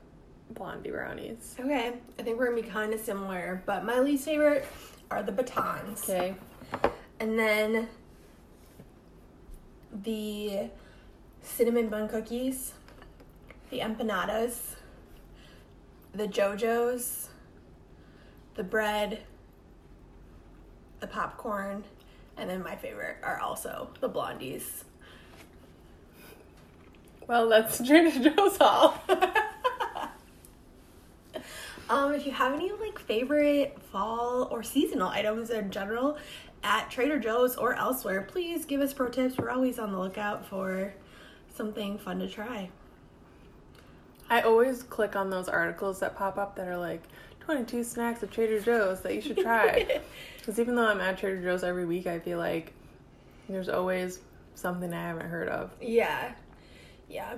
blondie 0.54 0.92
brownies. 0.92 1.56
Okay, 1.60 1.94
I 2.20 2.24
think 2.24 2.38
we're 2.38 2.50
gonna 2.50 2.62
be 2.62 2.68
kind 2.68 2.94
of 2.94 3.00
similar, 3.00 3.64
but 3.66 3.86
my 3.86 4.00
least 4.00 4.26
favorite 4.26 4.66
are 5.10 5.24
the 5.24 5.32
batons. 5.32 6.04
Okay. 6.04 6.36
And 7.20 7.38
then 7.38 7.88
the 10.04 10.70
cinnamon 11.44 11.90
bun 11.90 12.08
cookies, 12.08 12.74
the 13.70 13.80
empanadas, 13.80 14.76
the 16.14 16.28
Joe-Joe's, 16.28 17.30
the 18.56 18.64
bread, 18.64 19.20
the 21.00 21.08
popcorn, 21.08 21.84
and 22.38 22.50
then 22.50 22.64
my 22.64 22.76
favorite 22.76 23.18
are 23.24 23.40
also 23.40 23.90
the 24.00 24.10
blondies. 24.10 24.84
Well, 27.28 27.50
that's 27.50 27.78
Trader 27.86 28.30
Joe's 28.30 28.58
haul. 28.58 29.02
Um, 31.90 32.14
if 32.14 32.26
you 32.26 32.32
have 32.32 32.54
any 32.54 32.72
like 32.72 32.98
favorite 33.00 33.78
fall 33.92 34.48
or 34.50 34.64
seasonal 34.64 35.10
items 35.10 35.50
in 35.50 35.72
general 35.72 36.18
at 36.64 36.90
Trader 36.90 37.20
Joe's 37.20 37.58
or 37.58 37.74
elsewhere, 37.74 38.22
please 38.22 38.64
give 38.64 38.80
us 38.80 38.94
pro 38.94 39.10
tips. 39.10 39.38
We're 39.38 39.50
always 39.50 39.78
on 39.78 39.92
the 39.92 40.00
lookout 40.00 40.46
for 40.46 40.94
something 41.62 41.96
fun 42.00 42.18
to 42.18 42.28
try. 42.28 42.68
I 44.32 44.42
always 44.42 44.82
click 44.82 45.16
on 45.16 45.30
those 45.30 45.48
articles 45.48 46.00
that 46.00 46.16
pop 46.18 46.40
up 46.40 46.56
that 46.56 46.68
are 46.68 46.78
like 46.78 47.04
22 47.42 47.84
snacks 47.84 48.24
at 48.24 48.32
Trader 48.32 48.60
Joe's 48.60 49.02
that 49.02 49.14
you 49.14 49.22
should 49.22 49.38
try. 49.38 50.02
Because 50.42 50.60
even 50.60 50.74
though 50.74 50.88
I'm 50.88 51.00
at 51.00 51.20
Trader 51.20 51.40
Joe's 51.40 51.64
every 51.64 51.86
week, 51.86 52.08
I 52.08 52.18
feel 52.18 52.40
like 52.40 52.74
there's 53.48 53.70
always 53.70 54.18
something 54.56 54.92
I 54.92 55.00
haven't 55.04 55.28
heard 55.30 55.50
of. 55.50 55.70
Yeah. 55.80 56.32
Yeah. 57.08 57.36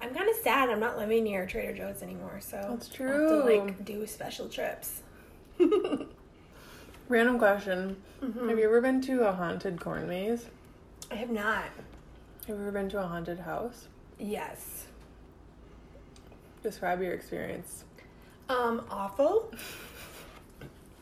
I'm 0.00 0.14
kind 0.14 0.28
of 0.30 0.36
sad 0.36 0.70
I'm 0.70 0.78
not 0.78 0.96
living 0.98 1.24
near 1.24 1.46
Trader 1.46 1.72
Joe's 1.76 2.00
anymore, 2.00 2.38
so 2.40 2.58
That's 2.58 2.66
I'll 2.68 2.76
have 2.76 2.80
to 2.90 2.96
true. 3.42 3.42
like 3.66 3.84
do 3.84 4.06
special 4.06 4.48
trips. 4.48 5.02
Random 7.08 7.38
question 7.40 7.96
Mhm. 8.22 8.48
Have 8.50 8.58
you 8.58 8.66
ever 8.66 8.80
been 8.80 9.00
to 9.02 9.26
a 9.28 9.32
haunted 9.32 9.80
corn 9.80 10.06
maze? 10.08 10.46
I 11.10 11.14
have 11.14 11.30
not. 11.30 11.64
Have 12.46 12.48
you 12.48 12.54
ever 12.54 12.72
been 12.72 12.88
to 12.90 12.98
a 13.00 13.06
haunted 13.06 13.38
house? 13.40 13.88
Yes. 14.18 14.86
Describe 16.62 17.00
your 17.02 17.12
experience. 17.12 17.84
Um, 18.48 18.84
awful. 18.90 19.52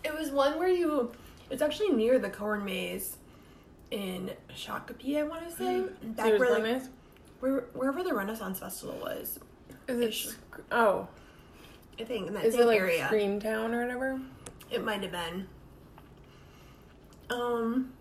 It 0.05 0.15
was 0.17 0.31
one 0.31 0.59
where 0.59 0.69
you. 0.69 1.13
It's 1.51 1.63
actually 1.63 1.91
near 1.91 2.19
the 2.19 2.29
corn 2.31 2.65
maze 2.65 3.17
in 3.91 4.31
Shakopee, 4.55 5.19
I 5.19 5.23
want 5.23 5.49
to 5.49 5.55
say. 5.55 5.85
Back 6.03 6.25
Cedars 6.27 6.41
where, 6.41 6.51
like, 6.55 6.63
Maze? 6.63 6.89
where, 7.41 7.61
wherever 7.73 8.03
the 8.03 8.15
Renaissance 8.15 8.59
Festival 8.59 8.99
was, 9.01 9.39
Is 9.89 10.01
it? 10.01 10.09
Ish. 10.09 10.29
Oh, 10.73 11.09
I 12.01 12.05
think 12.05 12.29
in 12.29 12.35
that 12.35 12.45
is 12.45 12.55
same 12.55 12.63
it 12.65 12.67
like 12.67 12.81
area. 12.81 13.07
Scream 13.07 13.41
Town 13.41 13.73
or 13.73 13.83
whatever? 13.83 14.21
It 14.71 14.85
might 14.85 15.03
have 15.03 15.13
been. 15.13 15.47
Um, 17.31 17.93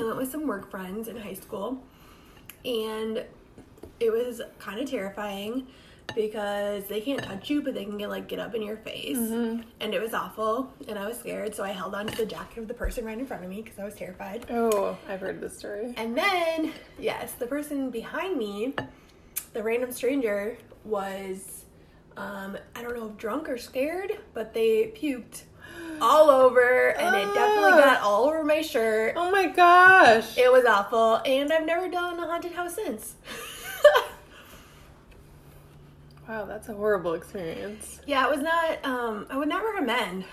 I 0.00 0.04
went 0.04 0.16
with 0.16 0.30
some 0.32 0.46
work 0.46 0.70
friends 0.70 1.08
in 1.08 1.16
high 1.16 1.34
school, 1.34 1.82
and 2.64 3.24
it 3.98 4.10
was 4.10 4.40
kind 4.58 4.80
of 4.80 4.88
terrifying 4.88 5.66
because 6.14 6.84
they 6.86 7.00
can't 7.00 7.22
touch 7.22 7.50
you, 7.50 7.62
but 7.62 7.74
they 7.74 7.84
can 7.84 7.96
get 7.98 8.08
like 8.08 8.26
get 8.26 8.38
up 8.40 8.54
in 8.54 8.62
your 8.62 8.78
face, 8.78 9.16
Mhm. 9.18 9.64
and 9.80 9.94
it 9.94 10.00
was 10.00 10.12
awful, 10.14 10.72
and 10.88 10.98
I 10.98 11.06
was 11.06 11.18
scared, 11.18 11.54
so 11.54 11.62
I 11.62 11.68
held 11.70 11.94
on 11.94 12.06
to 12.08 12.16
the 12.16 12.26
jacket 12.26 12.58
of 12.58 12.66
the 12.68 12.74
person 12.74 13.04
right 13.04 13.16
in 13.18 13.26
front 13.26 13.44
of 13.44 13.50
me 13.50 13.62
because 13.62 13.78
I 13.78 13.84
was 13.84 13.94
terrified. 13.94 14.46
Oh, 14.50 14.96
I've 15.08 15.20
heard 15.20 15.40
this 15.40 15.56
story. 15.58 15.94
And 15.96 16.16
then, 16.16 16.72
yes, 16.98 17.32
the 17.32 17.46
person 17.46 17.90
behind 17.90 18.36
me, 18.38 18.74
the 19.52 19.62
random 19.62 19.92
stranger, 19.92 20.56
was, 20.84 21.64
um, 22.16 22.56
I 22.74 22.82
don't 22.82 22.96
know 22.96 23.06
if 23.10 23.16
drunk 23.18 23.48
or 23.48 23.58
scared, 23.58 24.18
but 24.34 24.52
they 24.54 24.86
puked 24.96 25.42
all 26.00 26.30
over, 26.30 26.88
and 26.90 27.14
it 27.16 27.34
definitely 27.34 27.72
Ah. 27.72 27.84
got 27.84 28.00
all 28.02 28.24
over 28.28 28.42
my 28.44 28.62
shirt. 28.62 29.14
Oh 29.16 29.30
my 29.30 29.46
gosh! 29.46 30.36
It 30.38 30.50
was 30.50 30.64
awful, 30.64 31.16
and 31.24 31.52
I've 31.52 31.66
never 31.66 31.88
done 31.88 32.18
a 32.18 32.26
haunted 32.26 32.52
house 32.52 32.74
since. 32.74 33.14
Wow, 36.28 36.44
that's 36.44 36.68
a 36.68 36.74
horrible 36.74 37.14
experience. 37.14 38.00
Yeah, 38.06 38.24
it 38.24 38.30
was 38.30 38.38
not. 38.40 38.84
Um, 38.86 39.26
I 39.30 39.36
would 39.36 39.48
not 39.48 39.64
recommend 39.64 40.24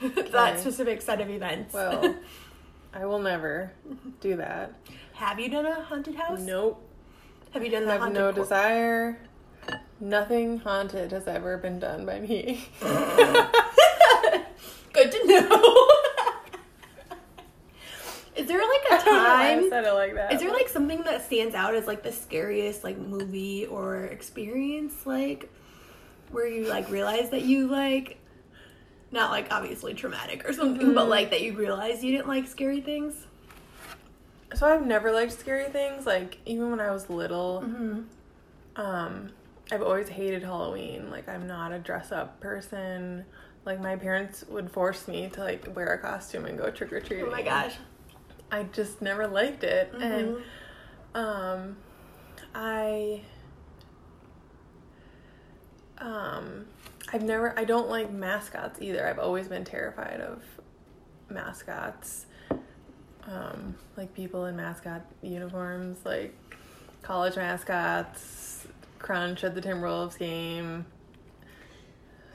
that 0.32 0.58
specific 0.58 1.00
set 1.00 1.20
of 1.20 1.30
events. 1.30 1.72
Well, 1.72 2.16
I 2.92 3.04
will 3.06 3.20
never 3.20 3.70
do 4.20 4.34
that. 4.36 4.72
have 5.12 5.38
you 5.38 5.48
done 5.48 5.64
a 5.66 5.80
haunted 5.84 6.16
house? 6.16 6.40
Nope. 6.40 6.82
Have 7.52 7.62
you 7.64 7.70
done 7.70 7.84
the 7.86 7.92
I 7.92 7.98
have 7.98 8.12
no 8.12 8.32
cor- 8.32 8.42
desire. 8.42 9.18
Nothing 10.00 10.58
haunted 10.58 11.12
has 11.12 11.28
ever 11.28 11.56
been 11.56 11.78
done 11.78 12.04
by 12.04 12.18
me. 12.20 12.64
Good 14.92 15.12
to 15.12 15.26
know. 15.26 15.88
Is 18.34 18.37
there 18.48 18.58
like 18.58 19.00
a 19.02 19.04
why 19.10 19.50
I 19.52 19.54
time? 19.54 19.70
said 19.70 19.84
it 19.84 19.92
like 19.92 20.14
that. 20.14 20.32
Is 20.32 20.40
there 20.40 20.50
like 20.52 20.68
something 20.68 21.02
that 21.04 21.24
stands 21.24 21.54
out 21.54 21.74
as 21.74 21.86
like 21.86 22.02
the 22.02 22.12
scariest 22.12 22.82
like 22.84 22.98
movie 22.98 23.66
or 23.66 24.04
experience 24.04 25.06
like 25.06 25.48
where 26.30 26.46
you 26.48 26.66
like 26.66 26.90
realize 26.90 27.30
that 27.30 27.42
you 27.42 27.68
like 27.68 28.18
not 29.10 29.30
like 29.30 29.46
obviously 29.52 29.94
traumatic 29.94 30.46
or 30.48 30.52
something, 30.52 30.92
but 30.94 31.08
like 31.08 31.30
that 31.30 31.40
you 31.42 31.54
realize 31.56 32.02
you 32.04 32.12
didn't 32.12 32.28
like 32.28 32.46
scary 32.46 32.80
things? 32.80 33.14
So 34.54 34.66
I've 34.66 34.84
never 34.86 35.12
liked 35.12 35.32
scary 35.32 35.68
things. 35.70 36.04
Like 36.06 36.38
even 36.46 36.70
when 36.70 36.80
I 36.80 36.90
was 36.90 37.08
little, 37.08 37.62
Mm-hmm. 37.64 38.00
um, 38.80 39.30
I've 39.70 39.82
always 39.82 40.08
hated 40.08 40.42
Halloween. 40.42 41.10
Like 41.10 41.28
I'm 41.28 41.46
not 41.46 41.72
a 41.72 41.78
dress 41.78 42.12
up 42.12 42.40
person. 42.40 43.24
Like 43.64 43.80
my 43.80 43.96
parents 43.96 44.44
would 44.48 44.70
force 44.70 45.06
me 45.08 45.28
to 45.34 45.40
like 45.40 45.74
wear 45.76 45.88
a 45.92 45.98
costume 45.98 46.46
and 46.46 46.56
go 46.58 46.70
trick 46.70 46.92
or 46.92 47.00
treating. 47.00 47.26
Oh 47.26 47.30
my 47.30 47.42
gosh. 47.42 47.74
I 48.50 48.62
just 48.64 49.02
never 49.02 49.26
liked 49.26 49.62
it, 49.64 49.92
and 49.94 50.36
Mhm. 50.36 50.42
um, 51.14 51.76
I 52.54 53.22
um, 55.98 56.66
I've 57.12 57.22
never. 57.22 57.58
I 57.58 57.64
don't 57.64 57.88
like 57.88 58.10
mascots 58.12 58.80
either. 58.80 59.06
I've 59.06 59.18
always 59.18 59.48
been 59.48 59.64
terrified 59.64 60.20
of 60.20 60.42
mascots. 61.28 62.26
Um, 63.26 63.74
like 63.96 64.14
people 64.14 64.46
in 64.46 64.56
mascot 64.56 65.02
uniforms, 65.22 65.98
like 66.04 66.34
college 67.02 67.36
mascots, 67.36 68.66
Crunch 68.98 69.44
at 69.44 69.54
the 69.54 69.60
Timberwolves 69.60 70.18
game, 70.18 70.86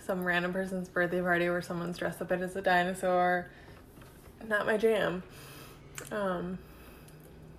some 0.05 0.23
random 0.23 0.53
person's 0.53 0.89
birthday 0.89 1.21
party 1.21 1.49
where 1.49 1.61
someone's 1.63 1.97
dressed 1.97 2.21
up 2.21 2.31
as 2.31 2.55
a 2.55 2.61
dinosaur. 2.61 3.47
Not 4.47 4.65
my 4.67 4.77
jam. 4.77 5.23
Um, 6.11 6.57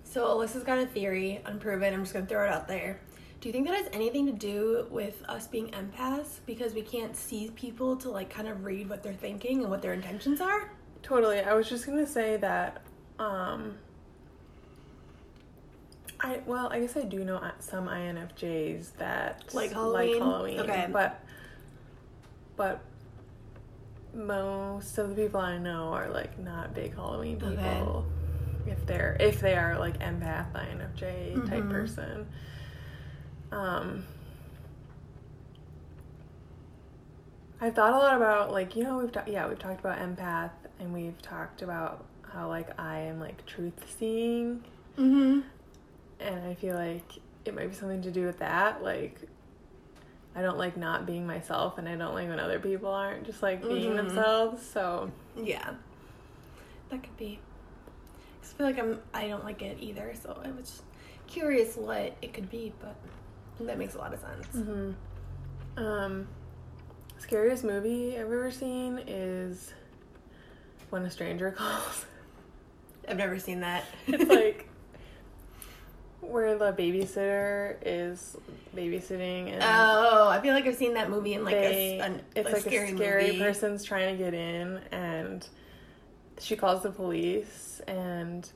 So 0.03 0.25
Alyssa's 0.25 0.63
got 0.63 0.77
a 0.77 0.85
theory, 0.85 1.41
unproven. 1.45 1.93
I'm 1.93 2.01
just 2.03 2.13
gonna 2.13 2.25
throw 2.25 2.45
it 2.45 2.49
out 2.49 2.67
there. 2.69 3.01
Do 3.41 3.49
you 3.49 3.53
think 3.53 3.67
that 3.67 3.75
has 3.75 3.89
anything 3.91 4.25
to 4.27 4.31
do 4.31 4.87
with 4.89 5.21
us 5.27 5.45
being 5.45 5.67
empaths 5.71 6.39
because 6.45 6.73
we 6.73 6.81
can't 6.81 7.15
see 7.15 7.51
people 7.55 7.95
to 7.97 8.09
like 8.09 8.29
kind 8.29 8.47
of 8.47 8.63
read 8.63 8.89
what 8.89 9.03
they're 9.03 9.13
thinking 9.13 9.61
and 9.61 9.69
what 9.69 9.81
their 9.81 9.93
intentions 9.93 10.39
are? 10.41 10.71
Totally. 11.03 11.41
I 11.41 11.53
was 11.53 11.67
just 11.69 11.85
gonna 11.85 12.07
say 12.07 12.37
that. 12.37 12.81
Um, 13.19 13.77
I 16.21 16.39
well, 16.45 16.69
I 16.71 16.79
guess 16.79 16.95
I 16.95 17.01
do 17.03 17.23
know 17.25 17.41
some 17.59 17.87
INFJs 17.87 18.95
that 18.97 19.53
Like 19.53 19.73
Halloween? 19.73 20.21
Halloween, 20.21 20.59
Okay. 20.61 20.87
but 20.91 21.21
but 22.55 22.79
most 24.13 24.97
of 24.97 25.09
the 25.09 25.15
people 25.23 25.41
I 25.41 25.57
know 25.57 25.89
are 25.93 26.09
like 26.09 26.39
not 26.39 26.73
big 26.73 26.95
Halloween 26.95 27.35
people. 27.37 27.53
Okay. 27.53 28.24
If 28.67 28.85
they're 28.85 29.15
if 29.19 29.39
they 29.41 29.55
are 29.55 29.77
like 29.77 29.99
empath 29.99 30.51
INFJ 30.53 31.47
type 31.49 31.63
Mhm. 31.63 31.69
person. 31.71 32.27
Um. 33.51 34.05
I've 37.61 37.73
thought 37.73 37.93
a 37.93 37.97
lot 37.97 38.17
about 38.17 38.51
like 38.51 38.75
you 38.75 38.83
know 38.83 38.97
we've 38.97 39.11
ta- 39.11 39.23
yeah 39.27 39.47
we've 39.47 39.59
talked 39.59 39.79
about 39.79 39.97
empath 39.97 40.51
and 40.79 40.93
we've 40.93 41.19
talked 41.21 41.61
about 41.61 42.03
how 42.21 42.47
like 42.49 42.77
I 42.79 42.99
am 42.99 43.19
like 43.19 43.45
truth 43.45 43.95
seeing 43.97 44.63
Mm-hmm. 44.97 45.41
and 46.19 46.45
I 46.45 46.53
feel 46.55 46.75
like 46.75 47.03
it 47.45 47.53
might 47.55 47.69
be 47.69 47.75
something 47.75 48.01
to 48.01 48.11
do 48.11 48.25
with 48.25 48.39
that 48.39 48.83
like 48.83 49.21
I 50.35 50.41
don't 50.41 50.57
like 50.57 50.75
not 50.75 51.05
being 51.05 51.25
myself 51.25 51.77
and 51.77 51.87
I 51.87 51.95
don't 51.95 52.13
like 52.13 52.27
when 52.27 52.39
other 52.41 52.59
people 52.59 52.89
aren't 52.89 53.23
just 53.25 53.41
like 53.41 53.61
being 53.61 53.93
Mhm. 53.93 53.95
themselves 53.97 54.61
so 54.65 55.11
Yeah. 55.37 55.75
That 56.89 57.01
could 57.03 57.17
be. 57.17 57.39
I 58.53 58.57
feel 58.57 58.67
like 58.67 58.79
I'm 58.79 58.99
I 59.13 59.27
don't 59.27 59.43
like 59.43 59.61
it 59.61 59.77
either, 59.79 60.13
so 60.21 60.39
I 60.43 60.51
was 60.51 60.81
curious 61.27 61.75
what 61.75 62.15
it 62.21 62.33
could 62.33 62.49
be, 62.49 62.71
but 62.81 62.95
that 63.61 63.77
makes 63.77 63.95
a 63.95 63.97
lot 63.97 64.13
of 64.13 64.19
sense. 64.19 64.47
hmm 64.65 64.91
um 65.77 66.27
scariest 67.17 67.63
movie 67.63 68.13
I've 68.15 68.25
ever 68.25 68.51
seen 68.51 68.99
is 69.07 69.73
When 70.89 71.03
a 71.03 71.09
Stranger 71.11 71.51
Calls 71.57 72.05
I've 73.07 73.17
never 73.17 73.37
seen 73.39 73.59
that. 73.61 73.83
it's 74.07 74.29
like 74.29 74.69
where 76.21 76.57
the 76.57 76.71
babysitter 76.73 77.77
is 77.85 78.35
babysitting 78.75 79.51
and 79.53 79.61
Oh, 79.63 80.27
I 80.29 80.39
feel 80.41 80.53
like 80.53 80.65
I've 80.65 80.75
seen 80.75 80.93
that 80.95 81.09
movie 81.09 81.33
in 81.33 81.43
like 81.43 81.53
they, 81.55 81.99
a, 81.99 82.03
an, 82.03 82.21
it's 82.35 82.49
a 82.49 82.53
like 82.53 82.61
scary, 82.61 82.91
a 82.91 82.95
scary 82.95 83.27
movie. 83.27 83.39
person's 83.39 83.83
trying 83.83 84.17
to 84.17 84.23
get 84.23 84.33
in 84.33 84.79
and 84.91 85.47
she 86.39 86.55
calls 86.55 86.83
the 86.83 86.91
police 86.91 87.81
and 87.87 88.49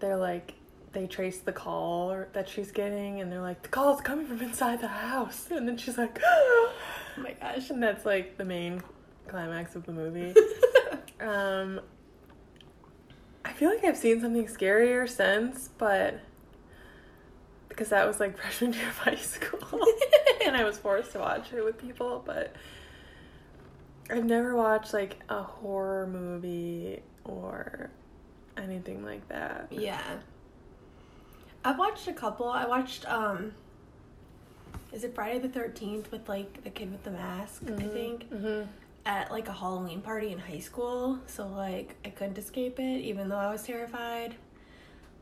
they're 0.00 0.16
like 0.16 0.54
they 0.92 1.06
trace 1.06 1.38
the 1.38 1.52
call 1.52 2.10
or- 2.12 2.28
that 2.34 2.48
she's 2.48 2.70
getting 2.70 3.20
and 3.20 3.30
they're 3.32 3.40
like 3.40 3.62
the 3.62 3.68
call's 3.68 4.00
coming 4.00 4.26
from 4.26 4.40
inside 4.40 4.80
the 4.80 4.88
house 4.88 5.48
and 5.50 5.66
then 5.66 5.76
she's 5.76 5.98
like 5.98 6.20
Oh 6.24 6.72
my 7.16 7.32
gosh. 7.40 7.70
and 7.70 7.82
that's 7.82 8.04
like 8.04 8.36
the 8.36 8.44
main 8.44 8.82
climax 9.28 9.74
of 9.74 9.86
the 9.86 9.92
movie 9.92 10.34
um 11.20 11.80
i 13.44 13.52
feel 13.52 13.70
like 13.70 13.84
i've 13.84 13.96
seen 13.96 14.20
something 14.20 14.46
scarier 14.46 15.08
since 15.08 15.68
but 15.78 16.20
because 17.68 17.88
that 17.88 18.06
was 18.06 18.20
like 18.20 18.36
freshman 18.40 18.72
year 18.72 18.88
of 18.88 18.98
high 18.98 19.14
school 19.16 19.60
and 20.46 20.56
i 20.56 20.62
was 20.64 20.78
forced 20.78 21.12
to 21.12 21.18
watch 21.18 21.52
it 21.52 21.64
with 21.64 21.78
people 21.78 22.22
but 22.26 22.54
i've 24.10 24.24
never 24.24 24.54
watched 24.54 24.92
like 24.92 25.18
a 25.28 25.42
horror 25.42 26.06
movie 26.06 27.00
or 27.24 27.90
anything 28.56 29.04
like 29.04 29.26
that 29.28 29.66
yeah. 29.70 30.00
I've 31.64 31.78
watched 31.78 32.08
a 32.08 32.12
couple. 32.12 32.48
I 32.48 32.66
watched 32.66 33.10
um 33.10 33.52
is 34.92 35.02
it 35.02 35.14
Friday 35.14 35.40
the 35.40 35.48
13th 35.48 36.10
with 36.10 36.28
like 36.28 36.62
the 36.62 36.70
kid 36.70 36.92
with 36.92 37.02
the 37.02 37.10
mask, 37.10 37.62
I 37.66 37.82
think, 37.82 38.30
mm-hmm. 38.30 38.68
at 39.06 39.30
like 39.32 39.48
a 39.48 39.52
Halloween 39.52 40.00
party 40.00 40.30
in 40.30 40.38
high 40.38 40.58
school. 40.58 41.18
So 41.26 41.46
like 41.48 41.96
I 42.04 42.10
couldn't 42.10 42.38
escape 42.38 42.78
it 42.78 43.00
even 43.00 43.28
though 43.28 43.38
I 43.38 43.50
was 43.50 43.62
terrified. 43.62 44.34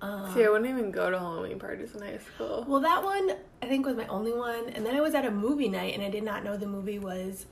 Um, 0.00 0.34
see 0.34 0.44
i 0.44 0.48
wouldn't 0.48 0.68
even 0.68 0.90
go 0.90 1.10
to 1.10 1.16
halloween 1.16 1.60
parties 1.60 1.94
in 1.94 2.02
high 2.02 2.18
school 2.18 2.64
Well, 2.66 2.80
that 2.80 3.04
one 3.04 3.36
I 3.62 3.66
think 3.66 3.86
was 3.86 3.94
my 3.94 4.08
only 4.08 4.32
one, 4.32 4.68
and 4.70 4.84
then 4.84 4.96
I 4.96 5.00
was 5.00 5.14
at 5.14 5.24
a 5.24 5.30
movie 5.30 5.68
night, 5.68 5.94
and 5.94 6.02
I 6.02 6.10
did 6.10 6.24
not 6.24 6.42
know 6.42 6.56
the 6.56 6.66
movie 6.66 6.98
was. 6.98 7.46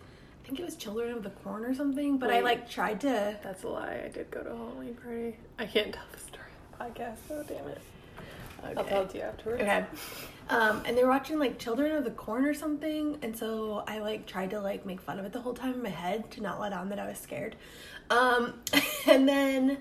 I 0.51 0.53
think 0.53 0.63
it 0.63 0.65
was 0.65 0.75
Children 0.75 1.13
of 1.13 1.23
the 1.23 1.31
Corn 1.31 1.65
or 1.65 1.73
something, 1.73 2.19
but 2.19 2.33
I 2.33 2.41
like 2.41 2.69
tried 2.69 3.03
to. 3.03 3.39
That's 3.41 3.63
a 3.63 3.69
lie. 3.69 4.03
I 4.07 4.09
did 4.09 4.33
go 4.33 4.43
to 4.43 4.51
a 4.51 4.57
Halloween 4.57 4.95
party. 4.95 5.37
I 5.61 5.67
can't 5.67 5.95
tell 5.95 6.03
the 6.11 6.19
story 6.19 6.43
on 6.81 6.89
the 6.89 7.01
podcast, 7.01 7.19
so 7.29 7.45
damn 7.47 7.69
it. 7.69 7.81
I'll 8.77 8.85
tell 8.85 9.03
it 9.03 9.11
to 9.11 9.19
you 9.19 9.23
afterwards. 9.23 9.63
Okay. 9.63 9.85
Um, 10.49 10.83
and 10.85 10.99
they 10.99 11.05
were 11.05 11.11
watching 11.11 11.39
like 11.39 11.61
Children 11.61 11.95
of 11.95 12.03
the 12.03 12.11
Corn 12.11 12.45
or 12.45 12.55
something, 12.55 13.17
and 13.23 13.39
so 13.39 13.85
I 13.87 14.01
like 14.01 14.27
tried 14.27 14.51
to 14.51 14.61
like 14.61 14.85
make 14.85 15.01
fun 15.01 15.21
of 15.21 15.25
it 15.25 15.33
the 15.33 15.41
whole 15.41 15.55
time 15.55 15.75
in 15.75 15.85
my 15.85 15.89
head 15.89 16.33
to 16.33 16.43
not 16.43 16.59
let 16.59 16.73
on 16.73 16.89
that 16.89 16.99
I 16.99 17.07
was 17.07 17.19
scared. 17.19 17.55
Um, 18.11 18.55
and 19.07 19.29
then 19.29 19.79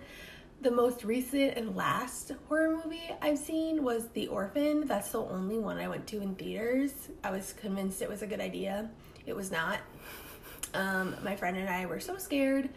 the 0.62 0.70
most 0.70 1.04
recent 1.04 1.58
and 1.58 1.76
last 1.76 2.32
horror 2.48 2.80
movie 2.84 3.10
I've 3.24 3.40
seen 3.40 3.84
was 3.84 4.08
The 4.10 4.28
Orphan. 4.28 4.86
That's 4.86 5.14
the 5.14 5.22
only 5.22 5.58
one 5.58 5.80
I 5.80 5.88
went 5.88 6.06
to 6.08 6.22
in 6.22 6.36
theaters. 6.36 6.92
I 7.24 7.32
was 7.32 7.54
convinced 7.54 8.04
it 8.04 8.10
was 8.10 8.22
a 8.22 8.28
good 8.28 8.40
idea. 8.40 8.92
It 9.26 9.36
was 9.36 9.52
not. 9.52 9.80
Um, 10.74 11.16
my 11.24 11.36
friend 11.36 11.58
and 11.58 11.70
I 11.70 11.86
were 11.86 12.00
so 12.00 12.18
scared 12.18 12.70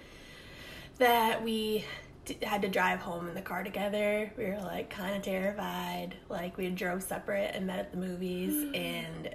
that 0.98 1.42
we 1.42 1.84
d- 2.24 2.38
had 2.42 2.62
to 2.62 2.68
drive 2.68 3.00
home 3.00 3.28
in 3.28 3.34
the 3.34 3.42
car 3.42 3.62
together. 3.64 4.32
We 4.36 4.46
were 4.46 4.60
like 4.60 4.90
kind 4.90 5.16
of 5.16 5.22
terrified. 5.22 6.14
Like 6.28 6.56
we 6.56 6.68
drove 6.70 7.02
separate 7.02 7.54
and 7.54 7.66
met 7.66 7.78
at 7.78 7.90
the 7.92 7.98
movies, 7.98 8.54
and 8.74 9.30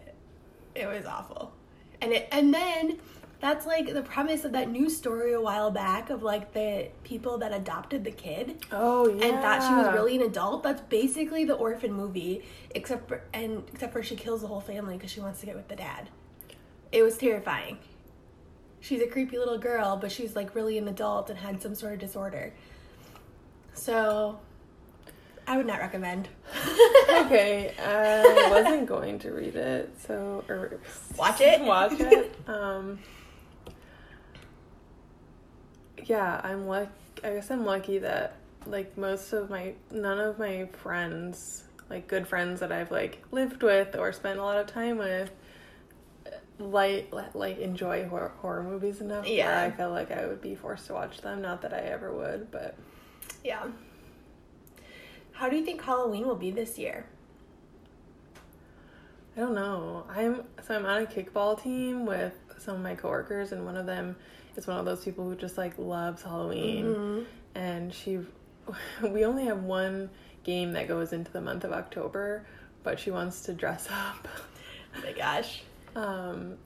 it 0.76 0.88
was 0.88 1.06
awful. 1.06 1.54
And 2.02 2.14
it 2.14 2.28
and 2.32 2.54
then 2.54 3.00
that's 3.40 3.68
like 3.68 3.94
the 3.94 4.02
premise 4.02 4.46
of 4.46 4.52
that 4.54 4.70
news 4.70 4.98
story 4.98 5.34
a 5.34 5.42
while 5.42 5.70
back 5.70 6.10
of 6.10 6.24
like 6.24 6.54
the 6.54 6.88
people 7.04 7.38
that 7.38 7.54
adopted 7.54 8.04
the 8.04 8.10
kid 8.12 8.64
Oh 8.72 9.08
yeah. 9.08 9.26
and 9.26 9.42
thought 9.44 9.62
she 9.62 9.74
was 9.74 9.94
really 9.94 10.16
an 10.16 10.24
adult. 10.24 10.64
That's 10.64 10.82
basically 10.82 11.46
the 11.46 11.54
orphan 11.54 11.94
movie, 11.94 12.44
except 12.74 13.08
for 13.08 13.22
and 13.34 13.64
except 13.72 13.94
for 13.94 14.02
she 14.02 14.16
kills 14.16 14.42
the 14.42 14.48
whole 14.48 14.62
family 14.62 14.96
because 14.96 15.12
she 15.12 15.20
wants 15.20 15.40
to 15.42 15.46
get 15.46 15.56
with 15.56 15.68
the 15.68 15.76
dad. 15.76 16.10
It 16.92 17.04
was 17.04 17.18
terrifying. 17.18 17.78
She's 18.88 19.02
a 19.02 19.08
creepy 19.08 19.38
little 19.38 19.58
girl, 19.58 19.98
but 19.98 20.14
she's 20.14 20.34
like 20.34 20.56
really 20.56 20.78
an 20.78 20.88
adult 20.88 21.30
and 21.30 21.38
had 21.38 21.62
some 21.62 21.76
sort 21.76 21.96
of 21.96 22.00
disorder. 22.00 22.54
So, 23.74 24.40
I 25.46 25.58
would 25.58 25.66
not 25.66 25.80
recommend. 25.80 26.30
okay, 27.10 27.74
I 27.78 28.48
wasn't 28.50 28.88
going 28.88 29.20
to 29.20 29.32
read 29.32 29.56
it, 29.56 29.94
so 30.00 30.46
or 30.48 30.80
Watch 31.18 31.42
it. 31.42 31.60
Watch 31.62 32.00
it. 32.00 32.34
Um, 32.48 33.00
yeah, 36.06 36.40
I'm 36.42 36.66
lucky. 36.66 36.90
I 37.26 37.32
guess 37.32 37.52
I'm 37.52 37.66
lucky 37.66 37.98
that 37.98 38.38
like 38.66 38.98
most 38.98 39.34
of 39.34 39.50
my 39.50 39.74
none 39.92 40.20
of 40.20 40.40
my 40.40 40.70
friends, 40.72 41.66
like 41.90 42.08
good 42.08 42.26
friends 42.26 42.62
that 42.62 42.72
I've 42.72 42.90
like 42.90 43.22
lived 43.32 43.64
with 43.64 43.98
or 43.98 44.14
spent 44.14 44.40
a 44.40 44.44
lot 44.44 44.58
of 44.58 44.68
time 44.68 44.98
with, 44.98 45.30
like 46.60 47.14
like 47.34 47.60
enjoy 47.60 48.08
horror, 48.08 48.34
horror 48.42 48.64
movies 48.64 49.02
enough. 49.02 49.28
Yeah. 49.28 49.62
I 49.62 49.72
feel 49.72 49.92
like 49.92 50.12
I 50.12 50.26
would 50.26 50.42
be 50.42 50.56
forced 50.56 50.88
to 50.88 50.94
watch 50.94 51.22
them. 51.22 51.42
Not 51.42 51.62
that 51.62 51.74
I 51.74 51.80
ever 51.80 52.12
would, 52.12 52.52
but 52.52 52.76
Yeah. 53.44 53.64
How 55.34 55.50
do 55.50 55.56
you 55.56 55.64
think 55.64 55.84
Halloween 55.84 56.26
will 56.26 56.36
be 56.36 56.50
this 56.50 56.80
year? 56.80 57.06
I 59.36 59.42
don't 59.42 59.54
know. 59.54 60.04
I'm 60.10 60.44
so 60.66 60.76
I'm 60.76 60.86
on 60.88 61.04
a 61.04 61.06
kickball 61.06 61.62
team 61.62 62.08
with 62.08 62.34
some 62.58 62.76
of 62.78 62.82
my 62.82 62.96
coworkers, 62.96 63.52
and 63.52 63.64
one 63.64 63.78
of 63.78 63.86
them 63.86 64.16
is 64.56 64.66
one 64.66 64.80
of 64.80 64.86
those 64.86 65.06
people 65.06 65.30
who 65.30 65.36
just 65.36 65.58
like 65.58 65.78
loves 65.78 66.24
Halloween. 66.24 66.86
Mm-hmm. 66.86 67.24
And 67.54 67.94
she, 67.94 68.20
we 69.04 69.26
only 69.26 69.46
have 69.46 69.62
one 69.62 70.10
game 70.44 70.74
that 70.74 70.88
goes 70.88 71.14
into 71.14 71.32
the 71.32 71.42
month 71.42 71.64
of 71.64 71.72
October, 71.72 72.48
but 72.82 73.00
she 73.00 73.12
wants 73.12 73.42
to 73.42 73.54
dress 73.54 73.88
up. 73.92 74.28
Oh 74.96 75.02
my 75.04 75.12
gosh. 75.12 75.62
Um, 75.98 76.58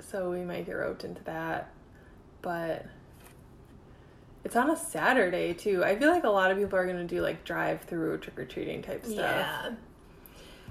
so 0.00 0.30
we 0.30 0.42
might 0.42 0.64
get 0.66 0.72
roped 0.72 1.02
into 1.04 1.22
that, 1.24 1.72
but 2.40 2.86
it's 4.44 4.54
on 4.54 4.70
a 4.70 4.76
Saturday 4.76 5.52
too. 5.54 5.84
I 5.84 5.96
feel 5.98 6.10
like 6.10 6.24
a 6.24 6.30
lot 6.30 6.50
of 6.50 6.58
people 6.58 6.78
are 6.78 6.86
gonna 6.86 7.04
do 7.04 7.20
like 7.20 7.44
drive 7.44 7.82
through 7.82 8.18
trick 8.18 8.38
or 8.38 8.44
treating 8.44 8.80
type 8.82 9.04
stuff. 9.04 9.16
Yeah. 9.18 9.70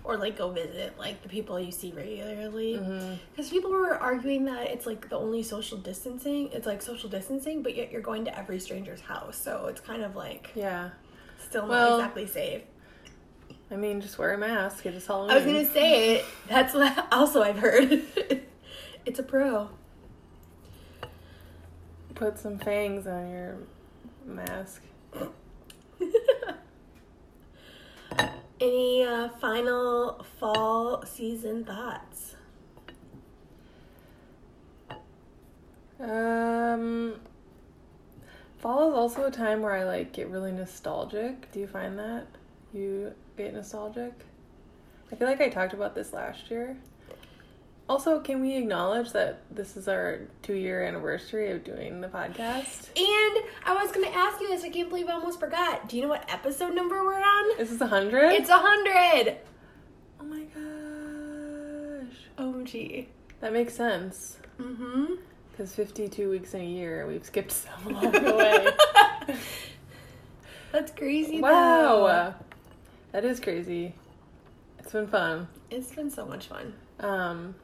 Or 0.05 0.15
like 0.15 0.37
go 0.37 0.49
visit 0.51 0.97
like 0.97 1.21
the 1.21 1.27
people 1.27 1.59
you 1.59 1.73
see 1.73 1.91
regularly. 1.91 2.75
Mm-hmm. 2.75 3.15
Because 3.35 3.49
people 3.49 3.71
were 3.71 3.95
arguing 3.95 4.45
that 4.45 4.67
it's 4.67 4.85
like 4.85 5.09
the 5.09 5.17
only 5.17 5.43
social 5.43 5.77
distancing. 5.77 6.49
It's 6.53 6.65
like 6.65 6.81
social 6.81 7.09
distancing, 7.09 7.61
but 7.61 7.75
yet 7.75 7.91
you're 7.91 8.01
going 8.01 8.23
to 8.25 8.39
every 8.39 8.59
stranger's 8.61 9.01
house, 9.01 9.37
so 9.37 9.65
it's 9.65 9.81
kind 9.81 10.03
of 10.03 10.15
like 10.15 10.51
Yeah. 10.55 10.91
still 11.45 11.63
not 11.63 11.69
Well, 11.69 11.99
exactly 11.99 12.27
safe. 12.27 12.61
I 13.69 13.75
mean, 13.75 13.99
just 13.99 14.17
wear 14.17 14.33
a 14.33 14.37
mask. 14.37 14.85
It 14.85 14.93
is 14.95 15.05
Halloween. 15.05 15.31
I 15.31 15.35
was 15.35 15.45
gonna 15.45 15.65
say 15.65 16.15
it. 16.15 16.25
that's 16.47 16.73
what 16.73 17.07
also 17.11 17.41
I've 17.43 17.59
heard. 17.59 18.01
it's 19.05 19.19
a 19.19 19.23
pro. 19.23 19.69
Put 22.15 22.39
some 22.39 22.57
fangs 22.57 23.05
on 23.05 23.29
your 23.29 23.57
mask. 24.25 24.81
Any 28.59 29.03
uh, 29.03 29.29
final 29.39 30.25
fall 30.39 31.05
season 31.05 31.63
thoughts? 31.63 32.35
Um, 35.99 37.19
fall 38.57 38.89
is 38.89 38.95
also 38.95 39.25
a 39.25 39.31
time 39.31 39.61
where 39.61 39.73
I 39.73 39.83
like 39.83 40.13
get 40.13 40.29
really 40.29 40.51
nostalgic. 40.51 41.51
Do 41.51 41.59
you 41.59 41.67
find 41.67 41.99
that 41.99 42.25
you 42.73 43.13
get 43.37 43.53
nostalgic? 43.53 44.13
I 45.11 45.15
feel 45.15 45.27
like 45.27 45.39
I 45.41 45.49
talked 45.49 45.73
about 45.73 45.95
this 45.95 46.11
last 46.13 46.49
year. 46.51 46.75
Also, 47.89 48.19
can 48.19 48.41
we 48.41 48.55
acknowledge 48.57 49.13
that 49.13 49.39
this 49.49 49.77
is 49.77 49.87
our 49.87 50.19
two 50.41 50.55
year 50.55 50.83
anniversary 50.83 51.51
of 51.51 51.63
doing 51.63 52.01
the 52.01 52.09
podcast? 52.09 52.89
And 52.97 53.45
I 53.65 53.73
was 53.81 53.91
gonna 53.93 54.07
ask 54.09 54.41
you 54.41 54.49
this. 54.49 54.63
I 54.65 54.69
can't 54.69 54.89
believe 54.89 55.07
I 55.07 55.13
almost 55.13 55.39
forgot. 55.39 55.87
Do 55.87 55.95
you 55.95 56.01
know 56.01 56.09
what 56.09 56.25
episode 56.31 56.75
number 56.75 57.01
we're 57.03 57.21
on? 57.21 57.59
Is 57.59 57.69
this 57.69 57.79
a 57.79 57.87
hundred? 57.87 58.31
It's 58.33 58.49
a 58.49 58.57
hundred. 58.57 59.37
oh 60.19 60.25
my 60.25 60.41
gosh, 60.53 62.17
OMG. 62.37 63.05
that 63.39 63.53
makes 63.53 63.73
sense. 63.73 64.37
Mm-hmm. 64.59 65.13
Because 65.51 65.73
fifty-two 65.73 66.29
weeks 66.29 66.53
in 66.53 66.61
a 66.61 66.65
year, 66.65 67.07
we've 67.07 67.23
skipped 67.23 67.53
some 67.53 67.87
along 67.95 68.11
the 68.11 68.35
way. 69.27 69.37
That's 70.73 70.91
crazy. 70.91 71.39
Wow. 71.39 72.07
though. 72.07 72.45
That 73.17 73.25
is 73.25 73.39
crazy. 73.39 73.95
It's 74.77 74.91
been 74.91 75.07
fun. 75.07 75.47
It's 75.71 75.89
been 75.89 76.11
so 76.11 76.27
much 76.27 76.49
fun. 76.49 76.75
Um 76.99 77.55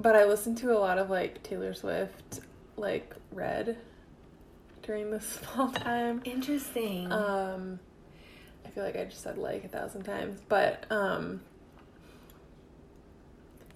but 0.00 0.16
I 0.16 0.24
listened 0.24 0.58
to 0.58 0.76
a 0.76 0.80
lot 0.80 0.98
of 0.98 1.10
like 1.10 1.40
Taylor 1.44 1.72
Swift 1.72 2.40
like 2.76 3.14
Red 3.30 3.78
during 4.82 5.12
this 5.12 5.24
fall 5.36 5.70
time. 5.70 6.22
Interesting. 6.24 7.12
Um 7.12 7.78
I 8.66 8.70
feel 8.70 8.82
like 8.82 8.96
I 8.96 9.04
just 9.04 9.22
said 9.22 9.38
like 9.38 9.62
a 9.62 9.68
thousand 9.68 10.02
times, 10.02 10.40
but 10.48 10.86
um 10.90 11.40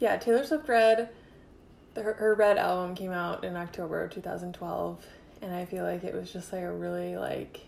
yeah, 0.01 0.17
Taylor 0.17 0.45
Swift 0.45 0.69
Red 0.69 1.11
her, 1.95 2.15
her 2.15 2.35
Red 2.35 2.59
album 2.59 2.97
came 2.97 3.13
out 3.13 3.45
in 3.45 3.55
October 3.55 4.03
of 4.03 4.11
2012 4.11 5.07
and 5.43 5.55
I 5.55 5.65
feel 5.65 5.85
like 5.85 6.03
it 6.03 6.13
was 6.13 6.33
just 6.33 6.53
like 6.53 6.63
a 6.63 6.73
really 6.73 7.17
like 7.17 7.61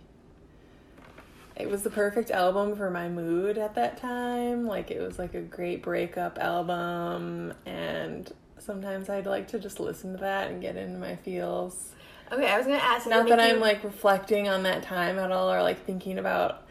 it 1.56 1.70
was 1.70 1.82
the 1.82 1.90
perfect 1.90 2.30
album 2.30 2.76
for 2.76 2.90
my 2.90 3.08
mood 3.08 3.56
at 3.58 3.74
that 3.76 3.96
time. 3.96 4.66
Like 4.66 4.90
it 4.90 5.00
was 5.00 5.18
like 5.18 5.34
a 5.34 5.40
great 5.40 5.82
breakup 5.82 6.38
album 6.38 7.54
and 7.64 8.30
sometimes 8.58 9.08
I'd 9.08 9.26
like 9.26 9.48
to 9.48 9.58
just 9.58 9.80
listen 9.80 10.12
to 10.12 10.18
that 10.18 10.50
and 10.50 10.60
get 10.60 10.76
into 10.76 10.98
my 10.98 11.16
feels. 11.16 11.92
okay, 12.32 12.46
I 12.48 12.58
was 12.58 12.66
gonna 12.66 12.78
ask. 12.78 13.06
Not 13.06 13.28
that 13.28 13.40
I'm 13.40 13.56
you- 13.56 13.60
like 13.62 13.84
reflecting 13.84 14.48
on 14.48 14.64
that 14.64 14.82
time 14.82 15.18
at 15.18 15.30
all 15.32 15.50
or 15.52 15.62
like 15.62 15.84
thinking 15.86 16.18
about 16.18 16.62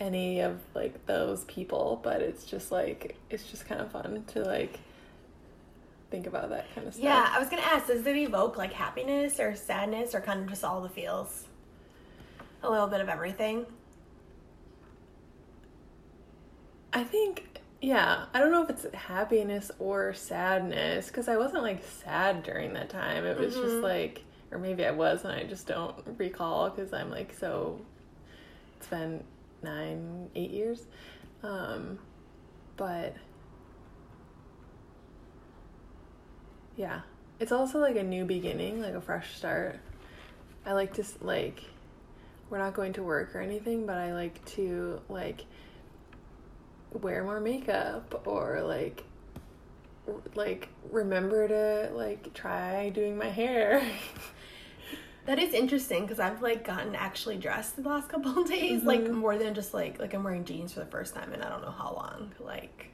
any 0.00 0.40
of 0.40 0.60
like 0.74 1.06
those 1.06 1.44
people, 1.44 2.00
but 2.02 2.20
it's 2.20 2.44
just 2.44 2.70
like 2.72 3.16
it's 3.30 3.50
just 3.50 3.66
kind 3.66 3.80
of 3.80 3.90
fun 3.92 4.24
to 4.28 4.40
like 4.42 4.80
think 6.10 6.26
about 6.26 6.50
that 6.50 6.66
kind 6.74 6.86
of 6.86 6.94
stuff. 6.94 7.04
Yeah, 7.04 7.28
I 7.30 7.38
was 7.38 7.48
gonna 7.48 7.62
ask. 7.62 7.86
Does 7.86 8.06
it 8.06 8.16
evoke 8.16 8.56
like 8.56 8.72
happiness 8.72 9.38
or 9.40 9.54
sadness 9.54 10.14
or 10.14 10.20
kind 10.20 10.40
of 10.42 10.48
just 10.48 10.64
all 10.64 10.80
the 10.82 10.88
feels? 10.88 11.44
A 12.62 12.70
little 12.70 12.86
bit 12.88 13.00
of 13.00 13.08
everything. 13.08 13.66
I 16.92 17.04
think, 17.04 17.60
yeah, 17.80 18.26
I 18.32 18.38
don't 18.40 18.50
know 18.50 18.62
if 18.62 18.70
it's 18.70 18.86
happiness 18.94 19.70
or 19.78 20.14
sadness 20.14 21.08
because 21.08 21.28
I 21.28 21.36
wasn't 21.36 21.62
like 21.62 21.82
sad 21.84 22.42
during 22.42 22.72
that 22.74 22.88
time. 22.90 23.26
It 23.26 23.38
was 23.38 23.58
just 23.58 23.76
Mhm. 23.76 23.82
like, 23.82 24.22
or 24.50 24.58
maybe 24.58 24.84
I 24.86 24.92
was 24.92 25.24
and 25.24 25.32
I 25.32 25.44
just 25.44 25.66
don't 25.66 25.94
recall 26.18 26.70
because 26.70 26.92
I'm 26.92 27.10
like 27.10 27.34
so, 27.34 27.80
it's 28.78 28.86
been 28.88 29.24
nine, 29.62 30.30
eight 30.34 30.50
years. 30.50 30.86
Um, 31.42 31.98
but 32.76 33.14
yeah, 36.76 37.00
it's 37.40 37.52
also 37.52 37.78
like 37.78 37.96
a 37.96 38.02
new 38.02 38.24
beginning, 38.24 38.80
like 38.80 38.94
a 38.94 39.00
fresh 39.00 39.36
start. 39.36 39.78
I 40.64 40.72
like 40.72 40.94
to, 40.94 41.04
like, 41.20 41.62
we're 42.50 42.58
not 42.58 42.74
going 42.74 42.92
to 42.94 43.02
work 43.02 43.34
or 43.36 43.40
anything, 43.40 43.86
but 43.86 43.96
I 43.96 44.12
like 44.14 44.44
to, 44.56 45.00
like, 45.08 45.44
wear 46.96 47.22
more 47.24 47.40
makeup 47.40 48.22
or 48.26 48.60
like 48.62 49.04
like 50.34 50.68
remember 50.90 51.48
to 51.48 51.90
like 51.94 52.32
try 52.34 52.90
doing 52.90 53.16
my 53.16 53.26
hair 53.28 53.82
That 55.26 55.40
is 55.40 55.52
interesting 55.54 56.02
because 56.02 56.20
I've 56.20 56.40
like 56.40 56.64
gotten 56.64 56.94
actually 56.94 57.36
dressed 57.36 57.74
the 57.74 57.82
last 57.88 58.08
couple 58.08 58.38
of 58.42 58.48
days, 58.48 58.84
like 58.84 59.00
Mhm. 59.00 59.14
more 59.14 59.36
than 59.36 59.54
just 59.54 59.74
like 59.74 59.98
like 59.98 60.14
I'm 60.14 60.22
wearing 60.22 60.44
jeans 60.44 60.72
for 60.72 60.78
the 60.80 60.86
first 60.86 61.14
time 61.16 61.32
and 61.32 61.42
I 61.42 61.48
don't 61.48 61.62
know 61.62 61.72
how 61.72 61.92
long, 61.94 62.32
like 62.38 62.90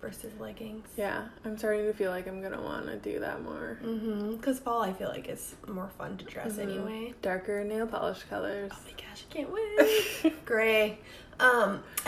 versus 0.00 0.30
leggings. 0.38 0.86
yeah 0.96 1.26
i'm 1.44 1.56
starting 1.56 1.84
to 1.86 1.92
feel 1.92 2.10
like 2.10 2.28
i'm 2.28 2.40
gonna 2.42 2.60
want 2.62 2.86
to 2.86 2.96
do 2.96 3.18
that 3.18 3.42
more 3.42 3.78
Mm-hmm. 3.82 4.36
Because 4.36 4.60
fall, 4.60 4.82
I 4.82 4.92
feel 4.92 5.08
like 5.08 5.26
is 5.28 5.56
more 5.66 5.88
fun 5.98 6.16
to 6.18 6.24
dress 6.26 6.52
Mhm. 6.52 6.62
anyway. 6.62 7.14
darker 7.22 7.64
nail 7.64 7.86
polish 7.86 8.22
colors 8.30 8.70
Oh 8.72 8.78
my 8.84 8.92
gosh, 8.92 9.24
I 9.28 9.34
can't 9.34 9.50
wait. 9.52 10.34
Gray. 10.44 10.98
Um. 11.40 11.82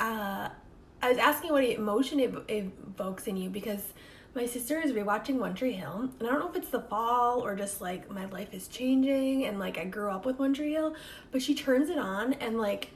uh, 0.00 0.48
I 1.02 1.08
was 1.08 1.18
asking 1.18 1.52
what 1.52 1.64
emotion 1.64 2.20
it 2.20 2.34
evokes 2.48 3.26
in 3.26 3.36
you 3.36 3.48
because 3.50 3.82
my 4.34 4.44
sister 4.44 4.80
is 4.80 4.92
rewatching 4.92 5.38
One 5.38 5.54
Tree 5.54 5.72
Hill, 5.72 6.10
and 6.18 6.28
I 6.28 6.32
don't 6.32 6.40
know 6.40 6.50
if 6.50 6.56
it's 6.56 6.68
the 6.68 6.80
fall 6.82 7.40
or 7.40 7.56
just 7.56 7.80
like 7.80 8.10
my 8.10 8.26
life 8.26 8.52
is 8.52 8.68
changing 8.68 9.46
and 9.46 9.58
like 9.58 9.78
I 9.78 9.84
grew 9.84 10.10
up 10.10 10.26
with 10.26 10.38
One 10.38 10.52
Tree 10.52 10.72
Hill, 10.72 10.94
but 11.32 11.42
she 11.42 11.54
turns 11.54 11.90
it 11.90 11.98
on 11.98 12.34
and 12.34 12.58
like. 12.58 12.90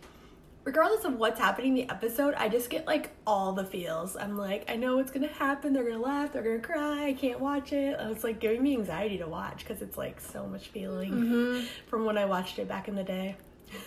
Regardless 0.63 1.07
of 1.07 1.15
what's 1.15 1.41
happening 1.41 1.79
in 1.79 1.87
the 1.87 1.93
episode, 1.93 2.35
I 2.35 2.51
just 2.51 2.69
get 2.69 2.87
like 2.87 3.13
all 3.27 3.55
the 3.55 3.65
feels. 3.65 4.15
I'm 4.15 4.37
like, 4.37 4.71
I 4.71 4.77
know 4.77 4.97
what's 4.97 5.11
gonna 5.11 5.27
happen. 5.27 5.73
They're 5.73 5.89
gonna 5.89 6.03
laugh. 6.03 6.35
They're 6.35 6.43
gonna 6.43 6.59
cry. 6.59 7.07
I 7.07 7.13
can't 7.15 7.41
watch 7.41 7.73
it. 7.73 7.97
It's 7.99 8.23
like 8.23 8.41
giving 8.41 8.63
me 8.63 8.77
anxiety 8.77 9.17
to 9.19 9.27
watch 9.27 9.61
because 9.61 9.81
it's 9.81 9.97
like 9.97 10.21
so 10.21 10.47
much 10.47 10.69
feeling 10.69 11.13
mm-hmm. 11.13 11.67
from 11.87 12.05
when 12.05 12.19
I 12.19 12.27
watched 12.27 12.59
it 12.59 12.69
back 12.69 12.89
in 12.89 12.95
the 12.95 13.03
day. 13.03 13.37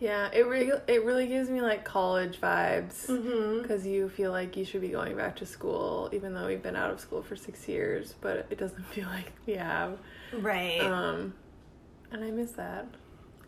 Yeah, 0.00 0.28
it 0.32 0.46
really 0.46 0.70
it 0.88 1.04
really 1.04 1.26
gives 1.26 1.48
me 1.48 1.60
like 1.62 1.84
college 1.84 2.40
vibes 2.40 3.06
Mm-hmm. 3.06 3.62
because 3.62 3.86
you 3.86 4.08
feel 4.08 4.32
like 4.32 4.56
you 4.56 4.64
should 4.64 4.80
be 4.80 4.88
going 4.88 5.16
back 5.16 5.36
to 5.36 5.46
school, 5.46 6.10
even 6.12 6.34
though 6.34 6.46
we've 6.46 6.62
been 6.62 6.76
out 6.76 6.90
of 6.90 7.00
school 7.00 7.22
for 7.22 7.36
six 7.36 7.66
years, 7.68 8.14
but 8.20 8.46
it 8.50 8.58
doesn't 8.58 8.84
feel 8.92 9.06
like 9.06 9.32
we 9.46 9.54
have. 9.54 9.98
Right. 10.32 10.80
Um, 10.80 11.32
and 12.10 12.22
I 12.24 12.30
miss 12.30 12.50
that. 12.52 12.86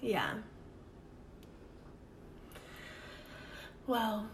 yeah. 0.00 0.34
Well, 3.86 4.26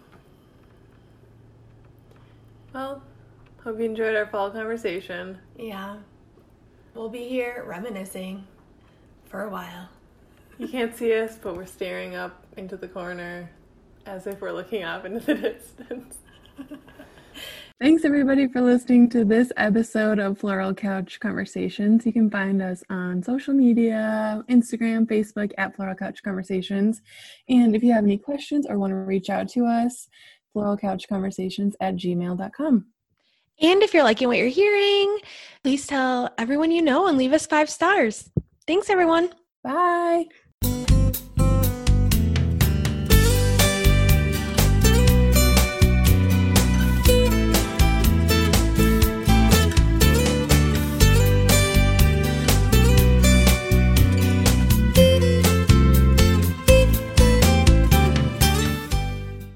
Well, 2.72 3.02
hope 3.62 3.78
you 3.78 3.84
enjoyed 3.84 4.16
our 4.16 4.26
fall 4.26 4.50
conversation. 4.50 5.38
yeah. 5.58 5.96
We'll 6.94 7.08
be 7.10 7.26
here 7.28 7.64
reminiscing 7.66 8.46
for 9.26 9.42
a 9.44 9.50
while. 9.50 9.88
You 10.62 10.68
can't 10.68 10.96
see 10.96 11.12
us, 11.18 11.36
but 11.42 11.56
we're 11.56 11.66
staring 11.66 12.14
up 12.14 12.46
into 12.56 12.76
the 12.76 12.86
corner 12.86 13.50
as 14.06 14.28
if 14.28 14.40
we're 14.40 14.52
looking 14.52 14.84
up 14.84 15.04
into 15.04 15.18
the 15.18 15.34
distance. 15.34 16.18
Thanks 17.80 18.04
everybody 18.04 18.46
for 18.46 18.60
listening 18.60 19.10
to 19.10 19.24
this 19.24 19.50
episode 19.56 20.20
of 20.20 20.38
Floral 20.38 20.72
Couch 20.72 21.18
Conversations. 21.18 22.06
You 22.06 22.12
can 22.12 22.30
find 22.30 22.62
us 22.62 22.84
on 22.90 23.24
social 23.24 23.52
media, 23.52 24.44
Instagram, 24.48 25.04
Facebook 25.04 25.50
at 25.58 25.74
Floral 25.74 25.96
Couch 25.96 26.22
Conversations. 26.22 27.02
And 27.48 27.74
if 27.74 27.82
you 27.82 27.92
have 27.92 28.04
any 28.04 28.16
questions 28.16 28.64
or 28.68 28.78
want 28.78 28.92
to 28.92 28.98
reach 28.98 29.30
out 29.30 29.48
to 29.48 29.66
us, 29.66 30.08
floralcouchconversations 30.54 31.72
at 31.80 31.96
gmail.com. 31.96 32.86
And 33.60 33.82
if 33.82 33.92
you're 33.92 34.04
liking 34.04 34.28
what 34.28 34.38
you're 34.38 34.46
hearing, 34.46 35.18
please 35.64 35.88
tell 35.88 36.32
everyone 36.38 36.70
you 36.70 36.82
know 36.82 37.08
and 37.08 37.18
leave 37.18 37.32
us 37.32 37.48
five 37.48 37.68
stars. 37.68 38.30
Thanks, 38.68 38.90
everyone. 38.90 39.30
Bye. 39.64 40.26
Thank 40.62 40.90
you. 40.90 41.01